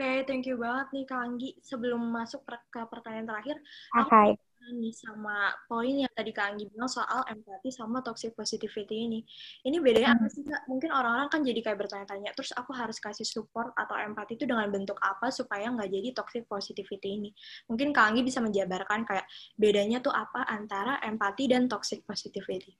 Oke, 0.00 0.08
okay, 0.08 0.24
thank 0.24 0.48
you 0.48 0.56
banget 0.56 0.88
nih 0.96 1.04
Kak 1.04 1.20
Anggi. 1.28 1.52
Sebelum 1.60 2.00
masuk 2.00 2.40
ke 2.72 2.80
pertanyaan 2.88 3.28
terakhir, 3.28 3.60
okay. 3.92 4.32
aku 4.32 4.72
nih 4.80 4.96
sama 4.96 5.52
poin 5.68 5.92
yang 5.92 6.08
tadi 6.16 6.32
Kak 6.32 6.56
Anggi 6.56 6.72
bilang 6.72 6.88
soal 6.88 7.20
empati 7.28 7.68
sama 7.68 8.00
toxic 8.00 8.32
positivity 8.32 8.96
ini. 8.96 9.20
Ini 9.60 9.76
bedanya 9.76 10.16
apa 10.16 10.24
hmm. 10.24 10.32
sih 10.32 10.40
Kak? 10.48 10.64
Mungkin 10.72 10.88
orang-orang 10.88 11.28
kan 11.28 11.44
jadi 11.44 11.60
kayak 11.60 11.84
bertanya-tanya, 11.84 12.32
terus 12.32 12.48
aku 12.56 12.72
harus 12.72 12.96
kasih 12.96 13.28
support 13.28 13.76
atau 13.76 13.92
empati 13.92 14.40
itu 14.40 14.48
dengan 14.48 14.72
bentuk 14.72 14.96
apa 15.04 15.28
supaya 15.28 15.68
nggak 15.68 15.92
jadi 15.92 16.08
toxic 16.16 16.48
positivity 16.48 17.20
ini. 17.20 17.30
Mungkin 17.68 17.92
Kak 17.92 18.16
Anggi 18.16 18.24
bisa 18.24 18.40
menjabarkan 18.40 19.04
kayak 19.04 19.28
bedanya 19.60 20.00
tuh 20.00 20.16
apa 20.16 20.48
antara 20.48 20.96
empati 21.04 21.44
dan 21.44 21.68
toxic 21.68 22.08
positivity. 22.08 22.72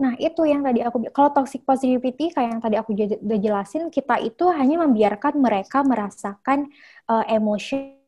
Nah, 0.00 0.16
itu 0.16 0.42
yang 0.48 0.64
tadi 0.64 0.80
aku 0.80 1.04
kalau 1.12 1.30
toxic 1.36 1.62
positivity 1.68 2.32
kayak 2.32 2.58
yang 2.58 2.62
tadi 2.64 2.76
aku 2.80 2.96
udah 2.96 3.38
jelasin, 3.38 3.92
kita 3.92 4.18
itu 4.24 4.48
hanya 4.50 4.80
membiarkan 4.88 5.36
mereka 5.36 5.84
merasakan 5.84 6.72
uh, 7.12 7.24
emotion 7.28 8.00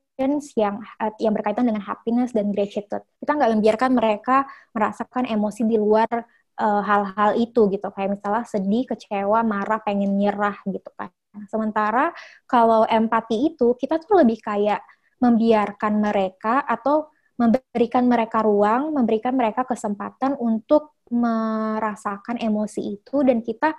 yang 0.55 0.79
uh, 1.03 1.13
yang 1.19 1.35
berkaitan 1.35 1.67
dengan 1.67 1.83
happiness 1.83 2.31
dan 2.33 2.55
gratitude. 2.55 3.03
Kita 3.19 3.35
nggak 3.35 3.51
membiarkan 3.59 3.91
mereka 3.95 4.47
merasakan 4.71 5.27
emosi 5.27 5.67
di 5.67 5.75
luar 5.79 6.07
eh, 6.55 6.83
hal-hal 6.87 7.35
uh, 7.35 7.39
itu 7.39 7.67
gitu. 7.67 7.87
Kayak 7.91 8.19
misalnya 8.19 8.45
sedih, 8.47 8.85
kecewa, 8.87 9.43
marah, 9.43 9.83
pengen 9.83 10.15
nyerah 10.15 10.55
gitu 10.71 10.87
kan. 10.95 11.11
Sementara 11.51 12.15
kalau 12.47 12.87
empati 12.87 13.51
itu 13.55 13.75
kita 13.75 13.99
tuh 13.99 14.23
lebih 14.23 14.39
kayak 14.39 14.79
membiarkan 15.19 15.99
mereka 15.99 16.63
atau 16.63 17.11
memberikan 17.35 18.07
mereka 18.07 18.43
ruang, 18.47 18.95
memberikan 18.95 19.35
mereka 19.35 19.67
kesempatan 19.67 20.39
untuk 20.39 20.95
merasakan 21.11 22.41
emosi 22.41 22.99
itu 23.01 23.27
dan 23.27 23.43
kita 23.43 23.75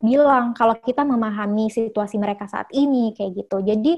bilang 0.00 0.52
kalau 0.52 0.76
kita 0.76 1.06
memahami 1.06 1.70
situasi 1.70 2.18
mereka 2.20 2.48
saat 2.50 2.68
ini 2.74 3.14
kayak 3.16 3.44
gitu. 3.44 3.62
Jadi 3.62 3.92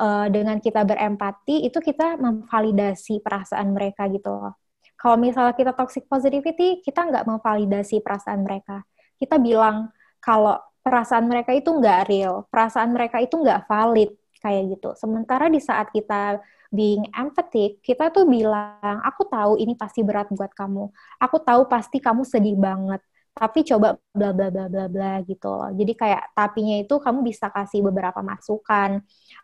uh, 0.00 0.26
dengan 0.32 0.58
kita 0.58 0.82
berempati 0.82 1.66
itu 1.66 1.78
kita 1.78 2.18
memvalidasi 2.18 3.20
perasaan 3.20 3.74
mereka 3.74 4.08
gitu 4.10 4.30
loh. 4.32 4.54
Kalau 4.96 5.18
misalnya 5.18 5.54
kita 5.58 5.74
toxic 5.74 6.06
positivity, 6.06 6.78
kita 6.78 7.02
nggak 7.02 7.26
memvalidasi 7.26 7.98
perasaan 8.06 8.46
mereka. 8.46 8.86
Kita 9.18 9.38
bilang 9.42 9.90
kalau 10.22 10.58
perasaan 10.82 11.26
mereka 11.26 11.50
itu 11.50 11.74
nggak 11.74 12.06
real, 12.06 12.46
perasaan 12.46 12.94
mereka 12.94 13.18
itu 13.18 13.34
nggak 13.34 13.66
valid 13.66 14.10
kayak 14.42 14.76
gitu. 14.76 14.90
Sementara 14.98 15.46
di 15.46 15.62
saat 15.62 15.94
kita 15.94 16.42
being 16.74 17.06
empathic, 17.14 17.78
kita 17.86 18.10
tuh 18.10 18.26
bilang, 18.26 18.98
aku 19.06 19.28
tahu 19.30 19.60
ini 19.62 19.78
pasti 19.78 20.02
berat 20.02 20.26
buat 20.34 20.50
kamu. 20.50 20.90
Aku 21.22 21.38
tahu 21.38 21.70
pasti 21.70 22.02
kamu 22.02 22.26
sedih 22.26 22.58
banget 22.58 22.98
tapi 23.32 23.64
coba 23.64 23.96
bla 24.12 24.30
bla 24.36 24.48
bla 24.54 24.64
bla 24.72 24.84
bla 24.92 25.10
gitu 25.24 25.48
loh. 25.48 25.70
Jadi 25.72 25.92
kayak 25.96 26.22
tapinya 26.36 26.76
itu 26.84 26.94
kamu 27.00 27.20
bisa 27.24 27.48
kasih 27.48 27.80
beberapa 27.88 28.20
masukan 28.20 29.00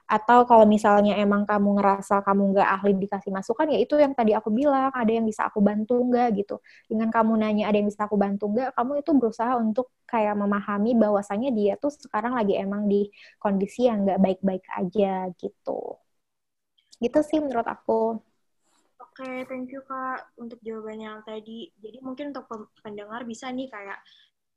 atau 0.08 0.38
kalau 0.48 0.64
misalnya 0.68 1.16
emang 1.20 1.44
kamu 1.48 1.80
ngerasa 1.80 2.20
kamu 2.24 2.42
nggak 2.56 2.68
ahli 2.80 2.90
dikasih 3.02 3.32
masukan 3.32 3.66
ya 3.72 3.78
itu 3.84 3.94
yang 4.00 4.12
tadi 4.16 4.32
aku 4.36 4.48
bilang 4.52 4.92
ada 4.92 5.08
yang 5.12 5.24
bisa 5.28 5.48
aku 5.48 5.60
bantu 5.64 5.94
nggak 6.08 6.28
gitu. 6.40 6.60
Dengan 6.88 7.08
kamu 7.12 7.32
nanya 7.40 7.64
ada 7.68 7.76
yang 7.80 7.88
bisa 7.88 8.04
aku 8.08 8.16
bantu 8.20 8.44
nggak, 8.52 8.70
kamu 8.76 8.92
itu 9.02 9.10
berusaha 9.16 9.52
untuk 9.60 9.86
kayak 10.08 10.34
memahami 10.36 10.90
bahwasannya 10.96 11.50
dia 11.56 11.72
tuh 11.80 11.92
sekarang 11.92 12.32
lagi 12.38 12.54
emang 12.60 12.88
di 12.92 13.08
kondisi 13.40 13.88
yang 13.88 14.04
nggak 14.04 14.20
baik-baik 14.24 14.64
aja 14.78 15.28
gitu. 15.40 15.96
Gitu 17.02 17.18
sih 17.28 17.38
menurut 17.44 17.66
aku. 17.74 17.92
Oke, 19.18 19.26
okay, 19.26 19.50
thank 19.50 19.66
you 19.74 19.82
Kak 19.82 20.30
untuk 20.38 20.62
jawabannya 20.62 21.10
yang 21.10 21.22
tadi. 21.26 21.66
Jadi 21.74 21.98
mungkin 22.06 22.30
untuk 22.30 22.46
pendengar 22.78 23.26
bisa 23.26 23.50
nih 23.50 23.66
kayak 23.66 23.98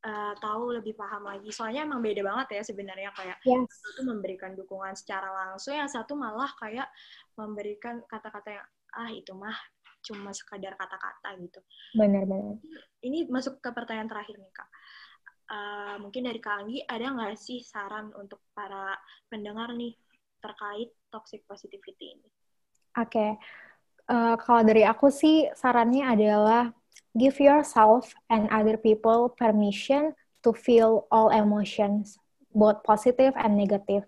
uh, 0.06 0.38
tahu 0.38 0.78
lebih 0.78 0.94
paham 0.94 1.26
lagi. 1.26 1.50
Soalnya 1.50 1.82
emang 1.82 1.98
beda 1.98 2.22
banget 2.22 2.62
ya 2.62 2.62
sebenarnya 2.62 3.10
kayak 3.18 3.42
yes. 3.42 3.58
satu 3.82 4.06
memberikan 4.06 4.54
dukungan 4.54 4.94
secara 4.94 5.34
langsung, 5.34 5.74
yang 5.74 5.90
satu 5.90 6.14
malah 6.14 6.54
kayak 6.62 6.86
memberikan 7.34 8.06
kata-kata 8.06 8.62
yang 8.62 8.68
ah 9.02 9.10
itu 9.10 9.34
mah 9.34 9.58
cuma 10.06 10.30
sekadar 10.30 10.78
kata-kata 10.78 11.42
gitu. 11.42 11.58
Benar-benar. 11.98 12.62
Ini 13.02 13.34
masuk 13.34 13.66
ke 13.66 13.70
pertanyaan 13.74 14.14
terakhir 14.14 14.38
nih 14.38 14.54
Kak. 14.54 14.70
Uh, 15.50 15.96
mungkin 16.06 16.22
dari 16.30 16.38
Kak 16.38 16.70
Anggi 16.70 16.86
ada 16.86 17.18
nggak 17.18 17.34
sih 17.34 17.66
saran 17.66 18.14
untuk 18.14 18.46
para 18.54 18.94
pendengar 19.26 19.74
nih 19.74 19.98
terkait 20.38 20.94
toxic 21.10 21.50
positivity 21.50 22.14
ini? 22.14 22.30
Oke. 23.02 23.10
Okay 23.10 23.32
uh, 24.12 24.36
kalau 24.36 24.62
dari 24.68 24.84
aku 24.84 25.08
sih 25.08 25.48
sarannya 25.56 26.04
adalah 26.04 26.76
give 27.16 27.40
yourself 27.40 28.12
and 28.28 28.52
other 28.52 28.76
people 28.76 29.32
permission 29.40 30.12
to 30.44 30.52
feel 30.52 31.08
all 31.08 31.32
emotions, 31.32 32.20
both 32.52 32.84
positive 32.84 33.32
and 33.40 33.56
negative 33.56 34.04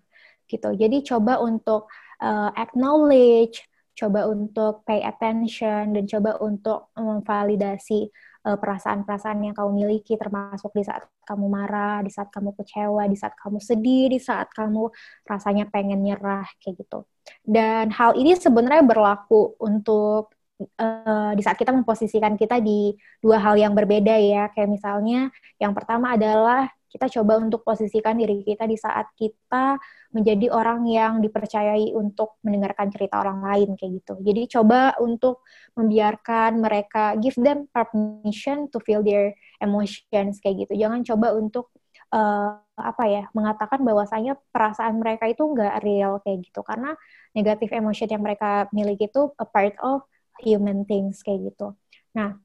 gitu. 0.52 0.76
Jadi 0.76 1.08
coba 1.08 1.40
untuk 1.40 1.88
uh, 2.20 2.52
acknowledge, 2.60 3.64
coba 3.96 4.28
untuk 4.28 4.84
pay 4.84 5.00
attention 5.00 5.96
dan 5.96 6.04
coba 6.10 6.36
untuk 6.44 6.92
memvalidasi 7.00 8.10
uh, 8.10 8.12
perasaan-perasaan 8.44 9.40
yang 9.40 9.56
kamu 9.56 9.72
miliki 9.72 10.20
termasuk 10.20 10.76
di 10.76 10.84
saat 10.84 11.08
kamu 11.24 11.48
marah, 11.48 12.04
di 12.04 12.12
saat 12.12 12.28
kamu 12.28 12.52
kecewa, 12.60 13.08
di 13.08 13.16
saat 13.16 13.34
kamu 13.40 13.58
sedih, 13.64 14.12
di 14.12 14.20
saat 14.20 14.52
kamu 14.52 14.92
rasanya 15.24 15.72
pengen 15.72 16.04
nyerah 16.04 16.44
kayak 16.60 16.84
gitu. 16.84 17.08
Dan 17.40 17.96
hal 17.96 18.20
ini 18.20 18.36
sebenarnya 18.36 18.84
berlaku 18.84 19.56
untuk 19.64 20.36
uh, 20.60 21.32
di 21.32 21.42
saat 21.44 21.56
kita 21.56 21.72
memposisikan 21.72 22.36
kita 22.36 22.60
di 22.60 22.92
dua 23.24 23.40
hal 23.40 23.56
yang 23.56 23.72
berbeda 23.72 24.20
ya. 24.20 24.52
Kayak 24.52 24.70
misalnya 24.76 25.32
yang 25.56 25.72
pertama 25.72 26.20
adalah 26.20 26.68
kita 26.94 27.10
coba 27.10 27.42
untuk 27.42 27.66
posisikan 27.66 28.14
diri 28.22 28.46
kita 28.46 28.70
di 28.70 28.78
saat 28.78 29.10
kita 29.18 29.82
menjadi 30.14 30.54
orang 30.54 30.86
yang 30.86 31.18
dipercayai 31.26 31.98
untuk 31.98 32.38
mendengarkan 32.46 32.94
cerita 32.94 33.18
orang 33.18 33.42
lain 33.42 33.74
kayak 33.74 34.06
gitu. 34.06 34.14
Jadi 34.22 34.42
coba 34.54 34.94
untuk 35.02 35.42
membiarkan 35.74 36.62
mereka 36.62 37.18
give 37.18 37.34
them 37.42 37.66
permission 37.74 38.70
to 38.70 38.78
feel 38.86 39.02
their 39.02 39.34
emotions 39.58 40.38
kayak 40.38 40.70
gitu. 40.70 40.78
Jangan 40.78 41.02
coba 41.02 41.34
untuk 41.34 41.74
uh, 42.14 42.62
apa 42.78 43.04
ya 43.10 43.24
mengatakan 43.34 43.82
bahwasanya 43.82 44.38
perasaan 44.54 45.02
mereka 45.02 45.26
itu 45.26 45.42
nggak 45.42 45.82
real 45.82 46.22
kayak 46.22 46.46
gitu 46.46 46.62
karena 46.62 46.94
negatif 47.34 47.70
emotion 47.74 48.10
yang 48.10 48.22
mereka 48.22 48.70
miliki 48.70 49.10
itu 49.10 49.34
a 49.42 49.46
part 49.50 49.74
of 49.82 50.06
human 50.46 50.86
things 50.86 51.26
kayak 51.26 51.54
gitu. 51.54 51.74
Nah, 52.14 52.38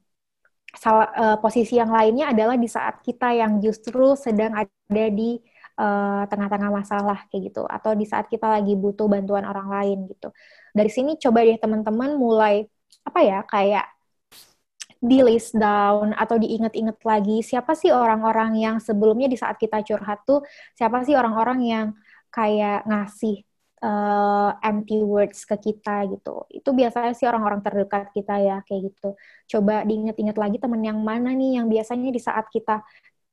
salah, 0.75 1.09
uh, 1.16 1.37
posisi 1.41 1.81
yang 1.81 1.89
lainnya 1.89 2.33
adalah 2.33 2.57
di 2.61 2.69
saat 2.69 3.01
kita 3.01 3.33
yang 3.33 3.62
justru 3.62 4.16
sedang 4.19 4.53
ada 4.57 5.07
di 5.12 5.41
tengah 5.79 6.27
tengah-tengah 6.27 6.71
masalah 6.75 7.19
kayak 7.31 7.55
gitu 7.55 7.62
atau 7.62 7.95
di 7.95 8.03
saat 8.03 8.27
kita 8.27 8.51
lagi 8.51 8.75
butuh 8.75 9.07
bantuan 9.07 9.47
orang 9.47 9.71
lain 9.71 10.11
gitu. 10.11 10.35
Dari 10.75 10.91
sini 10.91 11.14
coba 11.23 11.47
deh 11.47 11.55
teman-teman 11.55 12.19
mulai 12.19 12.66
apa 13.07 13.21
ya 13.23 13.39
kayak 13.47 13.87
di 14.99 15.23
list 15.23 15.55
down 15.55 16.11
atau 16.19 16.35
diinget-inget 16.43 16.99
lagi 17.07 17.39
siapa 17.47 17.79
sih 17.79 17.95
orang-orang 17.95 18.59
yang 18.59 18.77
sebelumnya 18.83 19.31
di 19.31 19.39
saat 19.39 19.55
kita 19.55 19.79
curhat 19.87 20.27
tuh 20.27 20.43
siapa 20.75 21.07
sih 21.07 21.14
orang-orang 21.14 21.59
yang 21.62 21.87
kayak 22.35 22.83
ngasih 22.83 23.47
uh, 23.83 24.51
empty 24.62 25.01
words 25.03 25.43
ke 25.49 25.57
kita 25.59 26.07
gitu. 26.12 26.47
Itu 26.51 26.70
biasanya 26.76 27.12
sih 27.14 27.26
orang-orang 27.26 27.61
terdekat 27.64 28.11
kita 28.14 28.35
ya 28.43 28.57
kayak 28.66 28.93
gitu. 28.93 29.14
Coba 29.57 29.83
diinget-inget 29.87 30.37
lagi 30.39 30.57
temen 30.61 30.83
yang 30.85 31.01
mana 31.03 31.35
nih 31.35 31.62
yang 31.62 31.66
biasanya 31.66 32.11
di 32.11 32.20
saat 32.22 32.47
kita 32.51 32.83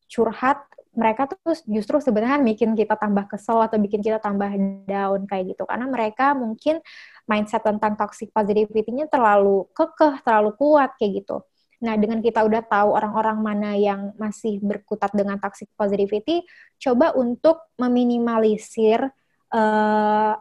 curhat 0.06 0.62
mereka 0.96 1.28
tuh 1.28 1.38
justru 1.68 2.00
sebenarnya 2.00 2.40
bikin 2.40 2.72
kita 2.72 2.96
tambah 2.96 3.28
kesel 3.28 3.60
atau 3.60 3.76
bikin 3.76 4.00
kita 4.00 4.16
tambah 4.24 4.48
down 4.88 5.28
kayak 5.28 5.52
gitu 5.52 5.68
karena 5.68 5.92
mereka 5.92 6.32
mungkin 6.32 6.80
mindset 7.28 7.68
tentang 7.68 8.00
toxic 8.00 8.32
positivity-nya 8.32 9.12
terlalu 9.12 9.68
kekeh, 9.76 10.24
terlalu 10.24 10.56
kuat 10.56 10.96
kayak 10.96 11.26
gitu. 11.26 11.44
Nah, 11.84 12.00
dengan 12.00 12.24
kita 12.24 12.48
udah 12.48 12.64
tahu 12.64 12.96
orang-orang 12.96 13.38
mana 13.44 13.76
yang 13.76 14.16
masih 14.16 14.64
berkutat 14.64 15.12
dengan 15.12 15.36
toxic 15.38 15.68
positivity, 15.76 16.48
coba 16.80 17.12
untuk 17.14 17.60
meminimalisir 17.76 19.12
uh, 19.54 20.34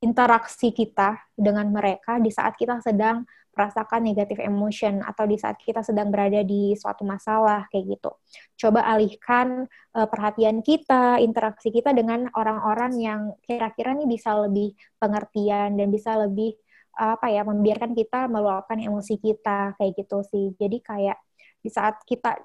interaksi 0.00 0.72
kita 0.72 1.20
dengan 1.36 1.68
mereka 1.68 2.16
di 2.22 2.32
saat 2.32 2.56
kita 2.56 2.80
sedang 2.80 3.24
merasakan 3.50 4.00
negatif 4.06 4.40
emotion 4.40 5.04
atau 5.04 5.28
di 5.28 5.36
saat 5.36 5.58
kita 5.60 5.84
sedang 5.84 6.08
berada 6.08 6.40
di 6.40 6.72
suatu 6.78 7.04
masalah 7.04 7.66
kayak 7.68 7.98
gitu. 7.98 8.10
Coba 8.56 8.86
alihkan 8.88 9.68
uh, 9.92 10.08
perhatian 10.08 10.64
kita, 10.64 11.20
interaksi 11.20 11.68
kita 11.68 11.92
dengan 11.92 12.30
orang-orang 12.32 12.92
yang 12.96 13.20
kira-kira 13.44 13.92
nih 13.92 14.08
bisa 14.08 14.32
lebih 14.38 14.72
pengertian 14.96 15.76
dan 15.76 15.88
bisa 15.92 16.16
lebih 16.16 16.56
apa 17.00 17.32
ya 17.32 17.46
membiarkan 17.46 17.94
kita 17.96 18.28
meluapkan 18.28 18.76
emosi 18.76 19.20
kita 19.20 19.76
kayak 19.76 19.92
gitu 19.98 20.24
sih. 20.26 20.46
Jadi 20.56 20.78
kayak 20.80 21.18
di 21.60 21.68
saat 21.68 22.00
kita 22.08 22.40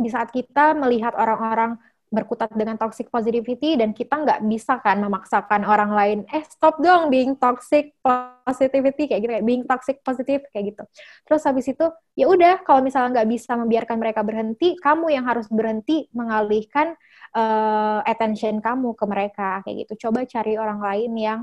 di 0.00 0.08
saat 0.08 0.32
kita 0.32 0.72
melihat 0.74 1.12
orang-orang 1.14 1.76
berkutat 2.10 2.50
dengan 2.58 2.74
toxic 2.74 3.06
positivity 3.06 3.78
dan 3.78 3.94
kita 3.94 4.18
nggak 4.18 4.42
bisa 4.50 4.82
kan 4.82 4.98
memaksakan 4.98 5.62
orang 5.62 5.94
lain 5.94 6.18
eh 6.34 6.42
stop 6.42 6.82
dong 6.82 7.06
being 7.06 7.38
toxic 7.38 7.94
positivity 8.02 9.06
kayak 9.06 9.22
gitu 9.22 9.32
kayak 9.38 9.46
being 9.46 9.62
toxic 9.62 10.02
positive 10.02 10.42
kayak 10.50 10.74
gitu. 10.74 10.82
Terus 11.22 11.42
habis 11.46 11.70
itu 11.70 11.86
ya 12.18 12.26
udah 12.26 12.66
kalau 12.66 12.82
misalnya 12.82 13.22
nggak 13.22 13.30
bisa 13.30 13.54
membiarkan 13.54 13.96
mereka 14.02 14.20
berhenti 14.26 14.74
kamu 14.82 15.06
yang 15.14 15.24
harus 15.24 15.46
berhenti 15.46 16.10
mengalihkan 16.10 16.98
uh, 17.38 18.02
attention 18.02 18.58
kamu 18.58 18.98
ke 18.98 19.04
mereka 19.06 19.62
kayak 19.62 19.86
gitu. 19.86 20.10
Coba 20.10 20.26
cari 20.26 20.58
orang 20.58 20.82
lain 20.82 21.12
yang 21.14 21.40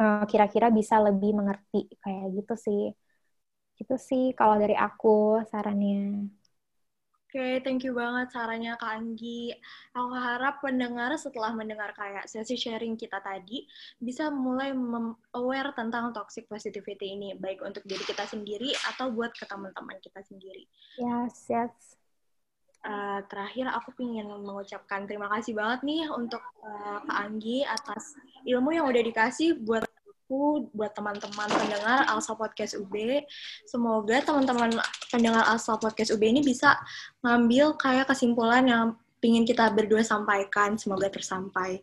kira 0.00 0.24
kira-kira 0.48 0.68
bisa 0.72 0.96
lebih 1.00 1.36
mengerti 1.36 1.88
kayak 2.00 2.36
gitu 2.36 2.54
sih. 2.56 2.82
Itu 3.80 3.96
sih 3.96 4.36
kalau 4.36 4.60
dari 4.60 4.76
aku 4.76 5.40
sarannya 5.48 6.28
Oke, 7.30 7.38
okay, 7.38 7.62
thank 7.62 7.86
you 7.86 7.94
banget 7.94 8.34
sarannya 8.34 8.74
Kak 8.74 8.90
Anggi. 8.90 9.54
Aku 9.94 10.10
harap 10.18 10.58
pendengar 10.66 11.14
setelah 11.14 11.54
mendengar 11.54 11.94
kayak 11.94 12.26
sesi 12.26 12.58
sharing 12.58 12.98
kita 12.98 13.22
tadi 13.22 13.70
bisa 14.02 14.34
mulai 14.34 14.74
aware 15.38 15.70
tentang 15.78 16.10
toxic 16.10 16.50
positivity 16.50 17.14
ini, 17.14 17.38
baik 17.38 17.62
untuk 17.62 17.86
diri 17.86 18.02
kita 18.02 18.26
sendiri 18.26 18.74
atau 18.90 19.14
buat 19.14 19.30
ke 19.30 19.46
teman-teman 19.46 20.02
kita 20.02 20.26
sendiri. 20.26 20.66
Yes, 20.98 21.46
yes. 21.46 21.94
Uh, 22.82 23.22
terakhir 23.30 23.70
aku 23.78 23.94
ingin 24.02 24.26
mengucapkan 24.26 25.06
terima 25.06 25.30
kasih 25.30 25.54
banget 25.54 25.86
nih 25.86 26.10
untuk 26.10 26.42
uh, 26.66 26.98
Kak 27.06 27.14
Anggi 27.14 27.62
atas 27.62 28.18
ilmu 28.42 28.74
yang 28.74 28.90
udah 28.90 29.06
dikasih 29.06 29.54
buat 29.62 29.86
aku 30.30 30.70
buat 30.70 30.94
teman-teman 30.94 31.50
pendengar 31.50 32.06
Alsa 32.06 32.38
Podcast 32.38 32.78
UB. 32.78 32.94
Semoga 33.66 34.22
teman-teman 34.22 34.78
pendengar 35.10 35.42
Alsa 35.42 35.74
Podcast 35.74 36.14
UB 36.14 36.22
ini 36.22 36.38
bisa 36.38 36.78
ngambil 37.26 37.74
kayak 37.74 38.06
kesimpulan 38.06 38.62
yang 38.62 38.94
ingin 39.26 39.42
kita 39.42 39.66
berdua 39.74 40.06
sampaikan. 40.06 40.78
Semoga 40.78 41.10
tersampai. 41.10 41.82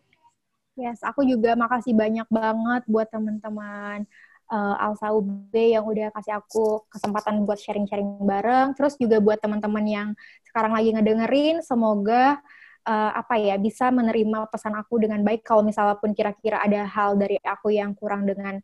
Yes, 0.80 1.04
aku 1.04 1.28
juga 1.28 1.60
makasih 1.60 1.91
banyak 1.91 2.24
banget 2.32 2.88
buat 2.88 3.12
teman-teman 3.12 4.08
uh, 4.48 4.76
Alsa 4.80 5.12
UB 5.12 5.52
yang 5.52 5.84
udah 5.84 6.08
kasih 6.16 6.39
aku 6.39 6.88
kesempatan 6.88 7.43
buat 7.43 7.60
sharing-sharing 7.60 8.24
bareng. 8.24 8.80
Terus 8.80 8.95
juga 8.95 9.20
buat 9.20 9.43
teman-teman 9.43 9.84
yang 9.84 10.10
sekarang 10.48 10.72
lagi 10.72 10.95
ngedengerin, 10.95 11.60
semoga 11.68 12.39
uh, 12.88 13.11
apa 13.13 13.35
ya 13.35 13.59
bisa 13.59 13.91
menerima 13.91 14.47
pesan 14.47 14.73
aku 14.79 15.03
dengan 15.03 15.19
baik 15.21 15.43
kalau 15.43 15.61
misalnya 15.61 15.99
pun 15.99 16.15
kira-kira 16.15 16.63
ada 16.63 16.88
hal 16.88 17.19
dari 17.19 17.35
aku 17.43 17.75
yang 17.75 17.91
kurang 17.93 18.23
dengan 18.23 18.57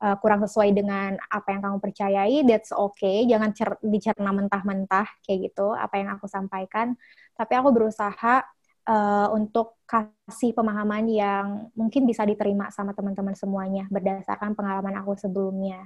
uh, 0.00 0.16
kurang 0.18 0.40
sesuai 0.40 0.72
dengan 0.72 1.20
apa 1.28 1.48
yang 1.52 1.60
kamu 1.60 1.78
percayai 1.78 2.36
that's 2.48 2.72
okay 2.72 3.28
jangan 3.28 3.52
cer 3.52 3.76
dicerna 3.84 4.32
mentah-mentah 4.32 5.06
kayak 5.22 5.52
gitu 5.52 5.76
apa 5.76 5.94
yang 6.00 6.08
aku 6.16 6.24
sampaikan 6.26 6.96
tapi 7.36 7.52
aku 7.54 7.68
berusaha 7.70 8.42
uh, 8.88 9.28
untuk 9.36 9.76
kasih 9.84 10.56
pemahaman 10.56 11.04
yang 11.12 11.68
mungkin 11.76 12.08
bisa 12.08 12.24
diterima 12.24 12.72
sama 12.72 12.96
teman-teman 12.96 13.36
semuanya 13.36 13.84
berdasarkan 13.92 14.56
pengalaman 14.56 14.96
aku 15.04 15.14
sebelumnya 15.20 15.84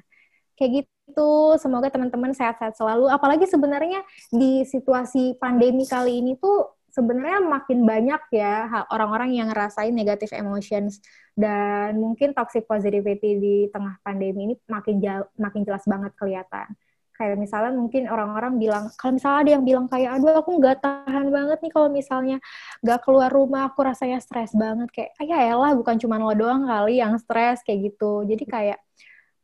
kayak 0.55 0.87
gitu. 0.87 1.59
Semoga 1.59 1.91
teman-teman 1.91 2.31
sehat-sehat 2.31 2.79
selalu. 2.79 3.11
Apalagi 3.11 3.45
sebenarnya 3.51 4.07
di 4.31 4.63
situasi 4.63 5.35
pandemi 5.43 5.83
kali 5.85 6.23
ini 6.23 6.39
tuh 6.39 6.71
sebenarnya 6.95 7.43
makin 7.43 7.83
banyak 7.83 8.23
ya 8.31 8.87
orang-orang 8.95 9.35
yang 9.35 9.51
ngerasain 9.51 9.91
negative 9.91 10.31
emotions 10.31 11.03
dan 11.35 11.99
mungkin 11.99 12.31
toxic 12.31 12.71
positivity 12.71 13.43
di 13.43 13.57
tengah 13.75 13.99
pandemi 14.07 14.47
ini 14.47 14.55
makin 14.71 15.03
jauh, 15.03 15.27
makin 15.35 15.67
jelas 15.67 15.83
banget 15.91 16.15
kelihatan. 16.15 16.71
Kayak 17.15 17.39
misalnya 17.39 17.79
mungkin 17.79 18.11
orang-orang 18.11 18.59
bilang, 18.59 18.91
kalau 18.99 19.15
misalnya 19.15 19.39
ada 19.47 19.51
yang 19.55 19.65
bilang 19.67 19.87
kayak, 19.87 20.19
aduh 20.19 20.35
aku 20.43 20.51
nggak 20.59 20.83
tahan 20.83 21.27
banget 21.31 21.59
nih 21.63 21.73
kalau 21.75 21.89
misalnya 21.91 22.37
nggak 22.83 23.01
keluar 23.07 23.31
rumah, 23.31 23.71
aku 23.71 23.87
rasanya 23.87 24.19
stres 24.19 24.51
banget. 24.55 24.91
Kayak, 24.91 25.11
ah, 25.23 25.27
ya 25.27 25.39
elah 25.55 25.73
bukan 25.79 25.95
cuma 25.99 26.19
lo 26.19 26.35
doang 26.35 26.67
kali 26.67 26.99
yang 26.99 27.15
stres 27.23 27.63
kayak 27.63 27.95
gitu. 27.95 28.27
Jadi 28.27 28.45
kayak 28.47 28.79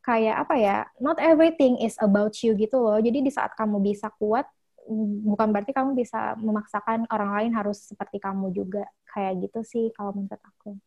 kayak 0.00 0.36
apa 0.42 0.54
ya 0.56 0.76
not 0.98 1.20
everything 1.20 1.76
is 1.78 1.94
about 2.00 2.32
you 2.40 2.56
gitu 2.56 2.80
loh 2.80 2.96
jadi 2.98 3.20
di 3.20 3.28
saat 3.28 3.52
kamu 3.52 3.84
bisa 3.84 4.08
kuat 4.16 4.48
bukan 5.26 5.48
berarti 5.52 5.72
kamu 5.74 5.98
bisa 5.98 6.34
memaksakan 6.40 7.06
orang 7.12 7.30
lain 7.36 7.52
harus 7.54 7.84
seperti 7.84 8.16
kamu 8.18 8.50
juga 8.54 8.84
kayak 9.10 9.48
gitu 9.48 9.60
sih 9.62 9.84
kalau 9.92 10.14
menurut 10.16 10.40
aku 10.40 10.78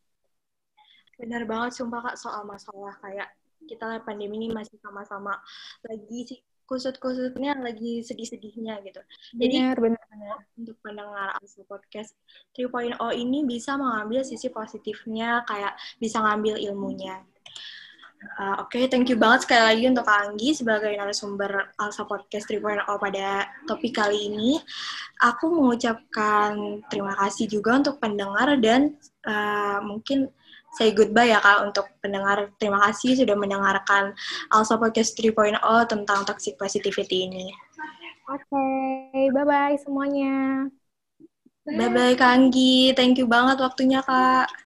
benar 1.19 1.45
banget 1.45 1.77
sumpah 1.77 2.01
kak 2.11 2.17
soal 2.17 2.43
masalah 2.43 2.97
kayak 2.99 3.29
kita 3.63 3.85
lihat 3.87 4.03
pandemi 4.03 4.35
ini 4.43 4.47
masih 4.51 4.75
sama-sama 4.81 5.39
lagi 5.87 6.19
sih 6.27 6.39
kusut-kusutnya 6.63 7.59
lagi 7.59 8.01
sedih-sedihnya 8.01 8.79
gitu. 8.87 9.01
Jadi 9.35 9.55
benar, 9.59 9.77
benar, 9.77 10.03
benar. 10.09 10.37
untuk 10.55 10.77
pendengar 10.79 11.29
asal 11.43 11.67
podcast 11.67 12.15
3.0 12.55 12.97
ini 13.19 13.43
bisa 13.43 13.75
mengambil 13.75 14.23
sisi 14.23 14.47
positifnya 14.47 15.43
kayak 15.43 15.75
bisa 15.99 16.23
ngambil 16.23 16.55
ilmunya. 16.57 17.21
Uh, 18.33 18.65
Oke, 18.65 18.79
okay, 18.79 18.83
thank 18.89 19.11
you 19.11 19.19
banget 19.19 19.45
sekali 19.45 19.61
lagi 19.61 19.83
untuk 19.91 20.05
Kak 20.07 20.19
Anggi 20.31 20.55
sebagai 20.55 20.89
narasumber 20.95 21.75
Alsa 21.77 22.07
Podcast 22.07 22.49
3.0 22.49 22.87
pada 22.87 23.45
topik 23.69 23.93
kali 23.93 24.31
ini. 24.31 24.57
Aku 25.21 25.51
mengucapkan 25.51 26.81
terima 26.87 27.13
kasih 27.19 27.45
juga 27.51 27.77
untuk 27.77 28.01
pendengar 28.01 28.57
dan 28.57 28.95
uh, 29.27 29.83
mungkin 29.85 30.31
say 30.73 30.89
goodbye 30.95 31.29
ya 31.29 31.43
Kak 31.43 31.69
untuk 31.69 31.85
pendengar. 32.01 32.49
Terima 32.57 32.81
kasih 32.89 33.21
sudah 33.21 33.35
mendengarkan 33.37 34.17
Alsa 34.49 34.79
Podcast 34.79 35.13
3.0 35.19 35.59
tentang 35.85 36.25
toxic 36.25 36.57
positivity 36.57 37.29
ini. 37.29 37.47
Oke, 38.31 38.39
okay, 38.49 39.29
bye-bye 39.35 39.77
semuanya. 39.83 40.67
Bye-bye 41.63 42.15
Kak 42.15 42.31
Anggi, 42.39 42.91
thank 42.95 43.19
you 43.19 43.27
banget 43.27 43.59
waktunya 43.59 43.99
Kak. 44.03 44.62